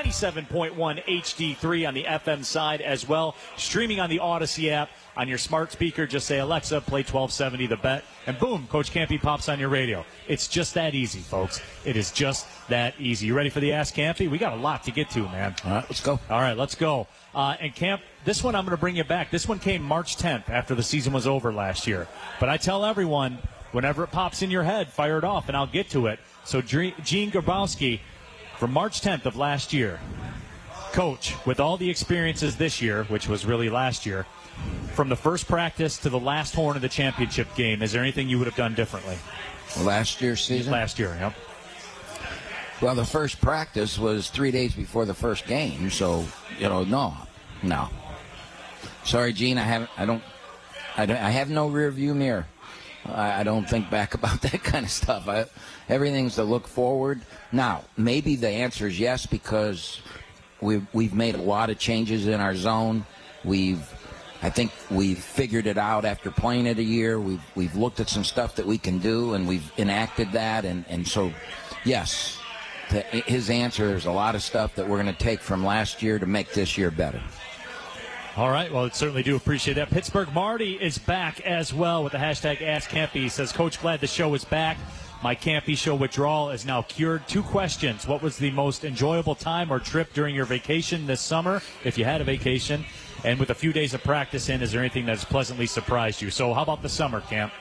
97.1 0.07 1.03
HD3 1.03 1.87
on 1.87 1.93
the 1.93 2.03
FM 2.05 2.45
side 2.45 2.79
as 2.79 3.07
well. 3.07 3.35
Streaming 3.57 3.99
on 3.99 4.09
the 4.09 4.19
Audacy 4.19 4.71
app 4.71 4.89
on 5.17 5.27
your 5.27 5.37
smart 5.37 5.73
speaker. 5.73 6.07
Just 6.07 6.27
say, 6.27 6.39
Alexa, 6.39 6.79
play 6.81 7.01
1270 7.01 7.67
the 7.67 7.75
bet. 7.75 8.05
And 8.25 8.39
boom, 8.39 8.67
Coach 8.67 8.93
Kampe 8.93 9.21
pops 9.21 9.49
on 9.49 9.59
your 9.59 9.67
radio. 9.67 10.05
It's 10.29 10.47
just 10.47 10.75
that 10.75 10.95
easy, 10.95 11.19
folks. 11.19 11.61
It 11.83 11.97
is 11.97 12.11
just 12.11 12.47
that 12.69 12.93
easy. 12.99 13.27
You 13.27 13.33
ready 13.33 13.49
for 13.49 13.59
the 13.59 13.73
Ask 13.73 13.95
Kampe? 13.95 14.29
We 14.29 14.37
got 14.37 14.53
a 14.53 14.57
lot 14.57 14.83
to 14.83 14.91
get 14.91 15.09
to, 15.11 15.23
man. 15.23 15.55
All 15.65 15.71
right, 15.71 15.85
let's 15.89 16.01
go. 16.01 16.19
All 16.29 16.39
right, 16.39 16.55
let's 16.55 16.75
go. 16.75 17.07
Uh, 17.35 17.57
and 17.59 17.75
Camp, 17.75 18.01
this 18.23 18.41
one 18.41 18.55
I'm 18.55 18.63
going 18.63 18.77
to 18.77 18.79
bring 18.79 18.95
you 18.95 19.03
back. 19.03 19.29
This 19.29 19.45
one 19.45 19.59
came 19.59 19.83
March 19.83 20.15
10th 20.15 20.49
after 20.49 20.73
the 20.73 20.83
season 20.83 21.11
was 21.11 21.27
over 21.27 21.51
last 21.51 21.85
year. 21.85 22.07
But 22.39 22.47
I 22.47 22.55
tell 22.55 22.85
everyone, 22.85 23.39
whenever 23.73 24.05
it 24.05 24.11
pops 24.11 24.41
in 24.41 24.51
your 24.51 24.63
head, 24.63 24.87
fire 24.87 25.17
it 25.17 25.25
off, 25.25 25.49
and 25.49 25.57
I'll 25.57 25.67
get 25.67 25.89
to 25.89 26.07
it. 26.07 26.19
So 26.45 26.61
Gene 26.61 26.93
Grabowski, 27.31 27.99
from 28.57 28.71
March 28.73 29.01
10th 29.01 29.25
of 29.25 29.35
last 29.35 29.71
year, 29.73 29.99
coach, 30.91 31.35
with 31.45 31.59
all 31.59 31.77
the 31.77 31.89
experiences 31.89 32.55
this 32.55 32.81
year, 32.81 33.03
which 33.05 33.27
was 33.27 33.45
really 33.45 33.69
last 33.69 34.05
year, 34.05 34.25
from 34.93 35.09
the 35.09 35.15
first 35.15 35.47
practice 35.47 35.97
to 35.97 36.09
the 36.09 36.19
last 36.19 36.55
horn 36.55 36.75
of 36.75 36.81
the 36.81 36.89
championship 36.89 37.47
game, 37.55 37.81
is 37.83 37.91
there 37.91 38.01
anything 38.01 38.27
you 38.27 38.37
would 38.39 38.47
have 38.47 38.55
done 38.55 38.73
differently 38.73 39.17
Last 39.81 40.21
year's 40.21 40.43
season? 40.43 40.71
last 40.71 40.97
year? 40.97 41.15
Yep. 41.19 41.33
Well, 42.81 42.95
the 42.95 43.05
first 43.05 43.41
practice 43.41 43.97
was 43.99 44.29
three 44.29 44.51
days 44.51 44.73
before 44.73 45.05
the 45.05 45.13
first 45.13 45.45
game, 45.45 45.89
so 45.89 46.25
you 46.59 46.69
know, 46.69 46.83
no, 46.83 47.15
no. 47.63 47.89
Sorry, 49.03 49.33
Gene, 49.33 49.57
I 49.57 49.63
haven't. 49.63 49.89
I 49.97 50.05
don't. 50.05 50.23
I, 50.95 51.05
don't, 51.05 51.17
I 51.17 51.29
have 51.29 51.49
no 51.49 51.67
rear 51.67 51.89
view 51.91 52.13
mirror. 52.15 52.47
I, 53.09 53.41
I 53.41 53.43
don't 53.43 53.69
think 53.69 53.89
back 53.89 54.13
about 54.19 54.41
that 54.41 54.63
kind 54.63 54.85
of 54.85 54.91
stuff. 54.91 55.27
I, 55.27 55.45
everything's 55.89 56.35
to 56.35 56.43
look 56.43 56.67
forward. 56.67 57.21
Now, 57.51 57.83
maybe 57.97 58.35
the 58.35 58.49
answer 58.49 58.87
is 58.87 58.99
yes 58.99 59.25
because 59.25 60.01
we've 60.61 60.85
we've 60.93 61.13
made 61.13 61.35
a 61.35 61.41
lot 61.41 61.69
of 61.69 61.79
changes 61.79 62.27
in 62.27 62.39
our 62.39 62.55
zone. 62.55 63.05
We've 63.43 63.81
I 64.41 64.49
think 64.49 64.71
we've 64.91 65.17
figured 65.17 65.65
it 65.65 65.77
out 65.77 66.05
after 66.05 66.29
playing 66.29 66.67
it 66.67 66.77
a 66.77 66.83
year. 66.83 67.19
We've 67.19 67.41
we've 67.55 67.75
looked 67.75 67.99
at 67.99 68.09
some 68.09 68.23
stuff 68.23 68.55
that 68.55 68.65
we 68.65 68.77
can 68.77 68.99
do, 68.99 69.33
and 69.33 69.47
we've 69.47 69.71
enacted 69.77 70.31
that. 70.33 70.65
And, 70.65 70.85
and 70.89 71.07
so, 71.07 71.31
yes, 71.83 72.39
to 72.89 73.01
his 73.01 73.49
answer 73.49 73.95
is 73.95 74.05
a 74.05 74.11
lot 74.11 74.35
of 74.35 74.43
stuff 74.43 74.75
that 74.75 74.87
we're 74.87 75.01
going 75.01 75.13
to 75.13 75.23
take 75.23 75.39
from 75.39 75.65
last 75.65 76.03
year 76.03 76.19
to 76.19 76.25
make 76.25 76.53
this 76.53 76.77
year 76.77 76.91
better. 76.91 77.21
All 78.37 78.51
right. 78.51 78.71
Well, 78.71 78.87
certainly 78.91 79.23
do 79.23 79.35
appreciate 79.35 79.73
that. 79.73 79.89
Pittsburgh 79.89 80.31
Marty 80.31 80.75
is 80.75 80.99
back 80.99 81.41
as 81.41 81.73
well 81.73 82.03
with 82.03 82.11
the 82.11 82.19
hashtag 82.19 82.61
Ask 82.61 82.87
Kampe. 82.91 83.13
He 83.13 83.29
says, 83.29 83.51
Coach, 83.51 83.81
glad 83.81 83.99
the 83.99 84.05
show 84.05 84.31
is 84.35 84.45
back. 84.45 84.77
My 85.23 85.33
Kampe 85.33 85.75
Show 85.75 85.95
withdrawal 85.95 86.51
is 86.51 86.63
now 86.63 86.83
cured. 86.83 87.27
Two 87.27 87.41
questions. 87.41 88.07
What 88.07 88.21
was 88.21 88.37
the 88.37 88.51
most 88.51 88.85
enjoyable 88.85 89.33
time 89.33 89.71
or 89.71 89.79
trip 89.79 90.13
during 90.13 90.35
your 90.35 90.45
vacation 90.45 91.07
this 91.07 91.19
summer, 91.19 91.63
if 91.83 91.97
you 91.97 92.05
had 92.05 92.21
a 92.21 92.23
vacation? 92.23 92.85
And 93.23 93.39
with 93.39 93.49
a 93.49 93.55
few 93.55 93.73
days 93.73 93.95
of 93.95 94.03
practice 94.03 94.49
in, 94.49 94.61
is 94.61 94.71
there 94.71 94.81
anything 94.81 95.07
that's 95.07 95.25
pleasantly 95.25 95.65
surprised 95.65 96.21
you? 96.21 96.29
So, 96.29 96.53
how 96.53 96.61
about 96.61 96.83
the 96.83 96.89
summer 96.89 97.21
camp? 97.21 97.51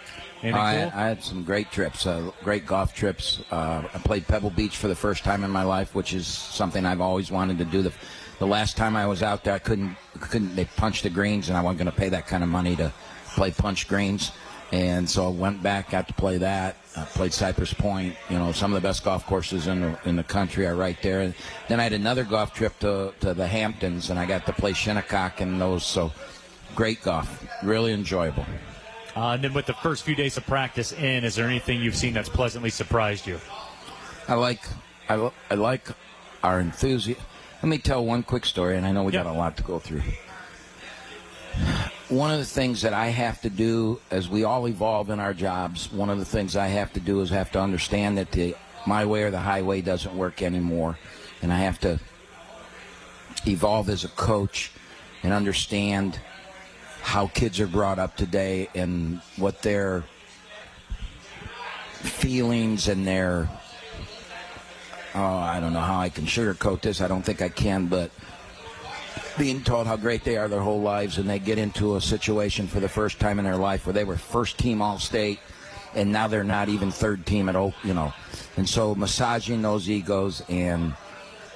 Anything 0.42 0.60
I, 0.60 0.82
cool? 0.82 0.92
I 0.94 1.08
had 1.08 1.24
some 1.24 1.42
great 1.42 1.70
trips, 1.70 2.06
uh, 2.06 2.30
great 2.44 2.66
golf 2.66 2.94
trips. 2.94 3.42
Uh, 3.50 3.84
I 3.94 3.98
played 4.00 4.28
Pebble 4.28 4.50
Beach 4.50 4.76
for 4.76 4.88
the 4.88 4.94
first 4.94 5.24
time 5.24 5.42
in 5.42 5.50
my 5.50 5.62
life, 5.62 5.94
which 5.94 6.12
is 6.12 6.26
something 6.26 6.84
I've 6.84 7.00
always 7.00 7.30
wanted 7.30 7.56
to 7.56 7.64
do. 7.64 7.80
The, 7.80 7.92
the 8.38 8.46
last 8.46 8.76
time 8.76 8.96
I 8.96 9.06
was 9.06 9.22
out 9.22 9.44
there, 9.44 9.54
I 9.54 9.58
couldn't, 9.58 9.96
couldn't. 10.20 10.54
They 10.56 10.64
punched 10.64 11.02
the 11.02 11.10
greens, 11.10 11.48
and 11.48 11.56
I 11.56 11.62
wasn't 11.62 11.78
going 11.78 11.90
to 11.90 11.96
pay 11.96 12.08
that 12.10 12.26
kind 12.26 12.42
of 12.42 12.48
money 12.48 12.76
to 12.76 12.92
play 13.34 13.50
punch 13.50 13.88
greens. 13.88 14.32
And 14.72 15.08
so 15.08 15.26
I 15.26 15.30
went 15.30 15.62
back, 15.62 15.90
got 15.90 16.08
to 16.08 16.14
play 16.14 16.38
that. 16.38 16.76
I 16.96 17.04
played 17.04 17.32
Cypress 17.32 17.72
Point, 17.72 18.16
you 18.28 18.36
know, 18.38 18.52
some 18.52 18.72
of 18.72 18.82
the 18.82 18.86
best 18.86 19.04
golf 19.04 19.24
courses 19.26 19.68
in 19.68 19.80
the, 19.80 19.98
in 20.04 20.16
the 20.16 20.24
country 20.24 20.66
are 20.66 20.74
right 20.74 21.00
there. 21.02 21.20
And 21.20 21.34
then 21.68 21.78
I 21.78 21.84
had 21.84 21.92
another 21.92 22.24
golf 22.24 22.52
trip 22.52 22.76
to, 22.80 23.12
to 23.20 23.32
the 23.32 23.46
Hamptons, 23.46 24.10
and 24.10 24.18
I 24.18 24.26
got 24.26 24.44
to 24.46 24.52
play 24.52 24.72
Shinnecock 24.72 25.40
and 25.40 25.60
those. 25.60 25.84
So 25.84 26.12
great 26.74 27.02
golf, 27.02 27.46
really 27.62 27.92
enjoyable. 27.92 28.44
Uh, 29.14 29.30
and 29.30 29.44
then 29.44 29.54
with 29.54 29.66
the 29.66 29.74
first 29.74 30.04
few 30.04 30.14
days 30.14 30.36
of 30.36 30.44
practice 30.46 30.92
in, 30.92 31.24
is 31.24 31.36
there 31.36 31.46
anything 31.46 31.80
you've 31.80 31.96
seen 31.96 32.12
that's 32.12 32.28
pleasantly 32.28 32.70
surprised 32.70 33.26
you? 33.26 33.40
I 34.28 34.34
like 34.34 34.60
I, 35.08 35.30
I 35.50 35.54
like 35.54 35.88
our 36.42 36.60
enthusiasm. 36.60 37.22
Let 37.62 37.68
me 37.70 37.78
tell 37.78 38.04
one 38.04 38.22
quick 38.22 38.44
story, 38.44 38.76
and 38.76 38.86
I 38.86 38.92
know 38.92 39.02
we 39.02 39.12
Yeah. 39.12 39.24
got 39.24 39.34
a 39.34 39.38
lot 39.38 39.56
to 39.56 39.62
go 39.62 39.78
through. 39.78 40.02
One 42.08 42.30
of 42.30 42.38
the 42.38 42.44
things 42.44 42.82
that 42.82 42.92
I 42.92 43.08
have 43.08 43.40
to 43.40 43.50
do 43.50 44.00
as 44.10 44.28
we 44.28 44.44
all 44.44 44.68
evolve 44.68 45.10
in 45.10 45.18
our 45.18 45.32
jobs, 45.32 45.90
one 45.90 46.10
of 46.10 46.18
the 46.18 46.24
things 46.24 46.54
I 46.54 46.68
have 46.68 46.92
to 46.92 47.00
do 47.00 47.20
is 47.22 47.30
have 47.30 47.50
to 47.52 47.60
understand 47.60 48.18
that 48.18 48.30
the 48.32 48.54
my 48.86 49.04
way 49.04 49.24
or 49.24 49.32
the 49.32 49.40
highway 49.40 49.80
doesn't 49.80 50.16
work 50.16 50.42
anymore, 50.42 50.96
and 51.42 51.52
I 51.52 51.58
have 51.58 51.80
to 51.80 51.98
evolve 53.46 53.88
as 53.88 54.04
a 54.04 54.08
coach 54.08 54.70
and 55.24 55.32
understand 55.32 56.20
how 57.02 57.26
kids 57.28 57.58
are 57.58 57.66
brought 57.66 57.98
up 57.98 58.16
today 58.16 58.68
and 58.74 59.20
what 59.36 59.62
their 59.62 60.04
feelings 62.02 62.86
and 62.86 63.06
their 63.06 63.48
oh, 65.16 65.38
I 65.38 65.60
don't 65.60 65.72
know 65.72 65.80
how 65.80 65.98
I 65.98 66.08
can 66.08 66.24
sugarcoat 66.24 66.82
this. 66.82 67.00
I 67.00 67.08
don't 67.08 67.22
think 67.22 67.42
I 67.42 67.48
can, 67.48 67.86
but 67.86 68.10
being 69.38 69.62
told 69.62 69.86
how 69.86 69.96
great 69.96 70.24
they 70.24 70.36
are 70.36 70.48
their 70.48 70.60
whole 70.60 70.80
lives, 70.80 71.18
and 71.18 71.28
they 71.28 71.38
get 71.38 71.58
into 71.58 71.96
a 71.96 72.00
situation 72.00 72.66
for 72.66 72.80
the 72.80 72.88
first 72.88 73.18
time 73.18 73.38
in 73.38 73.44
their 73.44 73.56
life 73.56 73.86
where 73.86 73.92
they 73.92 74.04
were 74.04 74.16
first 74.16 74.58
team 74.58 74.80
All 74.80 74.98
State, 74.98 75.38
and 75.94 76.12
now 76.12 76.28
they're 76.28 76.44
not 76.44 76.68
even 76.68 76.90
third 76.90 77.24
team 77.26 77.48
at 77.48 77.56
all 77.56 77.74
you 77.82 77.94
know, 77.94 78.12
and 78.56 78.68
so 78.68 78.94
massaging 78.94 79.62
those 79.62 79.88
egos 79.88 80.42
and 80.48 80.94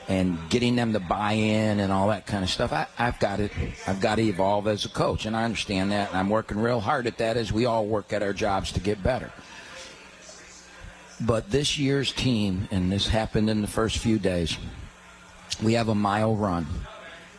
and 0.09 0.39
getting 0.51 0.75
them 0.75 0.93
to 0.93 0.99
buy 0.99 1.33
in 1.33 1.79
and 1.79 1.93
all 1.93 2.09
that 2.09 2.27
kind 2.27 2.43
of 2.43 2.51
stuff. 2.51 2.73
I, 2.73 2.87
I've 2.99 3.19
got 3.21 3.39
it. 3.39 3.53
I've 3.87 4.01
got 4.01 4.17
to 4.17 4.23
evolve 4.23 4.67
as 4.67 4.85
a 4.85 4.89
coach, 4.89 5.25
and 5.25 5.37
I 5.37 5.45
understand 5.45 5.93
that, 5.93 6.09
and 6.09 6.19
I'm 6.19 6.29
working 6.29 6.59
real 6.59 6.81
hard 6.81 7.07
at 7.07 7.19
that 7.19 7.37
as 7.37 7.53
we 7.53 7.65
all 7.65 7.87
work 7.87 8.13
at 8.13 8.23
our 8.23 8.33
jobs 8.33 8.73
to 8.73 8.81
get 8.81 9.03
better. 9.03 9.31
But 11.21 11.51
this 11.51 11.79
year's 11.79 12.13
team, 12.13 12.69
and 12.71 12.91
this 12.91 13.07
happened 13.07 13.51
in 13.51 13.61
the 13.61 13.69
first 13.69 13.99
few 13.99 14.19
days, 14.19 14.57
we 15.63 15.75
have 15.75 15.89
a 15.89 15.95
mile 15.95 16.35
run. 16.35 16.67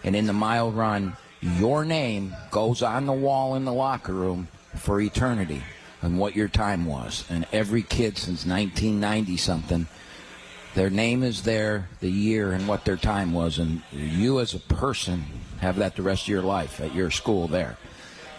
And 0.03 0.15
in 0.15 0.27
the 0.27 0.33
mile 0.33 0.71
run, 0.71 1.17
your 1.41 1.83
name 1.83 2.35
goes 2.51 2.83
on 2.83 3.07
the 3.07 3.13
wall 3.13 3.55
in 3.55 3.65
the 3.65 3.73
locker 3.73 4.13
room 4.13 4.47
for 4.75 5.01
eternity 5.01 5.63
and 6.01 6.19
what 6.19 6.35
your 6.35 6.47
time 6.47 6.85
was. 6.85 7.25
And 7.29 7.47
every 7.51 7.81
kid 7.81 8.17
since 8.17 8.45
1990 8.45 9.37
something, 9.37 9.87
their 10.75 10.89
name 10.89 11.23
is 11.23 11.41
there, 11.41 11.89
the 11.99 12.09
year, 12.09 12.51
and 12.51 12.67
what 12.67 12.85
their 12.85 12.97
time 12.97 13.33
was. 13.33 13.57
And 13.57 13.81
you 13.91 14.39
as 14.39 14.53
a 14.53 14.59
person 14.59 15.25
have 15.59 15.77
that 15.77 15.95
the 15.95 16.03
rest 16.03 16.23
of 16.23 16.29
your 16.29 16.41
life 16.43 16.79
at 16.79 16.93
your 16.93 17.11
school 17.11 17.47
there. 17.47 17.77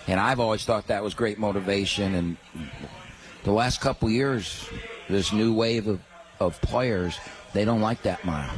And 0.07 0.19
I've 0.19 0.41
always 0.41 0.65
thought 0.65 0.87
that 0.87 1.03
was 1.03 1.15
great 1.15 1.39
motivation. 1.39 2.15
And 2.15 2.37
the 3.45 3.53
last 3.53 3.81
couple 3.81 4.09
years, 4.09 4.69
this 5.09 5.33
new 5.33 5.53
wave 5.53 5.89
of, 5.89 6.01
of 6.41 6.61
players, 6.61 7.19
they 7.53 7.65
don't 7.65 7.81
like 7.81 8.03
that 8.03 8.25
mile. 8.25 8.51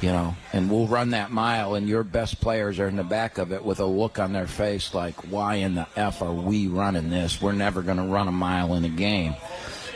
You 0.00 0.08
know, 0.08 0.34
and 0.54 0.70
we'll 0.70 0.86
run 0.86 1.10
that 1.10 1.30
mile, 1.30 1.74
and 1.74 1.86
your 1.86 2.02
best 2.02 2.40
players 2.40 2.78
are 2.78 2.88
in 2.88 2.96
the 2.96 3.04
back 3.04 3.36
of 3.36 3.52
it 3.52 3.62
with 3.62 3.80
a 3.80 3.84
look 3.84 4.18
on 4.18 4.32
their 4.32 4.46
face 4.46 4.94
like, 4.94 5.14
why 5.30 5.56
in 5.56 5.74
the 5.74 5.86
F 5.94 6.22
are 6.22 6.32
we 6.32 6.68
running 6.68 7.10
this? 7.10 7.42
We're 7.42 7.52
never 7.52 7.82
going 7.82 7.98
to 7.98 8.04
run 8.04 8.26
a 8.26 8.32
mile 8.32 8.74
in 8.74 8.84
a 8.86 8.88
game. 8.88 9.34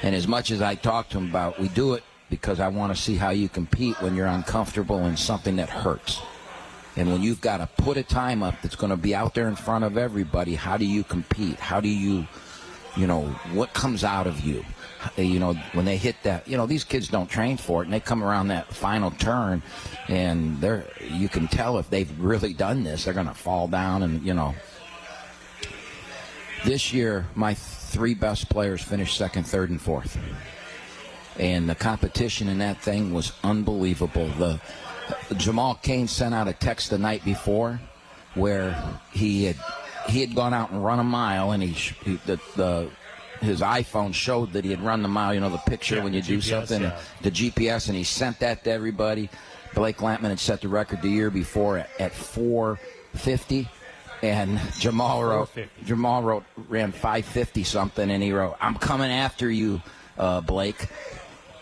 And 0.03 0.15
as 0.15 0.29
much 0.29 0.51
as 0.51 0.61
I 0.61 0.75
talk 0.75 1.09
to 1.11 1.15
them 1.17 1.31
about, 1.31 1.59
we 1.59 1.69
do 1.69 1.95
it 1.95 2.05
because 2.29 2.61
I 2.61 2.69
want 2.69 2.95
to 2.95 3.01
see 3.01 3.17
how 3.17 3.31
you 3.31 3.49
compete 3.49 4.01
when 4.03 4.15
you're 4.15 4.27
uncomfortable 4.27 5.07
in 5.07 5.17
something 5.17 5.57
that 5.57 5.71
hurts. 5.71 6.21
And 6.97 7.11
when 7.11 7.23
you've 7.23 7.41
got 7.41 7.59
to 7.59 7.83
put 7.83 7.97
a 7.97 8.03
time 8.03 8.43
up 8.43 8.55
that's 8.63 8.77
going 8.77 8.91
to 8.91 8.97
be 8.97 9.15
out 9.15 9.35
there 9.35 9.49
in 9.49 9.57
front 9.57 9.85
of 9.85 9.97
everybody, 9.97 10.55
how 10.55 10.77
do 10.77 10.85
you 10.85 11.03
compete? 11.03 11.59
How 11.59 11.81
do 11.81 11.89
you, 11.89 12.27
you 12.97 13.07
know, 13.07 13.23
what 13.53 13.73
comes 13.73 14.05
out 14.05 14.27
of 14.27 14.41
you? 14.41 14.65
Uh, 15.19 15.23
you 15.23 15.39
know, 15.39 15.55
when 15.73 15.85
they 15.85 15.97
hit 15.97 16.17
that, 16.23 16.47
you 16.49 16.57
know, 16.57 16.67
these 16.67 16.85
kids 16.85 17.09
don't 17.09 17.29
train 17.29 17.57
for 17.57 17.83
it, 17.83 17.87
and 17.87 17.95
they 17.95 18.01
come 18.01 18.23
around 18.23 18.49
that 18.49 18.73
final 18.73 19.11
turn, 19.11 19.63
and 20.09 20.61
they're, 20.61 20.87
you 21.01 21.29
can 21.29 21.49
tell 21.49 21.79
if 21.79 21.89
they've 21.91 22.11
really 22.21 22.53
done 22.53 22.85
this, 22.85 23.05
they're 23.05 23.15
going 23.15 23.27
to 23.27 23.35
fall 23.35 23.69
down, 23.69 24.03
and 24.03 24.23
you 24.23 24.35
know. 24.35 24.55
This 26.65 26.95
year, 26.95 27.27
my 27.35 27.53
three 27.53 28.15
best 28.15 28.49
players 28.49 28.83
finished 28.83 29.19
second, 29.19 29.45
third, 29.45 29.69
and 29.71 29.81
fourth, 29.81 30.19
and 31.39 31.69
the 31.69 31.75
competition 31.75 32.49
in 32.49 32.59
that 32.59 32.81
thing 32.81 33.13
was 33.13 33.33
unbelievable. 33.43 34.29
The 34.39 34.61
Jamal 35.37 35.75
Cain 35.83 36.09
sent 36.09 36.35
out 36.35 36.49
a 36.49 36.55
text 36.55 36.91
the 36.91 36.99
night 36.99 37.23
before 37.25 37.81
where 38.35 38.99
he 39.13 39.45
had 39.45 39.57
he 40.09 40.21
had 40.21 40.35
gone 40.35 40.53
out 40.53 40.71
and 40.71 40.85
run 40.85 40.99
a 40.99 41.05
mile, 41.05 41.53
and 41.53 41.63
he, 41.63 41.73
he 41.73 42.17
the, 42.27 42.41
the 42.57 42.91
his 43.45 43.61
iPhone 43.61 44.15
showed 44.15 44.53
that 44.53 44.65
he 44.65 44.71
had 44.71 44.81
run 44.81 45.03
the 45.03 45.09
mile. 45.09 45.35
You 45.35 45.41
know 45.41 45.51
the 45.51 45.59
picture 45.59 45.97
Yeah, 45.97 46.05
when 46.05 46.15
you 46.15 46.23
do 46.23 46.39
GPS, 46.39 46.43
something, 46.49 46.83
yeah. 46.83 47.01
the 47.23 47.31
GPS, 47.31 47.89
and 47.89 47.97
he 47.97 48.05
sent 48.05 48.41
that 48.41 48.65
to 48.65 48.71
everybody. 48.71 49.29
Blake 49.75 49.99
Lampman 49.99 50.29
had 50.31 50.41
set 50.41 50.61
the 50.61 50.69
record 50.69 51.03
the 51.03 51.09
year 51.09 51.31
before 51.31 51.79
at, 51.79 51.91
at 51.99 52.13
450, 52.13 53.69
and 54.23 54.61
Jamal 54.79 55.25
wrote 55.25 55.51
Jamal 55.85 56.23
wrote 56.23 56.45
ran 56.69 56.93
550 56.93 57.65
something, 57.65 58.11
and 58.11 58.23
he 58.23 58.33
wrote, 58.33 58.57
"I'm 58.61 58.77
coming 58.77 59.11
after 59.11 59.51
you, 59.51 59.83
uh, 60.19 60.41
Blake." 60.41 60.89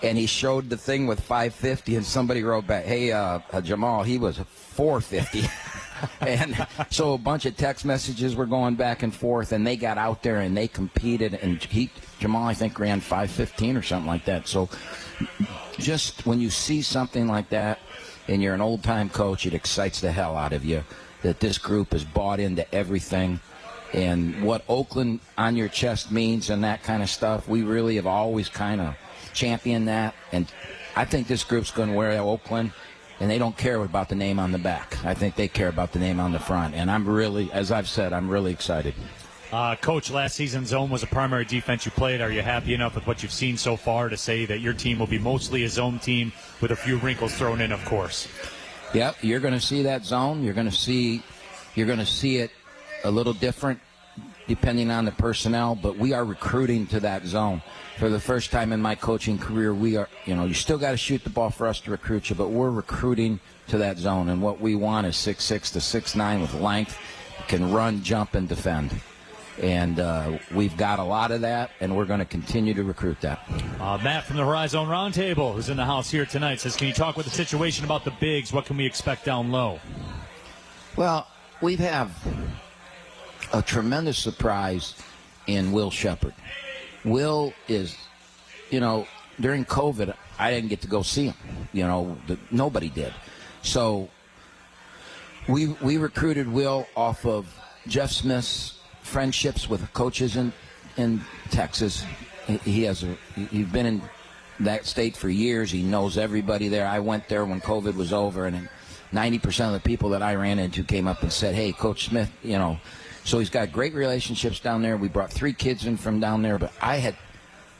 and 0.03 0.18
he 0.18 0.26
showed 0.26 0.68
the 0.68 0.76
thing 0.76 1.07
with 1.07 1.20
550 1.20 1.95
and 1.97 2.05
somebody 2.05 2.43
wrote 2.43 2.66
back 2.66 2.85
hey 2.85 3.12
uh, 3.12 3.39
uh, 3.53 3.61
jamal 3.61 4.03
he 4.03 4.18
was 4.18 4.37
450 4.39 5.43
and 6.20 6.66
so 6.90 7.14
a 7.14 7.18
bunch 7.18 7.46
of 7.46 7.57
text 7.57 7.84
messages 7.84 8.34
were 8.34 8.46
going 8.46 8.74
back 8.74 9.03
and 9.03 9.14
forth 9.14 9.53
and 9.53 9.66
they 9.66 9.76
got 9.76 9.98
out 9.98 10.22
there 10.22 10.40
and 10.40 10.57
they 10.57 10.68
competed 10.68 11.34
and 11.34 11.62
he 11.62 11.90
jamal 12.18 12.46
i 12.46 12.55
think 12.55 12.78
ran 12.78 13.00
515 13.00 13.76
or 13.76 13.82
something 13.82 14.07
like 14.07 14.24
that. 14.24 14.48
So 14.48 14.68
just 15.78 16.26
when 16.26 16.40
you 16.40 16.50
see 16.50 16.82
something 16.82 17.28
like 17.28 17.48
that 17.50 17.78
and 18.28 18.42
you're 18.42 18.55
an 18.55 18.61
old 18.61 18.82
time 18.82 19.09
coach 19.09 19.46
it 19.46 19.55
excites 19.55 20.00
the 20.00 20.12
hell 20.12 20.36
out 20.36 20.53
of 20.53 20.64
you 20.64 20.84
that 21.22 21.40
this 21.40 21.59
group 21.59 21.94
is 21.94 22.05
bought 22.05 22.40
into 22.40 22.72
everything. 22.74 23.40
And 23.94 24.42
what 24.42 24.64
Oakland 24.68 25.20
on 25.38 25.57
your 25.57 25.68
chest 25.68 26.11
means 26.11 26.50
and 26.50 26.64
that 26.64 26.82
kind 26.82 27.03
of 27.03 27.11
stuff. 27.11 27.48
We 27.48 27.62
really 27.62 27.96
have 27.96 28.07
always 28.07 28.48
kind 28.48 28.80
of 28.80 28.96
championed 29.32 29.88
that, 29.88 30.14
and 30.32 30.46
I 30.96 31.05
think 31.05 31.26
this 31.26 31.44
group's 31.44 31.70
going 31.70 31.90
to 31.90 31.94
wear 31.94 32.20
Oakland, 32.20 32.72
and 33.22 33.30
they 33.30 33.38
don't 33.38 33.56
care 33.56 33.76
about 33.76 34.08
the 34.08 34.16
name 34.16 34.40
on 34.40 34.50
the 34.50 34.58
back. 34.58 34.98
I 35.04 35.14
think 35.14 35.36
they 35.36 35.46
care 35.46 35.68
about 35.68 35.92
the 35.92 36.00
name 36.00 36.18
on 36.18 36.32
the 36.32 36.40
front, 36.40 36.74
and 36.74 36.90
I'm 36.90 37.08
really, 37.08 37.52
as 37.52 37.70
I've 37.70 37.88
said, 37.88 38.12
I'm 38.12 38.28
really 38.28 38.50
excited. 38.50 38.94
Uh, 39.52 39.76
Coach, 39.76 40.10
last 40.10 40.34
season's 40.34 40.70
zone 40.70 40.90
was 40.90 41.04
a 41.04 41.06
primary 41.06 41.44
defense 41.44 41.86
you 41.86 41.92
played. 41.92 42.20
Are 42.20 42.32
you 42.32 42.42
happy 42.42 42.74
enough 42.74 42.96
with 42.96 43.06
what 43.06 43.22
you've 43.22 43.30
seen 43.30 43.56
so 43.56 43.76
far 43.76 44.08
to 44.08 44.16
say 44.16 44.44
that 44.46 44.58
your 44.58 44.72
team 44.72 44.98
will 44.98 45.06
be 45.06 45.20
mostly 45.20 45.62
a 45.62 45.68
zone 45.68 46.00
team 46.00 46.32
with 46.60 46.72
a 46.72 46.76
few 46.76 46.96
wrinkles 46.98 47.32
thrown 47.34 47.60
in, 47.60 47.70
of 47.70 47.84
course? 47.84 48.26
Yep, 48.92 49.18
you're 49.22 49.38
going 49.38 49.54
to 49.54 49.60
see 49.60 49.82
that 49.84 50.04
zone. 50.04 50.42
You're 50.42 50.54
going 50.54 50.68
to 50.68 50.76
see, 50.76 51.22
you're 51.76 51.86
going 51.86 52.00
to 52.00 52.06
see 52.06 52.38
it 52.38 52.50
a 53.04 53.10
little 53.10 53.34
different 53.34 53.78
depending 54.48 54.90
on 54.90 55.04
the 55.04 55.12
personnel, 55.12 55.76
but 55.76 55.96
we 55.96 56.12
are 56.12 56.24
recruiting 56.24 56.88
to 56.88 56.98
that 56.98 57.24
zone. 57.24 57.62
For 57.99 58.09
the 58.09 58.20
first 58.20 58.51
time 58.51 58.72
in 58.72 58.80
my 58.80 58.95
coaching 58.95 59.38
career, 59.38 59.74
we 59.74 59.97
are, 59.97 60.09
you 60.24 60.34
know, 60.34 60.45
you 60.45 60.55
still 60.55 60.78
got 60.78 60.93
to 60.93 60.97
shoot 60.97 61.22
the 61.22 61.30
ball 61.30 61.51
for 61.51 61.66
us 61.66 61.80
to 61.80 61.90
recruit 61.90 62.30
you, 62.30 62.36
but 62.36 62.49
we're 62.49 62.70
recruiting 62.70 63.38
to 63.68 63.78
that 63.78 63.99
zone. 63.99 64.28
And 64.28 64.43
what 64.43 64.61
we 64.61 64.74
want 64.74 65.07
is 65.07 65.16
six 65.16 65.45
six 65.45 65.70
to 65.72 65.80
six 65.80 66.16
nine 66.16 66.40
with 66.40 66.55
length, 66.55 66.99
can 67.49 67.70
run, 67.72 68.03
jump, 68.03 68.34
and 68.34 68.49
defend. 68.49 68.93
And 69.61 70.01
uh, 70.01 70.38
we've 70.55 70.76
got 70.76 70.99
a 70.99 71.05
lot 71.05 71.30
of 71.30 71.43
that, 71.43 71.70
and 71.80 71.95
we're 71.95 72.07
going 72.07 72.20
to 72.20 72.24
continue 72.24 72.72
to 72.74 72.82
recruit 72.82 73.20
that. 73.20 73.40
Uh, 73.78 73.99
Matt 74.03 74.24
from 74.24 74.36
the 74.36 74.45
Horizon 74.45 74.86
Roundtable, 74.86 75.55
who's 75.55 75.68
in 75.68 75.76
the 75.76 75.84
house 75.84 76.11
here 76.11 76.24
tonight, 76.24 76.59
says, 76.61 76.74
"Can 76.74 76.88
you 76.88 76.95
talk 76.95 77.16
with 77.16 77.26
the 77.26 77.32
situation 77.32 77.84
about 77.84 78.05
the 78.05 78.12
bigs? 78.18 78.53
What 78.53 78.64
can 78.64 78.78
we 78.78 78.86
expect 78.86 79.26
down 79.26 79.53
low?" 79.53 79.78
Well, 80.97 81.26
we 81.61 81.76
have 81.76 82.11
a 83.53 83.61
tremendous 83.62 84.18
surprise 84.18 84.95
in 85.47 85.70
Will 85.70 85.90
Shepard. 85.90 86.34
Will 87.05 87.53
is, 87.68 87.96
you 88.70 88.80
know, 88.80 89.07
during 89.40 89.64
COVID, 89.64 90.14
I 90.38 90.50
didn't 90.50 90.68
get 90.68 90.80
to 90.82 90.88
go 90.88 91.03
see 91.03 91.26
him. 91.26 91.34
You 91.72 91.84
know, 91.84 92.16
the, 92.26 92.38
nobody 92.50 92.88
did. 92.88 93.12
So 93.62 94.09
we 95.48 95.68
we 95.68 95.98
recruited 95.98 96.48
Will 96.48 96.86
off 96.96 97.24
of 97.26 97.46
Jeff 97.86 98.11
Smith's 98.11 98.78
friendships 99.03 99.68
with 99.68 99.92
coaches 99.92 100.36
in 100.36 100.53
in 100.96 101.20
Texas. 101.50 102.05
He, 102.64 102.82
has 102.84 103.05
a 103.05 103.16
he's 103.50 103.68
been 103.68 103.86
in 103.86 104.03
that 104.61 104.84
state 104.84 105.16
for 105.16 105.28
years. 105.28 105.70
He 105.70 105.82
knows 105.82 106.18
everybody 106.18 106.68
there. 106.68 106.86
I 106.86 106.98
went 106.98 107.28
there 107.28 107.44
when 107.44 107.61
COVID 107.61 107.94
was 107.94 108.12
over, 108.12 108.46
and 108.46 108.68
90% 109.12 109.66
of 109.66 109.72
the 109.72 109.80
people 109.80 110.11
that 110.11 110.22
I 110.22 110.34
ran 110.34 110.59
into 110.59 110.82
came 110.82 111.07
up 111.07 111.22
and 111.22 111.32
said, 111.32 111.55
"Hey, 111.55 111.72
Coach 111.72 112.07
Smith, 112.07 112.30
you 112.42 112.59
know." 112.59 112.78
So 113.24 113.38
he's 113.38 113.50
got 113.50 113.72
great 113.72 113.94
relationships 113.94 114.60
down 114.60 114.82
there. 114.82 114.96
We 114.96 115.08
brought 115.08 115.32
three 115.32 115.52
kids 115.52 115.86
in 115.86 115.96
from 115.96 116.20
down 116.20 116.42
there, 116.42 116.58
but 116.58 116.72
I 116.80 116.96
had, 116.96 117.16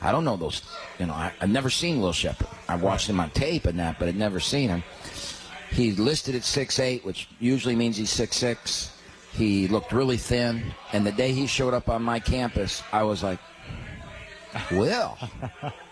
I 0.01 0.12
don't 0.12 0.24
know 0.24 0.36
those, 0.36 0.62
you 0.99 1.07
know, 1.07 1.14
I, 1.14 1.32
I've 1.40 1.51
never 1.51 1.70
seen 1.70 2.01
Will 2.01 2.12
Shepard. 2.12 2.47
I 2.68 2.76
watched 2.76 3.09
him 3.09 3.18
on 3.18 3.30
tape 3.30 3.66
and 3.66 3.78
that, 3.78 3.99
but 3.99 4.09
I'd 4.09 4.16
never 4.16 4.40
seen 4.40 4.68
him. 4.68 4.84
He's 5.70 5.99
listed 5.99 6.34
at 6.34 6.45
six 6.45 6.78
eight, 6.78 7.05
which 7.05 7.28
usually 7.40 7.74
means 7.74 7.97
he's 7.97 8.11
six 8.11 8.36
six. 8.36 8.93
He 9.32 9.68
looked 9.68 9.93
really 9.93 10.18
thin, 10.18 10.62
and 10.93 11.07
the 11.07 11.12
day 11.12 11.32
he 11.32 11.47
showed 11.47 11.72
up 11.72 11.88
on 11.88 12.03
my 12.03 12.20
campus, 12.20 12.82
I 12.93 13.05
was 13.05 13.22
like, 13.22 13.38
"Will, 14.70 15.16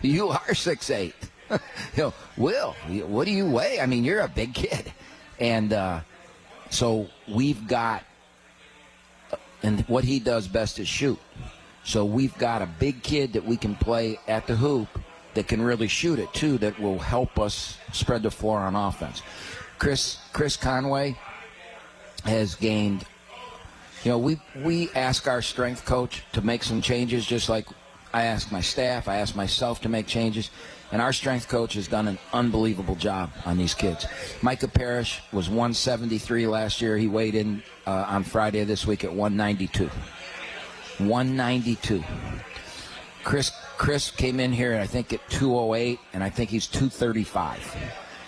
you 0.03 0.29
are 0.29 0.53
six 0.53 0.91
eight. 0.91 1.15
you 1.49 1.57
know, 1.97 2.13
Will, 2.37 2.75
what 3.07 3.25
do 3.25 3.31
you 3.31 3.49
weigh? 3.49 3.79
I 3.81 3.87
mean, 3.87 4.03
you're 4.03 4.21
a 4.21 4.27
big 4.27 4.53
kid." 4.53 4.93
And 5.39 5.73
uh, 5.73 6.01
so 6.69 7.07
we've 7.27 7.67
got, 7.67 8.03
and 9.63 9.81
what 9.81 10.03
he 10.03 10.19
does 10.19 10.47
best 10.47 10.79
is 10.79 10.87
shoot. 10.87 11.19
So 11.83 12.05
we've 12.05 12.37
got 12.37 12.61
a 12.61 12.69
big 12.79 13.01
kid 13.03 13.33
that 13.33 13.45
we 13.45 13.57
can 13.57 13.75
play 13.75 14.19
at 14.27 14.47
the 14.47 14.55
hoop 14.55 14.87
that 15.33 15.47
can 15.47 15.61
really 15.61 15.87
shoot 15.87 16.19
it 16.19 16.31
too. 16.33 16.57
That 16.57 16.79
will 16.79 16.99
help 16.99 17.39
us 17.39 17.77
spread 17.91 18.23
the 18.23 18.31
floor 18.31 18.59
on 18.59 18.75
offense. 18.75 19.21
Chris 19.77 20.19
Chris 20.33 20.57
Conway 20.57 21.17
has 22.23 22.55
gained. 22.55 23.05
You 24.03 24.11
know, 24.11 24.17
we 24.17 24.39
we 24.57 24.89
ask 24.91 25.27
our 25.27 25.41
strength 25.41 25.85
coach 25.85 26.23
to 26.33 26.41
make 26.41 26.63
some 26.63 26.81
changes, 26.81 27.25
just 27.25 27.49
like 27.49 27.67
I 28.13 28.23
ask 28.23 28.51
my 28.51 28.61
staff, 28.61 29.07
I 29.07 29.17
ask 29.17 29.35
myself 29.35 29.81
to 29.81 29.89
make 29.89 30.05
changes, 30.07 30.49
and 30.91 31.01
our 31.01 31.13
strength 31.13 31.47
coach 31.47 31.73
has 31.73 31.87
done 31.87 32.07
an 32.07 32.17
unbelievable 32.33 32.95
job 32.95 33.31
on 33.45 33.57
these 33.57 33.73
kids. 33.73 34.05
Micah 34.41 34.67
Parrish 34.67 35.21
was 35.31 35.47
173 35.49 36.47
last 36.47 36.81
year. 36.81 36.97
He 36.97 37.07
weighed 37.07 37.35
in 37.35 37.63
uh, 37.87 38.05
on 38.07 38.23
Friday 38.23 38.63
this 38.63 38.85
week 38.85 39.03
at 39.03 39.11
192. 39.13 39.89
192. 40.97 42.03
Chris 43.23 43.51
Chris 43.77 44.11
came 44.11 44.39
in 44.39 44.51
here, 44.51 44.75
I 44.77 44.85
think 44.85 45.11
at 45.13 45.27
208, 45.29 45.99
and 46.13 46.23
I 46.23 46.29
think 46.29 46.49
he's 46.49 46.67
235. 46.67 47.75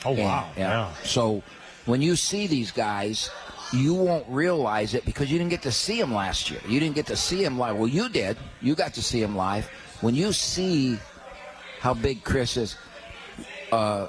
Oh 0.06 0.12
And, 0.12 0.20
wow! 0.20 0.50
yeah. 0.58 0.94
So 1.04 1.44
when 1.86 2.02
you 2.02 2.16
see 2.16 2.48
these 2.48 2.72
guys, 2.72 3.30
you 3.72 3.94
won't 3.94 4.26
realize 4.30 4.94
it 4.94 5.06
because 5.06 5.32
you 5.32 5.38
didn't 5.38 5.52
get 5.52 5.62
to 5.64 5.72
see 5.72 6.00
them 6.00 6.14
last 6.14 6.50
year. 6.50 6.60
You 6.68 6.80
didn't 6.80 6.96
get 6.96 7.06
to 7.08 7.16
see 7.16 7.44
them 7.44 7.58
live. 7.60 7.76
Well, 7.78 7.88
you 7.88 8.10
did. 8.10 8.38
You 8.62 8.76
got 8.76 8.94
to 8.96 9.02
see 9.04 9.22
them 9.22 9.36
live. 9.36 9.66
When 10.02 10.16
you 10.16 10.34
see 10.34 10.98
how 11.84 11.94
big 11.94 12.24
Chris 12.24 12.56
is, 12.56 12.78
uh, 13.74 14.08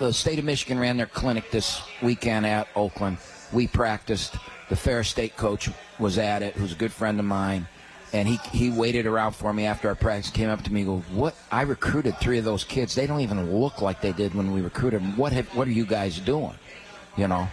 the 0.00 0.12
state 0.12 0.40
of 0.40 0.44
Michigan 0.44 0.80
ran 0.80 0.96
their 0.96 1.06
clinic 1.06 1.48
this 1.52 1.80
weekend 2.02 2.44
at 2.44 2.66
Oakland. 2.74 3.18
We 3.52 3.68
practiced. 3.68 4.34
The 4.68 4.74
Ferris 4.74 5.08
State 5.08 5.36
coach 5.36 5.70
was 6.00 6.18
at 6.18 6.42
it, 6.42 6.54
who's 6.54 6.72
a 6.72 6.74
good 6.74 6.92
friend 6.92 7.20
of 7.20 7.24
mine. 7.24 7.68
And 8.12 8.26
he, 8.26 8.40
he 8.50 8.68
waited 8.68 9.06
around 9.06 9.36
for 9.36 9.52
me 9.52 9.64
after 9.64 9.86
our 9.86 9.94
practice, 9.94 10.32
came 10.32 10.48
up 10.48 10.64
to 10.64 10.72
me 10.72 10.82
go, 10.82 10.98
What? 11.12 11.36
I 11.52 11.62
recruited 11.62 12.18
three 12.18 12.38
of 12.38 12.44
those 12.44 12.64
kids. 12.64 12.96
They 12.96 13.06
don't 13.06 13.20
even 13.20 13.52
look 13.52 13.80
like 13.80 14.00
they 14.00 14.12
did 14.12 14.34
when 14.34 14.52
we 14.52 14.60
recruited 14.60 15.02
them. 15.02 15.16
What, 15.16 15.32
have, 15.32 15.46
what 15.54 15.68
are 15.68 15.72
you 15.72 15.86
guys 15.86 16.18
doing? 16.18 16.56
You 17.16 17.28
know? 17.28 17.46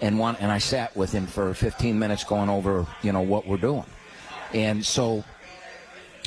And 0.00 0.18
one 0.18 0.34
and 0.40 0.50
I 0.50 0.58
sat 0.58 0.96
with 0.96 1.12
him 1.12 1.28
for 1.28 1.54
15 1.54 1.96
minutes 1.96 2.24
going 2.24 2.50
over, 2.50 2.88
you 3.02 3.12
know, 3.12 3.22
what 3.22 3.46
we're 3.46 3.56
doing. 3.56 3.86
And 4.52 4.84
so 4.84 5.22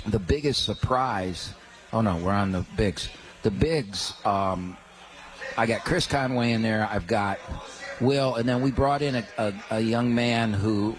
the 0.06 0.20
biggest 0.20 0.64
surprise 0.64 1.54
oh 1.94 2.02
no, 2.02 2.18
we're 2.18 2.32
on 2.32 2.52
the 2.52 2.66
bigs. 2.76 3.10
the 3.44 3.52
bigs, 3.52 4.14
um, 4.26 4.78
I 5.58 5.66
got 5.66 5.84
Chris 5.84 6.06
Conway 6.06 6.52
in 6.52 6.62
there. 6.62 6.88
I've 6.92 7.08
got 7.08 7.40
Will, 8.00 8.36
and 8.36 8.48
then 8.48 8.62
we 8.62 8.72
brought 8.72 9.02
in 9.02 9.16
a, 9.16 9.26
a, 9.38 9.54
a 9.72 9.80
young 9.80 10.14
man 10.14 10.54
who 10.54 10.96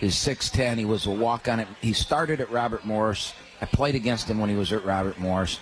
is 0.00 0.14
6'10. 0.14 0.76
He 0.76 0.84
was 0.84 1.06
a 1.06 1.10
walk 1.10 1.48
on 1.48 1.60
it. 1.60 1.68
He 1.80 1.92
started 1.92 2.40
at 2.40 2.50
Robert 2.50 2.84
Morris. 2.84 3.34
I 3.60 3.66
played 3.66 3.94
against 3.96 4.28
him 4.28 4.38
when 4.38 4.48
he 4.48 4.56
was 4.56 4.72
at 4.72 4.84
Robert 4.84 5.18
Morris. 5.18 5.58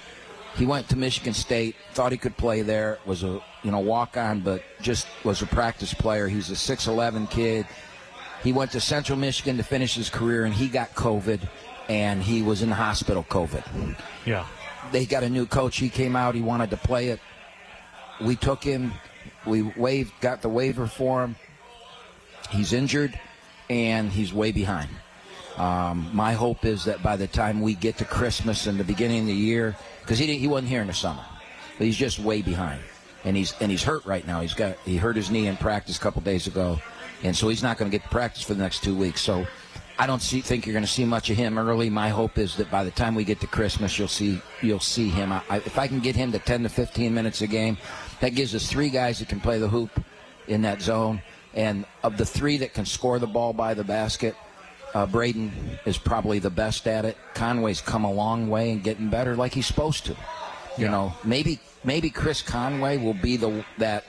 He 0.56 0.66
went 0.66 0.88
to 0.90 0.96
Michigan 0.96 1.34
State, 1.34 1.76
thought 1.92 2.12
he 2.12 2.18
could 2.18 2.36
play 2.36 2.62
there, 2.62 2.98
was 3.04 3.22
a 3.22 3.40
you 3.62 3.70
know 3.70 3.78
walk 3.78 4.16
on, 4.16 4.40
but 4.40 4.62
just 4.80 5.06
was 5.24 5.42
a 5.42 5.46
practice 5.46 5.92
player. 5.92 6.28
He's 6.28 6.50
a 6.50 6.54
6'11 6.54 7.30
kid. 7.30 7.66
He 8.42 8.52
went 8.52 8.70
to 8.72 8.80
Central 8.80 9.18
Michigan 9.18 9.56
to 9.56 9.62
finish 9.62 9.94
his 9.94 10.08
career, 10.08 10.44
and 10.44 10.54
he 10.54 10.68
got 10.68 10.94
COVID, 10.94 11.40
and 11.88 12.22
he 12.22 12.42
was 12.42 12.62
in 12.62 12.68
the 12.68 12.74
hospital 12.74 13.24
COVID. 13.24 13.96
Yeah. 14.24 14.46
They 14.92 15.06
got 15.06 15.22
a 15.22 15.28
new 15.28 15.46
coach. 15.46 15.76
He 15.76 15.88
came 15.88 16.16
out. 16.16 16.34
He 16.34 16.42
wanted 16.42 16.70
to 16.70 16.76
play 16.76 17.08
it. 17.08 17.20
We 18.20 18.36
took 18.36 18.62
him. 18.62 18.92
We 19.44 19.62
waived, 19.62 20.12
got 20.20 20.42
the 20.42 20.48
waiver 20.48 20.86
for 20.86 21.22
him. 21.22 21.36
He's 22.50 22.72
injured, 22.72 23.18
and 23.68 24.10
he's 24.10 24.32
way 24.32 24.52
behind. 24.52 24.88
Um, 25.56 26.10
my 26.12 26.34
hope 26.34 26.64
is 26.64 26.84
that 26.84 27.02
by 27.02 27.16
the 27.16 27.26
time 27.26 27.60
we 27.60 27.74
get 27.74 27.96
to 27.98 28.04
Christmas 28.04 28.66
and 28.66 28.78
the 28.78 28.84
beginning 28.84 29.20
of 29.20 29.26
the 29.26 29.32
year, 29.32 29.76
because 30.00 30.18
he 30.18 30.36
he 30.36 30.46
wasn't 30.46 30.68
here 30.68 30.80
in 30.80 30.86
the 30.86 30.92
summer, 30.92 31.24
but 31.78 31.86
he's 31.86 31.96
just 31.96 32.18
way 32.18 32.42
behind, 32.42 32.80
and 33.24 33.36
he's 33.36 33.54
and 33.60 33.70
he's 33.70 33.82
hurt 33.82 34.04
right 34.04 34.26
now. 34.26 34.40
He's 34.40 34.54
got 34.54 34.76
he 34.84 34.96
hurt 34.96 35.16
his 35.16 35.30
knee 35.30 35.46
in 35.46 35.56
practice 35.56 35.96
a 35.96 36.00
couple 36.00 36.20
days 36.20 36.46
ago, 36.46 36.78
and 37.22 37.34
so 37.34 37.48
he's 37.48 37.62
not 37.62 37.78
going 37.78 37.90
to 37.90 37.96
get 37.96 38.04
to 38.04 38.10
practice 38.10 38.42
for 38.42 38.54
the 38.54 38.62
next 38.62 38.84
two 38.84 38.94
weeks. 38.94 39.22
So 39.22 39.46
I 39.98 40.06
don't 40.06 40.20
see 40.20 40.40
think 40.42 40.66
you're 40.66 40.74
going 40.74 40.84
to 40.84 40.90
see 40.90 41.04
much 41.06 41.30
of 41.30 41.36
him 41.38 41.56
early. 41.58 41.88
My 41.88 42.10
hope 42.10 42.36
is 42.38 42.56
that 42.56 42.70
by 42.70 42.84
the 42.84 42.90
time 42.90 43.14
we 43.14 43.24
get 43.24 43.40
to 43.40 43.46
Christmas, 43.46 43.98
you'll 43.98 44.08
see 44.08 44.40
you'll 44.60 44.78
see 44.80 45.08
him. 45.08 45.32
I, 45.32 45.42
if 45.64 45.78
I 45.78 45.86
can 45.88 46.00
get 46.00 46.14
him 46.14 46.32
to 46.32 46.38
10 46.38 46.64
to 46.64 46.68
15 46.68 47.14
minutes 47.14 47.40
a 47.40 47.46
game, 47.46 47.78
that 48.20 48.34
gives 48.34 48.54
us 48.54 48.68
three 48.70 48.90
guys 48.90 49.20
that 49.20 49.28
can 49.28 49.40
play 49.40 49.58
the 49.58 49.68
hoop 49.68 49.90
in 50.48 50.62
that 50.62 50.82
zone. 50.82 51.22
And 51.54 51.86
of 52.02 52.18
the 52.18 52.26
three 52.26 52.58
that 52.58 52.74
can 52.74 52.84
score 52.84 53.18
the 53.18 53.26
ball 53.26 53.54
by 53.54 53.72
the 53.72 53.84
basket, 53.84 54.36
uh, 54.94 55.06
Braden 55.06 55.50
is 55.86 55.96
probably 55.96 56.38
the 56.40 56.50
best 56.50 56.86
at 56.86 57.06
it. 57.06 57.16
Conway's 57.32 57.80
come 57.80 58.04
a 58.04 58.12
long 58.12 58.48
way 58.50 58.72
and 58.72 58.82
getting 58.82 59.08
better, 59.08 59.34
like 59.34 59.54
he's 59.54 59.66
supposed 59.66 60.04
to. 60.06 60.12
You 60.76 60.84
Yeah. 60.84 60.90
know, 60.90 61.14
maybe 61.24 61.58
maybe 61.84 62.10
Chris 62.10 62.42
Conway 62.42 62.98
will 62.98 63.14
be 63.14 63.38
the 63.38 63.64
that 63.78 64.04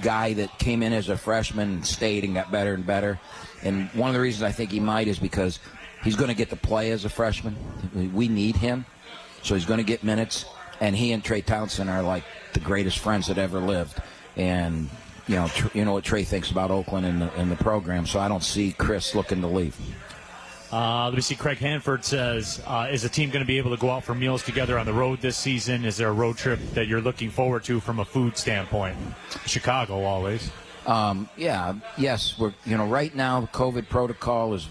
guy 0.00 0.32
that 0.34 0.56
came 0.58 0.82
in 0.84 0.92
as 0.92 1.08
a 1.08 1.16
freshman 1.16 1.68
and 1.74 1.86
stayed 1.86 2.22
and 2.24 2.34
got 2.34 2.52
better 2.52 2.74
and 2.74 2.86
better. 2.86 3.18
And 3.64 3.88
one 3.90 4.10
of 4.10 4.14
the 4.14 4.20
reasons 4.20 4.42
I 4.42 4.52
think 4.52 4.70
he 4.70 4.80
might 4.80 5.08
is 5.08 5.18
because 5.18 5.58
he's 6.02 6.16
going 6.16 6.28
to 6.28 6.34
get 6.34 6.50
to 6.50 6.56
play 6.56 6.90
as 6.90 7.04
a 7.04 7.08
freshman. 7.08 7.56
We 8.14 8.28
need 8.28 8.56
him, 8.56 8.84
so 9.42 9.54
he's 9.54 9.64
going 9.64 9.78
to 9.78 9.84
get 9.84 10.04
minutes. 10.04 10.44
And 10.80 10.94
he 10.94 11.12
and 11.12 11.24
Trey 11.24 11.40
Townsend 11.40 11.88
are 11.88 12.02
like 12.02 12.24
the 12.52 12.60
greatest 12.60 12.98
friends 12.98 13.28
that 13.28 13.38
ever 13.38 13.60
lived. 13.60 14.00
And 14.36 14.90
you 15.26 15.36
know, 15.36 15.48
you 15.72 15.84
know 15.84 15.94
what 15.94 16.04
Trey 16.04 16.24
thinks 16.24 16.50
about 16.50 16.70
Oakland 16.70 17.06
and 17.06 17.22
the, 17.22 17.32
and 17.34 17.50
the 17.50 17.56
program. 17.56 18.06
So 18.06 18.20
I 18.20 18.28
don't 18.28 18.42
see 18.42 18.72
Chris 18.72 19.14
looking 19.14 19.40
to 19.40 19.46
leave. 19.46 19.76
Uh, 20.72 21.04
let 21.04 21.14
me 21.14 21.20
see. 21.20 21.36
Craig 21.36 21.58
Hanford 21.58 22.04
says, 22.04 22.60
uh, 22.66 22.88
"Is 22.90 23.02
the 23.02 23.08
team 23.08 23.30
going 23.30 23.44
to 23.44 23.46
be 23.46 23.58
able 23.58 23.70
to 23.70 23.76
go 23.76 23.90
out 23.90 24.02
for 24.02 24.14
meals 24.14 24.42
together 24.42 24.76
on 24.76 24.86
the 24.86 24.92
road 24.92 25.20
this 25.20 25.36
season? 25.36 25.84
Is 25.84 25.96
there 25.96 26.08
a 26.08 26.12
road 26.12 26.36
trip 26.36 26.58
that 26.72 26.88
you're 26.88 27.00
looking 27.00 27.30
forward 27.30 27.62
to 27.64 27.78
from 27.78 28.00
a 28.00 28.04
food 28.04 28.36
standpoint? 28.36 28.96
Chicago 29.46 30.02
always. 30.02 30.50
Um, 30.86 31.28
yeah, 31.36 31.74
yes, 31.96 32.38
we're 32.38 32.52
you 32.64 32.76
know 32.76 32.86
right 32.86 33.14
now 33.14 33.40
the 33.40 33.46
COVID 33.48 33.88
protocol 33.88 34.54
is 34.54 34.68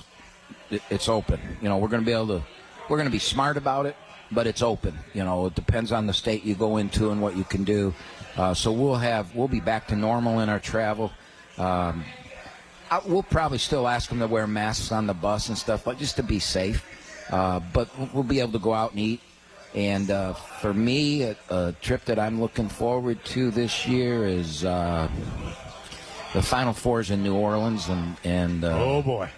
it's 0.89 1.09
open. 1.09 1.39
You 1.61 1.69
know 1.69 1.77
we're 1.77 1.87
going 1.87 2.01
to 2.01 2.05
be 2.05 2.13
able 2.13 2.27
to 2.27 2.43
we're 2.89 2.97
going 2.97 3.07
to 3.07 3.11
be 3.11 3.19
smart 3.19 3.57
about 3.57 3.85
it, 3.85 3.95
but 4.31 4.45
it's 4.45 4.61
open. 4.61 4.97
You 5.13 5.23
know 5.23 5.47
it 5.47 5.55
depends 5.55 5.91
on 5.91 6.05
the 6.07 6.13
state 6.13 6.43
you 6.43 6.55
go 6.55 6.77
into 6.77 7.09
and 7.11 7.21
what 7.21 7.35
you 7.35 7.43
can 7.43 7.63
do. 7.63 7.93
Uh, 8.37 8.53
so 8.53 8.71
we'll 8.71 8.95
have 8.95 9.35
we'll 9.35 9.47
be 9.47 9.59
back 9.59 9.87
to 9.87 9.95
normal 9.95 10.39
in 10.39 10.49
our 10.49 10.59
travel. 10.59 11.11
Um, 11.57 12.03
I, 12.91 12.99
we'll 13.05 13.23
probably 13.23 13.57
still 13.57 13.87
ask 13.87 14.09
them 14.09 14.19
to 14.19 14.27
wear 14.27 14.45
masks 14.45 14.91
on 14.91 15.07
the 15.07 15.13
bus 15.13 15.49
and 15.49 15.57
stuff, 15.57 15.83
but 15.83 15.97
just 15.97 16.15
to 16.17 16.23
be 16.23 16.39
safe. 16.39 16.85
Uh, 17.31 17.59
but 17.73 17.89
we'll 18.13 18.23
be 18.23 18.39
able 18.39 18.51
to 18.51 18.59
go 18.59 18.73
out 18.73 18.91
and 18.91 18.99
eat. 18.99 19.21
And 19.73 20.11
uh, 20.11 20.33
for 20.33 20.73
me, 20.73 21.23
a, 21.23 21.35
a 21.49 21.75
trip 21.81 22.05
that 22.05 22.19
I'm 22.19 22.39
looking 22.39 22.69
forward 22.69 23.23
to 23.25 23.49
this 23.49 23.87
year 23.87 24.27
is 24.27 24.63
uh, 24.63 25.09
the 26.33 26.41
Final 26.41 26.73
Four 26.73 26.99
is 27.01 27.11
in 27.11 27.23
New 27.23 27.35
Orleans, 27.35 27.87
and 27.89 28.15
and 28.23 28.63
uh, 28.63 28.77
Oh 28.83 29.01
boy, 29.01 29.29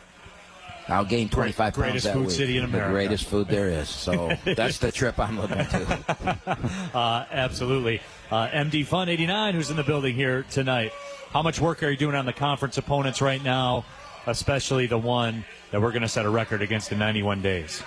I'll 0.87 1.05
gain 1.05 1.29
25 1.29 1.57
pounds 1.57 1.75
greatest 1.75 2.05
that 2.05 2.13
food 2.13 2.27
week. 2.27 2.35
city 2.35 2.57
in 2.57 2.63
America. 2.63 2.87
The 2.87 2.93
greatest 2.93 3.25
food 3.25 3.47
there 3.47 3.69
is. 3.69 3.89
So 3.89 4.31
that's 4.45 4.77
the 4.79 4.91
trip 4.91 5.19
I'm 5.19 5.39
looking 5.39 5.57
to. 5.57 6.59
uh, 6.93 7.25
absolutely. 7.31 8.01
Uh, 8.31 8.47
MD 8.47 8.85
Fun 8.85 9.09
89, 9.09 9.53
who's 9.55 9.69
in 9.69 9.77
the 9.77 9.83
building 9.83 10.15
here 10.15 10.45
tonight. 10.51 10.91
How 11.31 11.41
much 11.41 11.59
work 11.59 11.83
are 11.83 11.89
you 11.89 11.97
doing 11.97 12.15
on 12.15 12.25
the 12.25 12.33
conference 12.33 12.77
opponents 12.77 13.21
right 13.21 13.43
now, 13.43 13.83
especially 14.25 14.87
the 14.87 14.97
one 14.97 15.43
that 15.71 15.81
we're 15.81 15.91
going 15.91 16.01
to 16.01 16.07
set 16.07 16.25
a 16.25 16.29
record 16.29 16.61
against 16.61 16.91
in 16.91 16.99
91 16.99 17.41
days? 17.41 17.83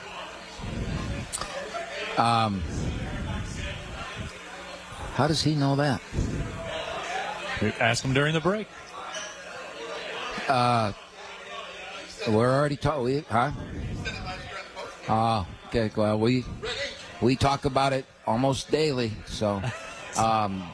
Um, 2.19 2.63
how 5.15 5.27
does 5.29 5.43
he 5.43 5.55
know 5.55 5.77
that? 5.77 6.01
Ask 7.81 8.05
him 8.05 8.13
during 8.13 8.35
the 8.35 8.41
break. 8.41 8.67
Uh, 10.49 10.93
we're 12.29 12.53
already 12.53 12.77
talking. 12.77 13.25
Huh? 13.29 13.53
Oh, 15.09 15.47
okay. 15.69 15.91
Well, 15.95 16.19
we 16.19 16.45
we 17.21 17.37
talk 17.37 17.65
about 17.65 17.93
it 17.93 18.05
almost 18.27 18.71
daily. 18.71 19.13
So, 19.27 19.63
um, 20.17 20.65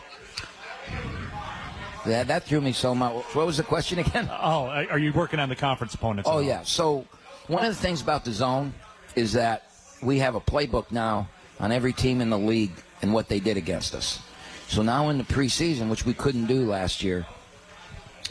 that 2.06 2.28
that 2.28 2.44
threw 2.44 2.60
me 2.60 2.72
so 2.72 2.94
much. 2.94 3.12
What 3.34 3.46
was 3.46 3.56
the 3.56 3.62
question 3.62 3.98
again? 3.98 4.28
Oh, 4.40 4.66
are 4.66 4.98
you 4.98 5.12
working 5.12 5.40
on 5.40 5.48
the 5.48 5.56
conference 5.56 5.94
opponents? 5.94 6.28
Oh 6.30 6.40
yeah. 6.40 6.62
So 6.62 7.06
one 7.46 7.64
of 7.64 7.74
the 7.74 7.80
things 7.80 8.00
about 8.00 8.24
the 8.24 8.32
zone 8.32 8.74
is 9.16 9.32
that 9.32 9.70
we 10.02 10.18
have 10.18 10.34
a 10.34 10.40
playbook 10.40 10.90
now 10.90 11.28
on 11.60 11.72
every 11.72 11.92
team 11.92 12.20
in 12.20 12.30
the 12.30 12.38
league 12.38 12.72
and 13.02 13.12
what 13.12 13.28
they 13.28 13.40
did 13.40 13.56
against 13.56 13.94
us. 13.94 14.20
So 14.68 14.82
now 14.82 15.08
in 15.08 15.18
the 15.18 15.24
preseason, 15.24 15.88
which 15.88 16.04
we 16.04 16.14
couldn't 16.14 16.46
do 16.46 16.66
last 16.66 17.02
year, 17.02 17.26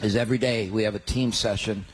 is 0.02 0.16
every 0.16 0.38
day 0.38 0.70
we 0.70 0.82
have 0.82 0.94
a 0.94 1.00
team 1.00 1.32
session 1.32 1.84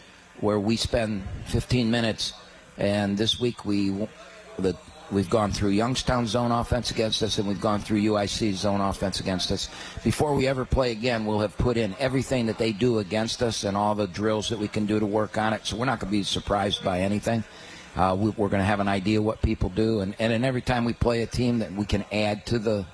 where 0.40 0.59
we 0.59 0.76
spend 0.76 1.22
15 1.46 1.90
minutes. 1.90 2.32
And 2.78 3.18
this 3.18 3.38
week 3.38 3.64
we 3.64 4.09
the 4.59 4.76
we've 5.11 5.30
gone 5.30 5.53
through 5.53 5.70
Youngstown 5.70 6.26
zone 6.26 6.53
offense 6.53 6.90
against 6.90 7.22
us, 7.22 7.38
and 7.38 7.48
we've 7.48 7.61
gone 7.61 7.80
through 7.80 8.01
UIC 8.01 8.53
zone 8.55 8.80
offense 8.80 9.20
against 9.20 9.51
us. 9.51 9.68
Before 10.05 10.34
we 10.34 10.46
ever 10.46 10.64
play 10.64 10.92
again, 10.92 11.26
we'll 11.26 11.40
have 11.40 11.57
put 11.59 11.76
in 11.76 11.94
everything 11.98 12.46
that 12.46 12.59
they 12.59 12.72
do 12.72 12.98
against 12.98 13.42
us 13.42 13.64
and 13.64 13.76
all 13.76 13.94
the 13.94 14.07
drills 14.07 14.48
that 14.48 14.59
we 14.59 14.68
can 14.68 14.86
do 14.86 15.01
to 15.01 15.07
work 15.07 15.36
on 15.36 15.53
it. 15.53 15.66
So 15.66 15.76
we're 15.76 15.86
not 15.86 16.01
going 16.01 16.11
to 16.11 16.18
be 16.18 16.22
surprised 16.22 16.84
by 16.84 17.01
anything. 17.01 17.42
Uh, 17.96 18.16
we, 18.18 18.30
we're 18.30 18.48
going 18.48 18.61
to 18.61 18.66
have 18.66 18.80
an 18.80 18.88
idea 18.88 19.20
what 19.20 19.42
people 19.42 19.68
do, 19.68 20.01
and, 20.01 20.14
and 20.18 20.32
then 20.32 20.44
every 20.44 20.62
time 20.62 20.84
we 20.84 20.92
play 20.92 21.22
a 21.22 21.26
team 21.26 21.59
that 21.59 21.72
we 21.72 21.84
can 21.84 22.05
add 22.12 22.46
to 22.46 22.59
the 22.59 22.86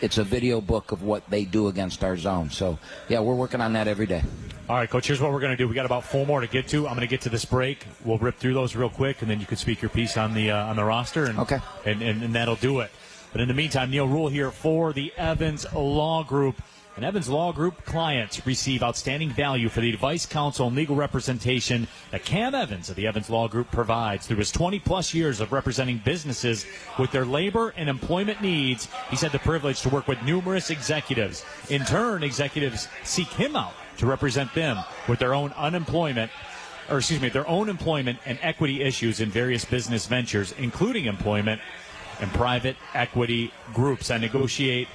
it's 0.00 0.18
a 0.18 0.24
video 0.24 0.60
book 0.60 0.92
of 0.92 1.02
what 1.02 1.28
they 1.30 1.44
do 1.44 1.68
against 1.68 2.04
our 2.04 2.16
zone. 2.16 2.50
So, 2.50 2.78
yeah, 3.08 3.20
we're 3.20 3.34
working 3.34 3.60
on 3.60 3.72
that 3.74 3.88
every 3.88 4.06
day. 4.06 4.22
All 4.68 4.76
right, 4.76 4.88
Coach, 4.88 5.06
here's 5.06 5.20
what 5.20 5.32
we're 5.32 5.40
going 5.40 5.52
to 5.52 5.56
do. 5.56 5.66
We 5.66 5.74
got 5.74 5.86
about 5.86 6.04
four 6.04 6.26
more 6.26 6.40
to 6.40 6.46
get 6.46 6.68
to. 6.68 6.86
I'm 6.86 6.94
going 6.94 7.06
to 7.06 7.10
get 7.10 7.22
to 7.22 7.30
this 7.30 7.44
break. 7.46 7.86
We'll 8.04 8.18
rip 8.18 8.36
through 8.36 8.54
those 8.54 8.76
real 8.76 8.90
quick, 8.90 9.22
and 9.22 9.30
then 9.30 9.40
you 9.40 9.46
can 9.46 9.56
speak 9.56 9.80
your 9.80 9.88
piece 9.88 10.16
on 10.18 10.34
the 10.34 10.50
uh, 10.50 10.66
on 10.66 10.76
the 10.76 10.84
roster, 10.84 11.24
and, 11.24 11.38
Okay. 11.38 11.58
and, 11.86 12.02
and 12.02 12.22
and 12.22 12.34
that'll 12.34 12.56
do 12.56 12.80
it. 12.80 12.90
But 13.32 13.40
in 13.40 13.48
the 13.48 13.54
meantime, 13.54 13.90
Neil 13.90 14.06
Ruhl 14.06 14.28
here 14.28 14.50
for 14.50 14.92
the 14.92 15.12
Evans 15.16 15.66
Law 15.74 16.22
Group. 16.22 16.60
And 16.98 17.04
Evans 17.04 17.28
Law 17.28 17.52
Group 17.52 17.84
clients 17.84 18.44
receive 18.44 18.82
outstanding 18.82 19.30
value 19.30 19.68
for 19.68 19.80
the 19.80 19.88
advice, 19.88 20.26
counsel, 20.26 20.66
and 20.66 20.74
legal 20.74 20.96
representation 20.96 21.86
that 22.10 22.24
Cam 22.24 22.56
Evans 22.56 22.90
of 22.90 22.96
the 22.96 23.06
Evans 23.06 23.30
Law 23.30 23.46
Group 23.46 23.70
provides 23.70 24.26
through 24.26 24.38
his 24.38 24.50
20 24.50 24.80
plus 24.80 25.14
years 25.14 25.40
of 25.40 25.52
representing 25.52 26.02
businesses 26.04 26.66
with 26.98 27.12
their 27.12 27.24
labor 27.24 27.72
and 27.76 27.88
employment 27.88 28.42
needs. 28.42 28.88
He's 29.10 29.20
had 29.20 29.30
the 29.30 29.38
privilege 29.38 29.80
to 29.82 29.88
work 29.88 30.08
with 30.08 30.20
numerous 30.24 30.70
executives. 30.70 31.44
In 31.70 31.84
turn, 31.84 32.24
executives 32.24 32.88
seek 33.04 33.28
him 33.28 33.54
out 33.54 33.74
to 33.98 34.06
represent 34.06 34.52
them 34.52 34.78
with 35.08 35.20
their 35.20 35.34
own 35.34 35.52
unemployment 35.52 36.32
or 36.90 36.98
excuse 36.98 37.20
me, 37.20 37.28
their 37.28 37.46
own 37.46 37.68
employment 37.68 38.18
and 38.26 38.40
equity 38.42 38.82
issues 38.82 39.20
in 39.20 39.30
various 39.30 39.64
business 39.64 40.06
ventures, 40.06 40.52
including 40.58 41.04
employment 41.04 41.60
and 42.20 42.32
private 42.32 42.76
equity 42.92 43.52
groups. 43.72 44.10
I 44.10 44.18
negotiate 44.18 44.88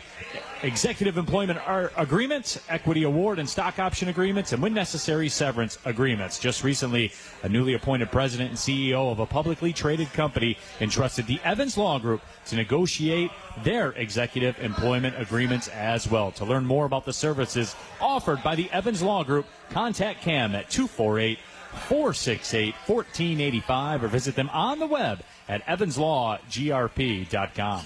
executive 0.63 1.17
employment 1.17 1.59
agreements, 1.97 2.59
equity 2.69 3.03
award 3.03 3.37
and 3.37 3.47
stock 3.47 3.79
option 3.79 4.07
agreements, 4.07 4.53
and 4.53 4.61
when 4.61 4.73
necessary, 4.73 5.29
severance 5.29 5.77
agreements. 5.85 6.39
Just 6.39 6.63
recently, 6.63 7.11
a 7.43 7.49
newly 7.49 7.73
appointed 7.73 8.11
president 8.11 8.49
and 8.49 8.57
CEO 8.57 9.11
of 9.11 9.19
a 9.19 9.25
publicly 9.25 9.73
traded 9.73 10.11
company 10.13 10.57
entrusted 10.79 11.27
the 11.27 11.39
Evans 11.43 11.77
Law 11.77 11.99
Group 11.99 12.21
to 12.47 12.55
negotiate 12.55 13.29
their 13.63 13.91
executive 13.91 14.57
employment 14.59 15.15
agreements 15.19 15.67
as 15.67 16.09
well. 16.09 16.31
To 16.31 16.45
learn 16.45 16.65
more 16.65 16.85
about 16.85 17.05
the 17.05 17.13
services 17.13 17.75
offered 18.01 18.41
by 18.41 18.55
the 18.55 18.71
Evans 18.71 19.03
Law 19.03 19.23
Group, 19.23 19.45
contact 19.69 20.21
Cam 20.21 20.55
at 20.55 20.69
248 20.69 21.39
468 21.87 22.75
1485 22.87 24.03
or 24.03 24.07
visit 24.07 24.35
them 24.35 24.49
on 24.49 24.79
the 24.79 24.87
web 24.87 25.21
at 25.49 25.65
evanslawgrp.com. 25.65 27.85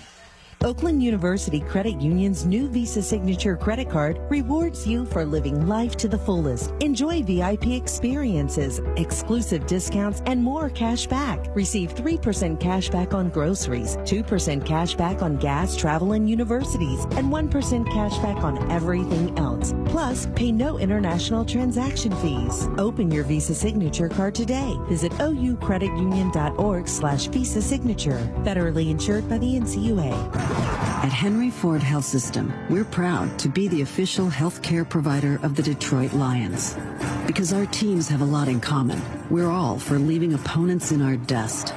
Oakland 0.64 1.04
University 1.04 1.60
Credit 1.60 2.02
Union's 2.02 2.44
new 2.44 2.68
Visa 2.68 3.04
Signature 3.04 3.56
credit 3.56 3.92
card 3.92 4.20
rewards 4.28 4.88
you 4.88 5.06
for 5.06 5.24
living 5.24 5.68
life 5.68 5.96
to 5.98 6.08
the 6.08 6.18
fullest. 6.18 6.72
Enjoy 6.80 7.22
VIP 7.22 7.68
experiences, 7.68 8.82
exclusive 8.96 9.68
discounts, 9.68 10.24
and 10.26 10.44
more 10.44 10.72
cash 10.72 11.06
back. 11.06 11.46
Receive 11.56 11.94
3% 11.94 12.60
cash 12.60 12.90
back 12.90 13.14
on 13.14 13.30
groceries, 13.30 13.98
2% 13.98 14.66
cash 14.66 14.96
back 14.96 15.22
on 15.22 15.38
gas, 15.38 15.76
travel, 15.76 16.14
and 16.14 16.28
universities, 16.28 17.04
and 17.12 17.32
1% 17.32 17.94
cash 17.94 18.18
back 18.18 18.38
on 18.38 18.72
everything 18.72 19.38
else. 19.38 19.76
Plus, 19.86 20.28
pay 20.36 20.52
no 20.52 20.80
international 20.80 21.46
transaction 21.46 22.12
fees. 22.16 22.68
Open 22.80 23.12
your 23.12 23.26
Visa 23.26 23.54
Signature 23.54 24.10
card 24.10 24.34
today. 24.34 24.74
Visit 24.90 25.12
oucreditunion.org 25.14 26.88
slash 26.88 27.28
Visa 27.28 27.62
Signature. 27.62 28.34
Federally 28.40 28.90
insured 28.90 29.30
by 29.30 29.38
the 29.38 29.54
NCUA. 29.54 30.47
At 30.50 31.12
Henry 31.12 31.50
Ford 31.50 31.82
Health 31.82 32.06
System, 32.06 32.54
we're 32.70 32.86
proud 32.86 33.40
to 33.40 33.50
be 33.50 33.68
the 33.68 33.82
official 33.82 34.28
healthcare 34.28 34.88
provider 34.88 35.40
of 35.44 35.56
the 35.56 35.64
Detroit 35.64 36.14
Lions. 36.14 36.78
Because 37.26 37.54
our 37.54 37.66
teams 37.68 38.08
have 38.10 38.22
a 38.22 38.26
lot 38.26 38.48
in 38.48 38.60
common. 38.60 39.02
We're 39.30 39.50
all 39.50 39.80
for 39.80 40.00
leaving 40.00 40.34
opponents 40.34 40.92
in 40.92 41.02
our 41.02 41.18
dust. 41.18 41.68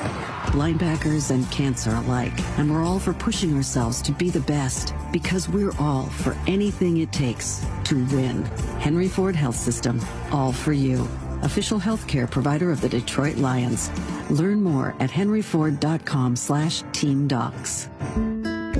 Linebackers 0.52 1.30
and 1.30 1.48
cancer 1.50 1.94
alike. 1.94 2.32
And 2.58 2.72
we're 2.72 2.84
all 2.84 2.98
for 2.98 3.12
pushing 3.12 3.54
ourselves 3.54 4.02
to 4.02 4.12
be 4.12 4.30
the 4.30 4.40
best. 4.40 4.94
Because 5.12 5.48
we're 5.48 5.76
all 5.78 6.06
for 6.06 6.36
anything 6.46 6.98
it 6.98 7.12
takes 7.12 7.64
to 7.84 8.04
win. 8.06 8.44
Henry 8.78 9.08
Ford 9.08 9.36
Health 9.36 9.56
System, 9.56 10.00
all 10.32 10.52
for 10.52 10.72
you. 10.72 11.06
Official 11.42 11.78
healthcare 11.78 12.30
provider 12.30 12.70
of 12.70 12.80
the 12.80 12.88
Detroit 12.88 13.36
Lions. 13.36 13.90
Learn 14.30 14.62
more 14.62 14.94
at 15.00 15.10
henryford.com 15.10 16.36
slash 16.36 16.82
team 16.92 17.28
docs. 17.28 17.88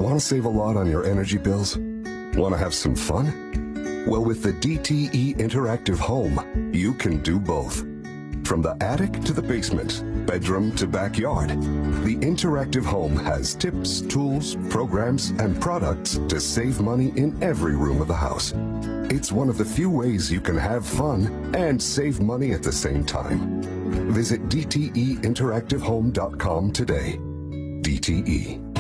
Want 0.01 0.19
to 0.19 0.27
save 0.27 0.47
a 0.47 0.49
lot 0.49 0.79
on 0.79 0.91
your 0.91 1.05
energy 1.05 1.37
bills? 1.37 1.77
Want 1.77 2.55
to 2.55 2.57
have 2.57 2.73
some 2.73 2.97
fun? 2.97 4.07
Well, 4.09 4.25
with 4.25 4.43
the 4.43 4.55
DTE 4.55 5.37
Interactive 5.37 5.99
Home, 5.99 6.73
you 6.73 6.95
can 6.95 7.23
do 7.23 7.39
both. 7.39 7.81
From 8.47 8.63
the 8.63 8.79
attic 8.81 9.13
to 9.25 9.35
the 9.35 9.43
basement, 9.43 10.03
bedroom 10.27 10.75
to 10.77 10.87
backyard, 10.87 11.51
the 11.51 12.17
Interactive 12.17 12.87
Home 12.87 13.15
has 13.15 13.55
tips, 13.55 14.01
tools, 14.01 14.57
programs, 14.71 15.33
and 15.33 15.61
products 15.61 16.19
to 16.29 16.41
save 16.41 16.81
money 16.81 17.13
in 17.17 17.37
every 17.43 17.77
room 17.77 18.01
of 18.01 18.09
the 18.09 18.15
house. 18.15 18.55
It's 19.13 19.31
one 19.31 19.51
of 19.51 19.59
the 19.59 19.67
few 19.67 19.91
ways 19.91 20.33
you 20.33 20.41
can 20.41 20.57
have 20.57 20.87
fun 20.87 21.55
and 21.55 21.79
save 21.81 22.21
money 22.23 22.53
at 22.53 22.63
the 22.63 22.73
same 22.73 23.05
time. 23.05 23.61
Visit 24.15 24.49
DTEinteractivehome.com 24.49 26.73
today. 26.73 27.19
DTE. 27.83 28.80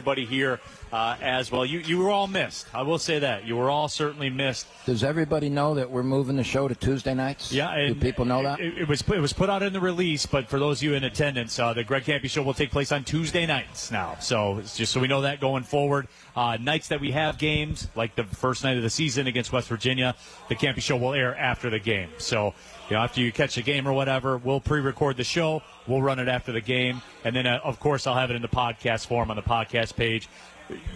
Everybody 0.00 0.24
here 0.24 0.60
uh, 0.94 1.16
as 1.20 1.52
well. 1.52 1.62
You 1.66 1.80
you 1.80 1.98
were 1.98 2.08
all 2.08 2.26
missed. 2.26 2.66
I 2.74 2.80
will 2.80 2.98
say 2.98 3.18
that 3.18 3.44
you 3.44 3.54
were 3.54 3.68
all 3.68 3.86
certainly 3.86 4.30
missed. 4.30 4.66
Does 4.86 5.04
everybody 5.04 5.50
know 5.50 5.74
that 5.74 5.90
we're 5.90 6.02
moving 6.02 6.36
the 6.36 6.42
show 6.42 6.68
to 6.68 6.74
Tuesday 6.74 7.12
nights? 7.12 7.52
Yeah, 7.52 7.88
Do 7.88 7.94
people 7.96 8.24
know 8.24 8.42
that? 8.42 8.60
It, 8.60 8.78
it 8.78 8.88
was 8.88 9.02
it 9.02 9.20
was 9.20 9.34
put 9.34 9.50
out 9.50 9.62
in 9.62 9.74
the 9.74 9.80
release, 9.80 10.24
but 10.24 10.48
for 10.48 10.58
those 10.58 10.78
of 10.78 10.84
you 10.84 10.94
in 10.94 11.04
attendance, 11.04 11.58
uh, 11.58 11.74
the 11.74 11.84
Greg 11.84 12.04
Kampe 12.04 12.30
show 12.30 12.42
will 12.42 12.54
take 12.54 12.70
place 12.70 12.92
on 12.92 13.04
Tuesday 13.04 13.44
nights 13.44 13.90
now. 13.90 14.16
So 14.20 14.56
it's 14.56 14.74
just 14.74 14.90
so 14.92 15.00
we 15.00 15.06
know 15.06 15.20
that 15.20 15.38
going 15.38 15.64
forward, 15.64 16.08
uh, 16.34 16.56
nights 16.58 16.88
that 16.88 17.02
we 17.02 17.10
have 17.10 17.36
games 17.36 17.86
like 17.94 18.14
the 18.14 18.24
first 18.24 18.64
night 18.64 18.78
of 18.78 18.82
the 18.82 18.88
season 18.88 19.26
against 19.26 19.52
West 19.52 19.68
Virginia, 19.68 20.16
the 20.48 20.54
Kampe 20.54 20.80
show 20.80 20.96
will 20.96 21.12
air 21.12 21.36
after 21.36 21.68
the 21.68 21.78
game. 21.78 22.08
So 22.16 22.54
you 22.90 22.96
know, 22.96 23.02
after 23.02 23.20
you 23.20 23.30
catch 23.30 23.56
a 23.56 23.62
game 23.62 23.86
or 23.86 23.92
whatever, 23.92 24.36
we'll 24.36 24.60
pre-record 24.60 25.16
the 25.16 25.24
show. 25.24 25.62
We'll 25.86 26.02
run 26.02 26.18
it 26.18 26.26
after 26.26 26.50
the 26.50 26.60
game, 26.60 27.02
and 27.24 27.34
then 27.34 27.46
uh, 27.46 27.60
of 27.62 27.78
course 27.78 28.06
I'll 28.06 28.16
have 28.16 28.30
it 28.30 28.36
in 28.36 28.42
the 28.42 28.48
podcast 28.48 29.06
form 29.06 29.30
on 29.30 29.36
the 29.36 29.42
podcast 29.42 29.94
page. 29.94 30.28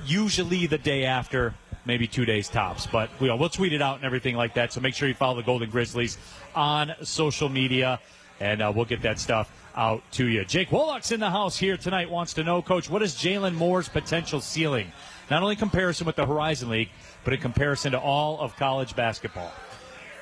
Usually 0.04 0.66
the 0.66 0.78
day 0.78 1.04
after, 1.04 1.54
maybe 1.84 2.06
two 2.06 2.24
days 2.24 2.48
tops. 2.48 2.86
But 2.86 3.10
we, 3.20 3.30
we'll 3.30 3.48
tweet 3.48 3.72
it 3.72 3.80
out 3.80 3.96
and 3.96 4.04
everything 4.04 4.34
like 4.34 4.54
that. 4.54 4.72
So 4.72 4.80
make 4.80 4.94
sure 4.94 5.06
you 5.06 5.14
follow 5.14 5.36
the 5.36 5.42
Golden 5.42 5.70
Grizzlies 5.70 6.18
on 6.54 6.92
social 7.02 7.48
media, 7.48 8.00
and 8.40 8.60
uh, 8.60 8.72
we'll 8.74 8.86
get 8.86 9.02
that 9.02 9.20
stuff 9.20 9.52
out 9.76 10.02
to 10.12 10.26
you. 10.26 10.44
Jake 10.44 10.70
Wollock's 10.70 11.12
in 11.12 11.20
the 11.20 11.30
house 11.30 11.56
here 11.56 11.76
tonight. 11.76 12.10
Wants 12.10 12.34
to 12.34 12.44
know, 12.44 12.60
Coach, 12.60 12.90
what 12.90 13.02
is 13.02 13.14
Jalen 13.14 13.54
Moore's 13.54 13.88
potential 13.88 14.40
ceiling? 14.40 14.90
Not 15.30 15.42
only 15.42 15.56
comparison 15.56 16.06
with 16.06 16.16
the 16.16 16.26
Horizon 16.26 16.70
League, 16.70 16.90
but 17.22 17.32
in 17.32 17.40
comparison 17.40 17.92
to 17.92 17.98
all 17.98 18.40
of 18.40 18.56
college 18.56 18.94
basketball. 18.96 19.52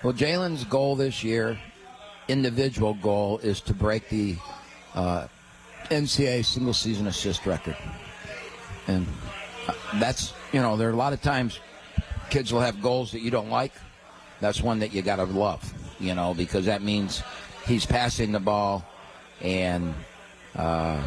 Well, 0.03 0.13
Jalen's 0.13 0.65
goal 0.65 0.97
this 0.97 1.23
year, 1.23 1.57
individual 2.27 2.95
goal, 2.95 3.39
is 3.39 3.61
to 3.63 3.73
break 3.73 4.09
the 4.09 4.37
uh, 4.97 5.29
NCAA 5.91 6.45
single 6.45 6.75
season 6.75 7.07
assist 7.07 7.47
record. 7.47 7.77
And 8.89 9.07
uh, 9.69 9.75
that's, 10.01 10.35
you 10.53 10.61
know, 10.61 10.77
there 10.77 10.89
are 10.89 10.93
a 10.93 10.97
lot 10.97 11.13
of 11.13 11.23
times 11.23 11.61
kids 12.31 12.53
will 12.53 12.61
have 12.61 12.83
goals 12.83 13.13
that 13.13 13.21
you 13.21 13.31
don't 13.31 13.49
like. 13.49 13.73
That's 14.41 14.61
one 14.61 14.81
that 14.81 14.93
you 14.93 15.03
got 15.03 15.17
to 15.17 15.25
love, 15.25 15.73
you 16.01 16.17
know, 16.17 16.35
because 16.35 16.65
that 16.67 16.83
means 16.83 17.23
he's 17.65 17.87
passing 17.87 18.33
the 18.33 18.41
ball 18.41 18.85
and, 19.41 19.95
uh, 20.57 21.01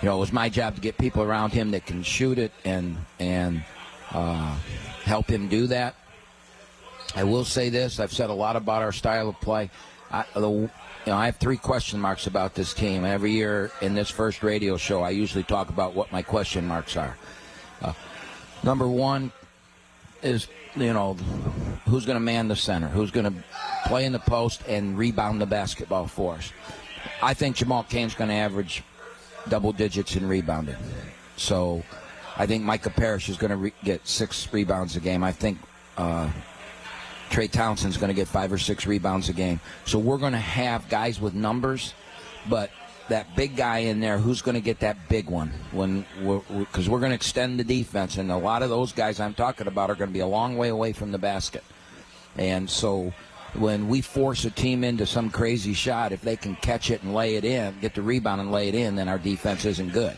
you 0.00 0.08
know, 0.08 0.16
it 0.18 0.20
was 0.20 0.32
my 0.32 0.48
job 0.48 0.76
to 0.76 0.80
get 0.80 0.98
people 0.98 1.24
around 1.24 1.52
him 1.52 1.72
that 1.72 1.84
can 1.84 2.04
shoot 2.04 2.38
it 2.38 2.52
and, 2.64 2.96
and 3.18 3.64
uh, 4.12 4.54
help 5.02 5.28
him 5.28 5.48
do 5.48 5.66
that. 5.66 5.96
I 7.16 7.24
will 7.24 7.44
say 7.44 7.68
this: 7.68 8.00
I've 8.00 8.12
said 8.12 8.30
a 8.30 8.34
lot 8.34 8.56
about 8.56 8.82
our 8.82 8.92
style 8.92 9.28
of 9.28 9.40
play. 9.40 9.70
I, 10.10 10.24
the, 10.34 10.50
you 10.50 10.70
know, 11.06 11.16
I 11.16 11.26
have 11.26 11.36
three 11.36 11.56
question 11.56 12.00
marks 12.00 12.26
about 12.26 12.54
this 12.54 12.74
team. 12.74 13.04
Every 13.04 13.32
year 13.32 13.70
in 13.80 13.94
this 13.94 14.10
first 14.10 14.42
radio 14.42 14.76
show, 14.76 15.02
I 15.02 15.10
usually 15.10 15.44
talk 15.44 15.68
about 15.68 15.94
what 15.94 16.10
my 16.12 16.22
question 16.22 16.66
marks 16.66 16.96
are. 16.96 17.16
Uh, 17.82 17.92
number 18.62 18.88
one 18.88 19.32
is, 20.22 20.48
you 20.74 20.92
know, 20.92 21.14
who's 21.86 22.04
going 22.06 22.16
to 22.16 22.20
man 22.20 22.48
the 22.48 22.56
center? 22.56 22.88
Who's 22.88 23.10
going 23.10 23.26
to 23.26 23.44
play 23.86 24.06
in 24.06 24.12
the 24.12 24.18
post 24.18 24.62
and 24.66 24.96
rebound 24.96 25.40
the 25.40 25.46
basketball 25.46 26.06
for 26.06 26.34
us? 26.34 26.52
I 27.22 27.34
think 27.34 27.56
Jamal 27.56 27.84
Cain's 27.84 28.14
going 28.14 28.30
to 28.30 28.36
average 28.36 28.82
double 29.48 29.72
digits 29.72 30.16
in 30.16 30.26
rebounding. 30.26 30.76
So 31.36 31.82
I 32.36 32.46
think 32.46 32.64
Micah 32.64 32.90
Parrish 32.90 33.28
is 33.28 33.36
going 33.36 33.50
to 33.50 33.56
re- 33.56 33.72
get 33.84 34.06
six 34.06 34.52
rebounds 34.52 34.96
a 34.96 35.00
game. 35.00 35.22
I 35.22 35.32
think. 35.32 35.58
Uh, 35.96 36.28
Trey 37.34 37.48
Townsend's 37.48 37.96
going 37.96 38.10
to 38.10 38.14
get 38.14 38.28
five 38.28 38.52
or 38.52 38.58
six 38.58 38.86
rebounds 38.86 39.28
a 39.28 39.32
game. 39.32 39.58
So 39.86 39.98
we're 39.98 40.18
going 40.18 40.34
to 40.34 40.38
have 40.38 40.88
guys 40.88 41.20
with 41.20 41.34
numbers, 41.34 41.92
but 42.48 42.70
that 43.08 43.34
big 43.34 43.56
guy 43.56 43.78
in 43.78 43.98
there, 43.98 44.18
who's 44.18 44.40
going 44.40 44.54
to 44.54 44.60
get 44.60 44.78
that 44.78 45.08
big 45.08 45.28
one? 45.28 45.52
When 45.72 46.06
because 46.16 46.88
we're, 46.88 46.92
we're 46.92 47.00
going 47.00 47.10
to 47.10 47.16
extend 47.16 47.58
the 47.58 47.64
defense, 47.64 48.18
and 48.18 48.30
a 48.30 48.36
lot 48.36 48.62
of 48.62 48.70
those 48.70 48.92
guys 48.92 49.18
I'm 49.18 49.34
talking 49.34 49.66
about 49.66 49.90
are 49.90 49.96
going 49.96 50.10
to 50.10 50.14
be 50.14 50.20
a 50.20 50.26
long 50.28 50.56
way 50.56 50.68
away 50.68 50.92
from 50.92 51.10
the 51.10 51.18
basket, 51.18 51.64
and 52.36 52.70
so. 52.70 53.12
When 53.56 53.86
we 53.86 54.00
force 54.00 54.44
a 54.46 54.50
team 54.50 54.82
into 54.82 55.06
some 55.06 55.30
crazy 55.30 55.74
shot, 55.74 56.10
if 56.10 56.22
they 56.22 56.34
can 56.34 56.56
catch 56.56 56.90
it 56.90 57.04
and 57.04 57.14
lay 57.14 57.36
it 57.36 57.44
in, 57.44 57.78
get 57.80 57.94
the 57.94 58.02
rebound 58.02 58.40
and 58.40 58.50
lay 58.50 58.66
it 58.66 58.74
in, 58.74 58.96
then 58.96 59.08
our 59.08 59.16
defense 59.16 59.64
isn't 59.64 59.92
good. 59.92 60.16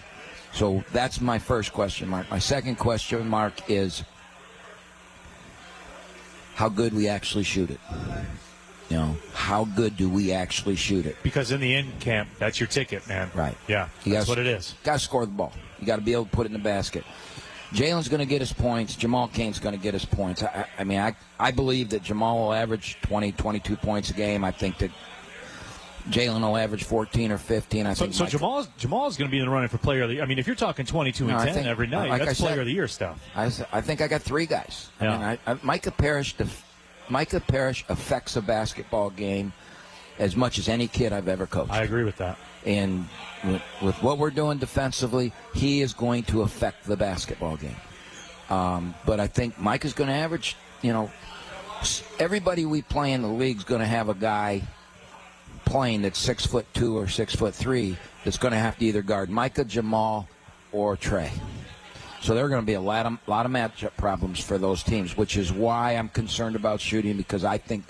So 0.54 0.82
that's 0.90 1.20
my 1.20 1.38
first 1.38 1.74
question 1.74 2.08
mark. 2.08 2.30
My 2.30 2.38
second 2.38 2.76
question 2.76 3.28
mark 3.28 3.52
is 3.68 4.04
how 6.56 6.70
good 6.70 6.94
we 6.94 7.06
actually 7.06 7.44
shoot 7.44 7.70
it. 7.70 7.78
You 8.88 8.96
know, 8.96 9.16
how 9.34 9.66
good 9.66 9.94
do 9.98 10.08
we 10.08 10.32
actually 10.32 10.76
shoot 10.76 11.04
it? 11.04 11.16
Because 11.22 11.52
in 11.52 11.60
the 11.60 11.74
end 11.74 12.00
camp, 12.00 12.30
that's 12.38 12.58
your 12.58 12.66
ticket, 12.66 13.06
man. 13.06 13.30
Right. 13.34 13.54
Yeah. 13.68 13.88
You 14.04 14.14
that's 14.14 14.26
gotta, 14.26 14.40
what 14.40 14.46
it 14.46 14.56
is. 14.56 14.74
Got 14.82 14.94
to 14.94 14.98
score 15.00 15.26
the 15.26 15.32
ball. 15.32 15.52
You 15.78 15.86
got 15.86 15.96
to 15.96 16.02
be 16.02 16.14
able 16.14 16.24
to 16.24 16.30
put 16.30 16.46
it 16.46 16.46
in 16.46 16.52
the 16.54 16.58
basket. 16.58 17.04
Jalen's 17.72 18.08
going 18.08 18.20
to 18.20 18.26
get 18.26 18.40
his 18.40 18.54
points. 18.54 18.96
Jamal 18.96 19.28
Cain's 19.28 19.58
going 19.58 19.74
to 19.76 19.80
get 19.80 19.92
his 19.92 20.06
points. 20.06 20.42
I, 20.42 20.66
I 20.78 20.84
mean, 20.84 20.98
I, 20.98 21.14
I 21.38 21.50
believe 21.50 21.90
that 21.90 22.02
Jamal 22.02 22.38
will 22.38 22.54
average 22.54 22.96
20, 23.02 23.32
22 23.32 23.76
points 23.76 24.08
a 24.08 24.14
game. 24.14 24.42
I 24.42 24.50
think 24.50 24.78
that 24.78 24.92
Jalen 26.10 26.40
will 26.40 26.56
average 26.56 26.84
14 26.84 27.32
or 27.32 27.38
15. 27.38 27.86
I 27.86 27.94
so, 27.94 28.04
think. 28.04 28.14
So 28.14 28.24
Mike- 28.24 28.30
Jamal's 28.32 28.68
Jamal's 28.78 29.16
going 29.16 29.28
to 29.28 29.32
be 29.32 29.38
in 29.38 29.44
the 29.46 29.50
running 29.50 29.68
for 29.68 29.78
player 29.78 30.02
of 30.02 30.08
the. 30.10 30.22
I 30.22 30.26
mean, 30.26 30.38
if 30.38 30.46
you're 30.46 30.54
talking 30.56 30.86
22 30.86 31.24
and 31.28 31.36
No, 31.38 31.44
10 31.44 31.54
think- 31.54 31.66
every 31.66 31.86
night, 31.88 32.08
like 32.10 32.24
that's 32.24 32.40
I 32.40 32.44
player 32.44 32.52
said- 32.54 32.58
of 32.60 32.66
the 32.66 32.72
year 32.72 32.88
stuff. 32.88 33.18
I 33.34 33.48
think 33.80 34.00
I 34.00 34.06
got 34.08 34.22
three 34.22 34.46
guys. 34.46 34.88
I 35.00 35.04
Yeah. 35.04 35.12
mean, 35.18 35.22
I, 35.46 35.52
I, 35.52 35.58
Micah 35.62 35.90
Parrish, 35.90 36.36
def- 36.36 36.64
Micah 37.08 37.40
Parrish 37.40 37.84
affects 37.88 38.36
a 38.36 38.42
basketball 38.42 39.10
game 39.10 39.52
as 40.18 40.36
much 40.36 40.58
as 40.58 40.68
any 40.68 40.88
kid 40.88 41.12
I've 41.12 41.28
ever 41.28 41.46
coached. 41.46 41.72
I 41.72 41.82
agree 41.82 42.04
with 42.04 42.16
that. 42.18 42.38
and 42.64 43.06
with, 43.44 43.62
with 43.82 44.02
what 44.02 44.18
we're 44.18 44.30
doing 44.30 44.58
defensively, 44.58 45.32
he 45.54 45.82
is 45.82 45.92
going 45.92 46.22
to 46.24 46.42
affect 46.42 46.84
the 46.86 46.96
basketball 46.96 47.56
game. 47.56 47.76
Um, 48.48 48.94
but 49.04 49.20
I 49.20 49.26
think 49.26 49.58
Mike 49.58 49.84
is 49.84 49.92
going 49.92 50.08
to 50.08 50.14
average, 50.14 50.56
you 50.82 50.92
know, 50.92 51.10
everybody 52.18 52.64
we 52.64 52.82
play 52.82 53.12
in 53.12 53.22
the 53.22 53.28
league 53.28 53.58
is 53.58 53.64
going 53.64 53.80
to 53.80 53.86
have 53.86 54.08
a 54.08 54.14
guy 54.14 54.62
playing 55.66 56.02
that's 56.02 56.18
six 56.18 56.46
foot 56.46 56.66
two 56.72 56.96
or 56.96 57.06
six 57.06 57.34
foot 57.34 57.54
three 57.54 57.98
that's 58.24 58.38
going 58.38 58.52
to 58.52 58.58
have 58.58 58.78
to 58.78 58.86
either 58.86 59.02
guard 59.02 59.28
Micah, 59.28 59.64
Jamal, 59.64 60.26
or 60.72 60.96
Trey. 60.96 61.30
So 62.22 62.34
there 62.34 62.44
are 62.44 62.48
going 62.48 62.62
to 62.62 62.66
be 62.66 62.74
a 62.74 62.80
lot 62.80 63.04
of 63.04 63.18
lot 63.26 63.44
of 63.44 63.52
matchup 63.52 63.96
problems 63.96 64.40
for 64.40 64.56
those 64.56 64.82
teams, 64.82 65.16
which 65.16 65.36
is 65.36 65.52
why 65.52 65.92
I'm 65.92 66.08
concerned 66.08 66.56
about 66.56 66.80
shooting 66.80 67.16
because 67.16 67.44
I 67.44 67.58
think 67.58 67.84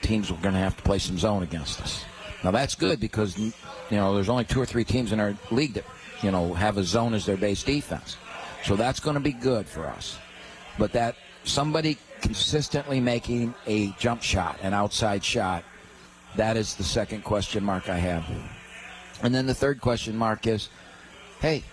teams 0.00 0.30
are 0.30 0.36
going 0.36 0.54
to 0.54 0.60
have 0.60 0.76
to 0.76 0.82
play 0.82 0.98
some 0.98 1.18
zone 1.18 1.42
against 1.42 1.80
us. 1.80 2.04
Now 2.42 2.50
that's 2.50 2.74
good 2.74 2.98
because 2.98 3.38
you 3.38 3.52
know 3.90 4.14
there's 4.14 4.28
only 4.28 4.44
two 4.44 4.60
or 4.60 4.66
three 4.66 4.84
teams 4.84 5.12
in 5.12 5.20
our 5.20 5.36
league 5.50 5.74
that 5.74 5.84
you 6.22 6.30
know 6.30 6.54
have 6.54 6.78
a 6.78 6.84
zone 6.84 7.14
as 7.14 7.26
their 7.26 7.36
base 7.36 7.62
defense, 7.62 8.16
so 8.64 8.74
that's 8.76 9.00
going 9.00 9.14
to 9.14 9.20
be 9.20 9.32
good 9.32 9.66
for 9.66 9.86
us. 9.86 10.18
But 10.78 10.92
that 10.92 11.16
somebody 11.44 11.98
consistently 12.20 13.00
making 13.00 13.54
a 13.66 13.90
jump 13.92 14.22
shot, 14.22 14.58
an 14.62 14.74
outside 14.74 15.24
shot, 15.24 15.64
that 16.38 16.56
is 16.56 16.76
the 16.76 16.84
second 16.84 17.24
question 17.24 17.64
mark 17.64 17.88
I 17.88 17.98
have. 17.98 18.24
And 19.24 19.34
then 19.34 19.46
the 19.46 19.54
third 19.54 19.80
question 19.80 20.16
mark 20.16 20.46
is, 20.46 20.68
hey, 21.40 21.64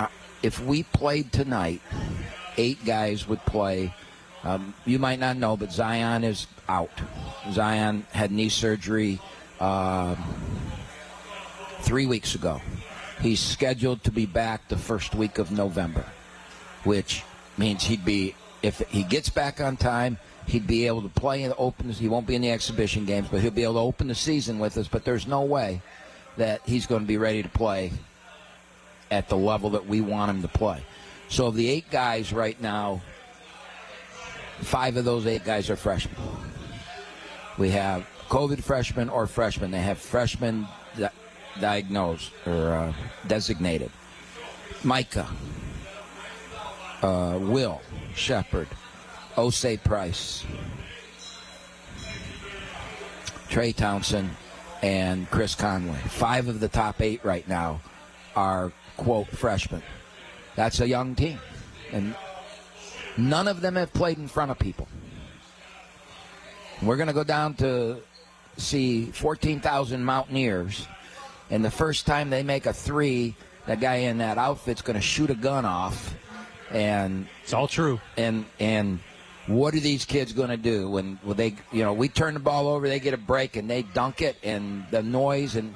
uh, 0.00 0.06
if 0.42 0.58
we 0.58 0.84
played 0.84 1.32
tonight, 1.32 1.82
eight 2.56 2.82
guys 2.86 3.28
would 3.28 3.44
play. 3.44 3.94
Um, 4.42 4.74
you 4.86 4.98
might 4.98 5.20
not 5.20 5.36
know, 5.36 5.58
but 5.58 5.70
Zion 5.70 6.24
is 6.24 6.46
out. 6.66 6.90
Zion 7.52 8.06
had 8.12 8.32
knee 8.32 8.48
surgery 8.48 9.20
um, 9.60 10.16
three 11.80 12.06
weeks 12.06 12.34
ago. 12.34 12.62
He's 13.20 13.38
scheduled 13.38 14.02
to 14.04 14.10
be 14.10 14.24
back 14.24 14.68
the 14.68 14.78
first 14.78 15.14
week 15.14 15.36
of 15.36 15.52
November, 15.52 16.06
which 16.84 17.22
means 17.58 17.84
he'd 17.84 18.04
be, 18.04 18.34
if 18.62 18.78
he 18.88 19.02
gets 19.02 19.28
back 19.28 19.60
on 19.60 19.76
time, 19.76 20.18
he'd 20.46 20.66
be 20.66 20.86
able 20.86 21.02
to 21.02 21.08
play 21.08 21.46
the 21.46 21.56
open. 21.56 21.90
He 21.90 22.08
won't 22.08 22.26
be 22.26 22.34
in 22.34 22.42
the 22.42 22.50
exhibition 22.50 23.04
games, 23.04 23.28
but 23.30 23.40
he'll 23.40 23.50
be 23.50 23.62
able 23.62 23.74
to 23.74 23.80
open 23.80 24.08
the 24.08 24.14
season 24.14 24.58
with 24.58 24.76
us. 24.76 24.88
But 24.88 25.04
there's 25.04 25.26
no 25.26 25.42
way 25.42 25.82
that 26.36 26.60
he's 26.64 26.86
going 26.86 27.02
to 27.02 27.06
be 27.06 27.18
ready 27.18 27.42
to 27.42 27.48
play 27.48 27.92
at 29.10 29.28
the 29.28 29.36
level 29.36 29.70
that 29.70 29.86
we 29.86 30.00
want 30.00 30.30
him 30.30 30.42
to 30.42 30.48
play. 30.48 30.82
So 31.28 31.46
of 31.46 31.54
the 31.54 31.68
eight 31.68 31.90
guys 31.90 32.32
right 32.32 32.60
now, 32.60 33.00
five 34.60 34.96
of 34.96 35.04
those 35.04 35.26
eight 35.26 35.44
guys 35.44 35.70
are 35.70 35.76
freshmen. 35.76 36.16
We 37.58 37.70
have 37.70 38.06
COVID 38.28 38.62
freshmen 38.62 39.08
or 39.08 39.26
freshmen. 39.26 39.70
They 39.70 39.80
have 39.80 39.98
freshmen 39.98 40.66
di- 40.96 41.10
diagnosed 41.60 42.32
or 42.46 42.74
uh, 42.74 42.92
designated. 43.26 43.90
Micah, 44.82 45.28
uh, 47.02 47.38
Will 47.40 47.80
Shepard, 48.14 48.68
Osei 49.36 49.82
Price, 49.82 50.44
Trey 53.48 53.72
Townsend, 53.72 54.30
and 54.82 55.30
Chris 55.30 55.54
Conway. 55.54 55.98
Five 56.08 56.48
of 56.48 56.60
the 56.60 56.68
top 56.68 57.00
eight 57.00 57.24
right 57.24 57.46
now 57.48 57.80
are, 58.34 58.72
quote, 58.96 59.28
freshmen. 59.28 59.82
That's 60.56 60.80
a 60.80 60.88
young 60.88 61.14
team. 61.14 61.38
And 61.92 62.14
none 63.16 63.48
of 63.48 63.60
them 63.60 63.76
have 63.76 63.92
played 63.92 64.18
in 64.18 64.28
front 64.28 64.50
of 64.50 64.58
people. 64.58 64.88
We're 66.82 66.96
going 66.96 67.08
to 67.08 67.14
go 67.14 67.24
down 67.24 67.54
to 67.54 68.02
see 68.56 69.06
14,000 69.06 70.04
Mountaineers, 70.04 70.86
and 71.50 71.64
the 71.64 71.70
first 71.70 72.06
time 72.06 72.30
they 72.30 72.42
make 72.42 72.66
a 72.66 72.72
three, 72.72 73.36
that 73.66 73.80
guy 73.80 73.96
in 73.96 74.18
that 74.18 74.38
outfit's 74.38 74.82
going 74.82 74.96
to 74.96 75.02
shoot 75.02 75.30
a 75.30 75.34
gun 75.34 75.64
off. 75.64 76.14
And 76.70 77.28
it's 77.42 77.52
all 77.52 77.68
true. 77.68 78.00
And 78.16 78.46
and 78.58 79.00
what 79.46 79.74
are 79.74 79.80
these 79.80 80.04
kids 80.04 80.32
going 80.32 80.50
to 80.50 80.56
do 80.56 80.88
when, 80.88 81.18
when 81.22 81.36
they, 81.36 81.56
you 81.72 81.82
know, 81.82 81.92
we 81.92 82.08
turn 82.08 82.34
the 82.34 82.40
ball 82.40 82.68
over, 82.68 82.88
they 82.88 83.00
get 83.00 83.14
a 83.14 83.18
break, 83.18 83.56
and 83.56 83.68
they 83.68 83.82
dunk 83.82 84.22
it, 84.22 84.36
and 84.42 84.84
the 84.90 85.02
noise, 85.02 85.56
and 85.56 85.74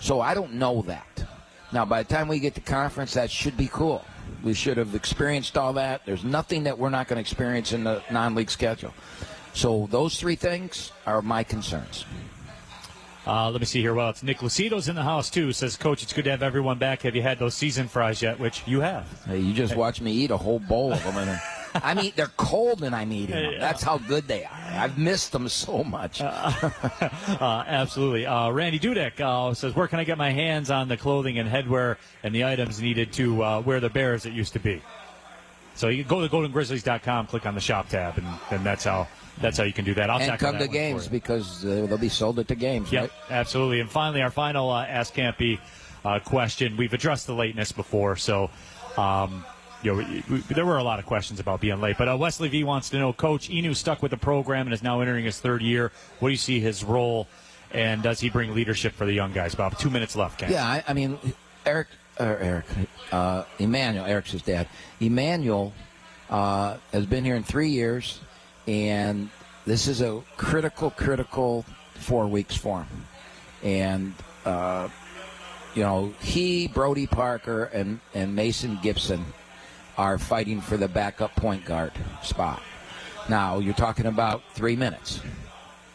so 0.00 0.20
I 0.20 0.34
don't 0.34 0.54
know 0.54 0.82
that. 0.82 1.24
Now, 1.72 1.84
by 1.84 2.02
the 2.02 2.08
time 2.14 2.28
we 2.28 2.38
get 2.38 2.54
to 2.56 2.60
conference, 2.60 3.14
that 3.14 3.30
should 3.30 3.56
be 3.56 3.68
cool. 3.68 4.04
We 4.42 4.54
should 4.54 4.76
have 4.76 4.94
experienced 4.94 5.56
all 5.56 5.74
that. 5.74 6.04
There's 6.04 6.24
nothing 6.24 6.64
that 6.64 6.78
we're 6.78 6.90
not 6.90 7.08
going 7.08 7.16
to 7.16 7.20
experience 7.20 7.72
in 7.72 7.84
the 7.84 8.02
non-league 8.10 8.50
schedule. 8.50 8.92
So 9.54 9.88
those 9.90 10.18
three 10.18 10.36
things 10.36 10.92
are 11.06 11.22
my 11.22 11.44
concerns. 11.44 12.04
Uh, 13.26 13.50
let 13.50 13.60
me 13.60 13.66
see 13.66 13.80
here. 13.80 13.94
Well, 13.94 14.10
it's 14.10 14.22
Nick 14.22 14.42
Lucido's 14.42 14.88
in 14.88 14.96
the 14.96 15.02
house 15.02 15.30
too. 15.30 15.52
Says, 15.52 15.76
Coach, 15.76 16.02
it's 16.02 16.12
good 16.12 16.24
to 16.24 16.30
have 16.30 16.42
everyone 16.42 16.78
back. 16.78 17.02
Have 17.02 17.14
you 17.14 17.22
had 17.22 17.38
those 17.38 17.54
season 17.54 17.86
fries 17.86 18.20
yet? 18.20 18.40
Which 18.40 18.62
you 18.66 18.80
have. 18.80 19.06
Hey, 19.26 19.38
you 19.38 19.52
just 19.52 19.76
watched 19.76 20.00
me 20.00 20.12
eat 20.12 20.30
a 20.30 20.36
whole 20.36 20.58
bowl 20.58 20.92
of 20.92 21.04
them. 21.04 21.38
I 21.74 21.94
mean, 21.94 22.12
they're 22.16 22.30
cold 22.36 22.82
and 22.82 22.94
I'm 22.94 23.12
eating 23.12 23.34
them. 23.36 23.54
That's 23.60 23.82
how 23.82 23.98
good 23.98 24.28
they 24.28 24.44
are. 24.44 24.50
I've 24.72 24.98
missed 24.98 25.32
them 25.32 25.48
so 25.48 25.84
much. 25.84 26.20
Uh, 27.42 27.64
absolutely. 27.66 28.26
Uh, 28.26 28.50
Randy 28.50 28.78
Dudek 28.78 29.20
uh, 29.20 29.54
says, 29.54 29.74
where 29.74 29.88
can 29.88 29.98
I 29.98 30.04
get 30.04 30.18
my 30.18 30.30
hands 30.30 30.70
on 30.70 30.88
the 30.88 30.96
clothing 30.96 31.38
and 31.38 31.48
headwear 31.48 31.96
and 32.22 32.34
the 32.34 32.44
items 32.44 32.80
needed 32.80 33.12
to 33.14 33.42
uh, 33.42 33.60
wear 33.60 33.80
the 33.80 33.88
Bears 33.88 34.26
it 34.26 34.32
used 34.32 34.52
to 34.52 34.58
be? 34.58 34.82
So 35.74 35.88
you 35.88 36.04
can 36.04 36.10
go 36.10 36.26
to 36.26 36.28
goldengrizzlies.com, 36.28 37.26
click 37.28 37.46
on 37.46 37.54
the 37.54 37.60
shop 37.60 37.88
tab, 37.88 38.18
and, 38.18 38.26
and 38.50 38.64
that's 38.64 38.84
how 38.84 39.08
that's 39.40 39.56
how 39.58 39.64
you 39.64 39.72
can 39.72 39.84
do 39.84 39.94
that. 39.94 40.10
I'll 40.10 40.20
and 40.20 40.38
come 40.38 40.58
that 40.58 40.66
to 40.66 40.68
games 40.68 41.08
because 41.08 41.64
uh, 41.64 41.86
they'll 41.88 41.96
be 41.98 42.08
sold 42.08 42.38
at 42.38 42.48
the 42.48 42.54
games, 42.54 42.92
Yep, 42.92 43.02
right? 43.02 43.10
absolutely. 43.30 43.80
And 43.80 43.90
finally, 43.90 44.22
our 44.22 44.30
final 44.30 44.70
uh, 44.70 44.84
Ask 44.84 45.14
Kampe 45.14 45.58
uh, 46.04 46.18
question. 46.20 46.76
We've 46.76 46.92
addressed 46.92 47.26
the 47.26 47.34
lateness 47.34 47.72
before, 47.72 48.16
so 48.16 48.50
um, 48.98 49.44
you 49.82 49.92
know, 49.92 49.98
we, 49.98 50.24
we, 50.30 50.38
there 50.54 50.64
were 50.64 50.78
a 50.78 50.82
lot 50.82 50.98
of 50.98 51.06
questions 51.06 51.40
about 51.40 51.60
being 51.60 51.80
late. 51.80 51.98
But 51.98 52.08
uh, 52.08 52.16
Wesley 52.16 52.48
V 52.48 52.64
wants 52.64 52.90
to 52.90 52.98
know, 52.98 53.12
Coach 53.12 53.48
Inu 53.48 53.74
stuck 53.74 54.02
with 54.02 54.10
the 54.10 54.16
program 54.16 54.66
and 54.66 54.74
is 54.74 54.82
now 54.82 55.00
entering 55.00 55.24
his 55.24 55.40
third 55.40 55.62
year. 55.62 55.92
What 56.20 56.28
do 56.28 56.32
you 56.32 56.38
see 56.38 56.60
his 56.60 56.84
role, 56.84 57.28
and 57.72 58.02
does 58.02 58.20
he 58.20 58.30
bring 58.30 58.54
leadership 58.54 58.94
for 58.94 59.06
the 59.06 59.12
young 59.12 59.32
guys? 59.32 59.54
About 59.54 59.78
two 59.78 59.90
minutes 59.90 60.14
left, 60.14 60.38
Cam. 60.38 60.50
Yeah, 60.50 60.64
I, 60.64 60.84
I 60.86 60.92
mean, 60.92 61.18
Eric, 61.66 61.88
or 62.20 62.36
Eric, 62.36 62.64
uh, 63.10 63.44
Emmanuel, 63.58 64.04
Eric's 64.04 64.32
his 64.32 64.42
dad. 64.42 64.68
Emmanuel 65.00 65.72
uh, 66.30 66.76
has 66.92 67.06
been 67.06 67.24
here 67.24 67.36
in 67.36 67.42
three 67.42 67.70
years, 67.70 68.20
and 68.66 69.30
this 69.66 69.88
is 69.88 70.00
a 70.00 70.22
critical, 70.36 70.90
critical 70.90 71.64
four 71.94 72.26
weeks 72.26 72.56
for 72.56 72.80
him. 72.80 73.06
And, 73.62 74.14
uh, 74.44 74.88
you 75.74 75.82
know, 75.82 76.12
he, 76.20 76.68
Brody 76.68 77.06
Parker, 77.06 77.64
and, 77.64 78.00
and 78.12 78.34
Mason 78.34 78.78
Gibson 78.82 79.24
are 79.96 80.18
fighting 80.18 80.60
for 80.60 80.76
the 80.76 80.88
backup 80.88 81.34
point 81.36 81.64
guard 81.64 81.92
spot. 82.22 82.62
Now, 83.28 83.58
you're 83.58 83.74
talking 83.74 84.06
about 84.06 84.42
three 84.52 84.76
minutes, 84.76 85.20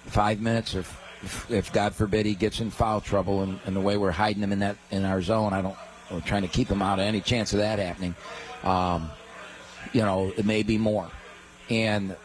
five 0.06 0.40
minutes, 0.40 0.76
or 0.76 0.80
if, 0.80 1.52
if 1.52 1.74
God 1.74 1.94
forbid 1.94 2.26
he 2.26 2.36
gets 2.36 2.60
in 2.60 2.70
foul 2.70 3.02
trouble, 3.02 3.44
and, 3.44 3.60
and 3.66 3.76
the 3.76 3.82
way 3.82 3.98
we're 3.98 4.12
hiding 4.12 4.42
him 4.44 4.52
in 4.52 4.60
that 4.60 4.78
in 4.92 5.04
our 5.04 5.22
zone, 5.22 5.54
I 5.54 5.62
don't. 5.62 5.76
We're 6.12 6.22
trying 6.22 6.44
to 6.44 6.48
keep 6.48 6.70
him 6.70 6.82
out 6.82 7.00
of 7.00 7.06
any 7.06 7.20
chance 7.20 7.52
of 7.52 7.60
that 7.60 7.80
happening. 7.80 8.16
Um, 8.64 9.10
you 9.92 10.02
know, 10.02 10.32
it 10.38 10.46
may 10.46 10.64
be 10.64 10.78
more. 10.78 11.12
And 11.70 12.16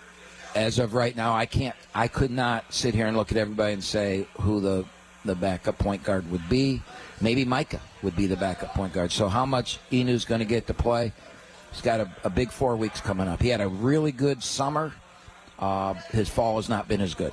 as 0.54 0.78
of 0.78 0.94
right 0.94 1.16
now, 1.16 1.34
I 1.34 1.46
can't. 1.46 1.74
I 1.94 2.06
could 2.06 2.30
not 2.30 2.72
sit 2.72 2.94
here 2.94 3.06
and 3.06 3.16
look 3.16 3.32
at 3.32 3.38
everybody 3.38 3.72
and 3.72 3.82
say 3.82 4.26
who 4.40 4.60
the 4.60 4.84
the 5.24 5.34
backup 5.34 5.78
point 5.78 6.02
guard 6.02 6.30
would 6.30 6.48
be. 6.48 6.82
Maybe 7.20 7.44
Micah 7.44 7.80
would 8.02 8.16
be 8.16 8.26
the 8.26 8.36
backup 8.36 8.74
point 8.74 8.92
guard. 8.92 9.12
So 9.12 9.28
how 9.28 9.46
much 9.46 9.78
Inu's 9.90 10.24
going 10.24 10.40
to 10.40 10.44
get 10.44 10.66
to 10.66 10.74
play? 10.74 11.12
He's 11.72 11.80
got 11.80 12.00
a, 12.00 12.10
a, 12.24 12.30
big 12.30 12.50
four 12.50 12.76
weeks 12.76 13.00
coming 13.00 13.28
up. 13.28 13.40
He 13.40 13.48
had 13.48 13.60
a 13.60 13.68
really 13.68 14.12
good 14.12 14.42
summer. 14.42 14.92
Uh, 15.58 15.94
his 16.10 16.28
fall 16.28 16.56
has 16.56 16.68
not 16.68 16.86
been 16.86 17.00
as 17.00 17.14
good. 17.14 17.32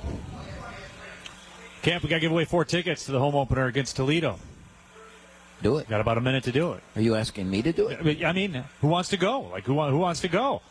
Camp, 1.82 2.02
we 2.02 2.08
got 2.08 2.16
to 2.16 2.20
give 2.20 2.32
away 2.32 2.44
four 2.44 2.64
tickets 2.64 3.06
to 3.06 3.12
the 3.12 3.18
home 3.18 3.34
opener 3.34 3.66
against 3.66 3.96
Toledo. 3.96 4.38
Do 5.62 5.78
it. 5.78 5.88
Got 5.88 6.00
about 6.00 6.16
a 6.16 6.20
minute 6.20 6.44
to 6.44 6.52
do 6.52 6.72
it. 6.72 6.82
Are 6.96 7.02
you 7.02 7.14
asking 7.14 7.50
me 7.50 7.62
to 7.62 7.72
do 7.72 7.88
it? 7.88 8.24
I 8.24 8.32
mean, 8.32 8.64
who 8.80 8.88
wants 8.88 9.10
to 9.10 9.16
go? 9.16 9.40
Like, 9.40 9.64
who, 9.64 9.80
who 9.82 9.98
wants 9.98 10.20
to 10.22 10.28
go? 10.28 10.62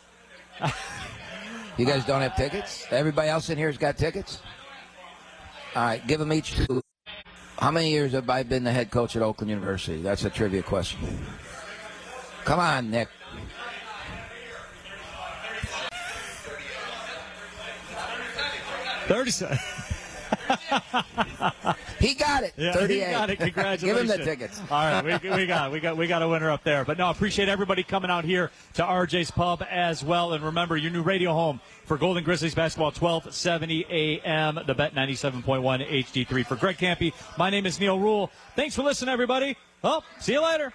you 1.76 1.86
guys 1.86 2.04
don't 2.04 2.22
have 2.22 2.36
tickets? 2.36 2.86
Everybody 2.90 3.28
else 3.28 3.50
in 3.50 3.58
here 3.58 3.68
has 3.68 3.78
got 3.78 3.96
tickets? 3.96 4.40
All 5.76 5.84
right, 5.84 6.04
give 6.06 6.18
them 6.18 6.32
each 6.32 6.56
two. 6.56 6.82
How 7.58 7.70
many 7.70 7.90
years 7.90 8.12
have 8.12 8.28
I 8.28 8.42
been 8.42 8.64
the 8.64 8.72
head 8.72 8.90
coach 8.90 9.14
at 9.14 9.22
Oakland 9.22 9.50
University? 9.50 10.02
That's 10.02 10.24
a 10.24 10.30
trivia 10.30 10.62
question. 10.62 10.98
Come 12.44 12.58
on, 12.58 12.90
Nick. 12.90 13.08
Thirty 19.10 19.32
seconds. 19.32 19.60
he 21.98 22.14
got 22.14 22.44
it. 22.44 22.52
Yeah, 22.56 22.74
38. 22.74 23.06
he 23.06 23.10
got 23.10 23.30
it. 23.30 23.38
Congratulations. 23.40 23.82
Give 23.82 23.96
him 23.96 24.06
the 24.06 24.24
tickets. 24.24 24.60
All 24.70 24.84
right, 24.84 25.20
we, 25.20 25.30
we 25.30 25.46
got 25.46 25.72
we 25.72 25.80
got 25.80 25.96
we 25.96 26.06
got 26.06 26.22
a 26.22 26.28
winner 26.28 26.48
up 26.48 26.62
there. 26.62 26.84
But 26.84 26.96
no, 26.96 27.10
appreciate 27.10 27.48
everybody 27.48 27.82
coming 27.82 28.08
out 28.08 28.24
here 28.24 28.52
to 28.74 28.84
RJ's 28.84 29.32
Pub 29.32 29.64
as 29.68 30.04
well. 30.04 30.32
And 30.32 30.44
remember, 30.44 30.76
your 30.76 30.92
new 30.92 31.02
radio 31.02 31.32
home 31.32 31.58
for 31.86 31.98
Golden 31.98 32.22
Grizzlies 32.22 32.54
basketball, 32.54 32.92
1270 32.92 33.86
AM, 33.90 34.60
the 34.64 34.74
Bet 34.74 34.94
97.1 34.94 35.42
HD3. 35.88 36.46
For 36.46 36.54
Greg 36.54 36.76
Kampe, 36.76 37.12
my 37.36 37.50
name 37.50 37.66
is 37.66 37.80
Neil 37.80 37.98
Ruhl. 37.98 38.30
Thanks 38.54 38.76
for 38.76 38.84
listening, 38.84 39.12
everybody. 39.12 39.56
Well, 39.82 40.04
see 40.20 40.34
you 40.34 40.44
later. 40.44 40.72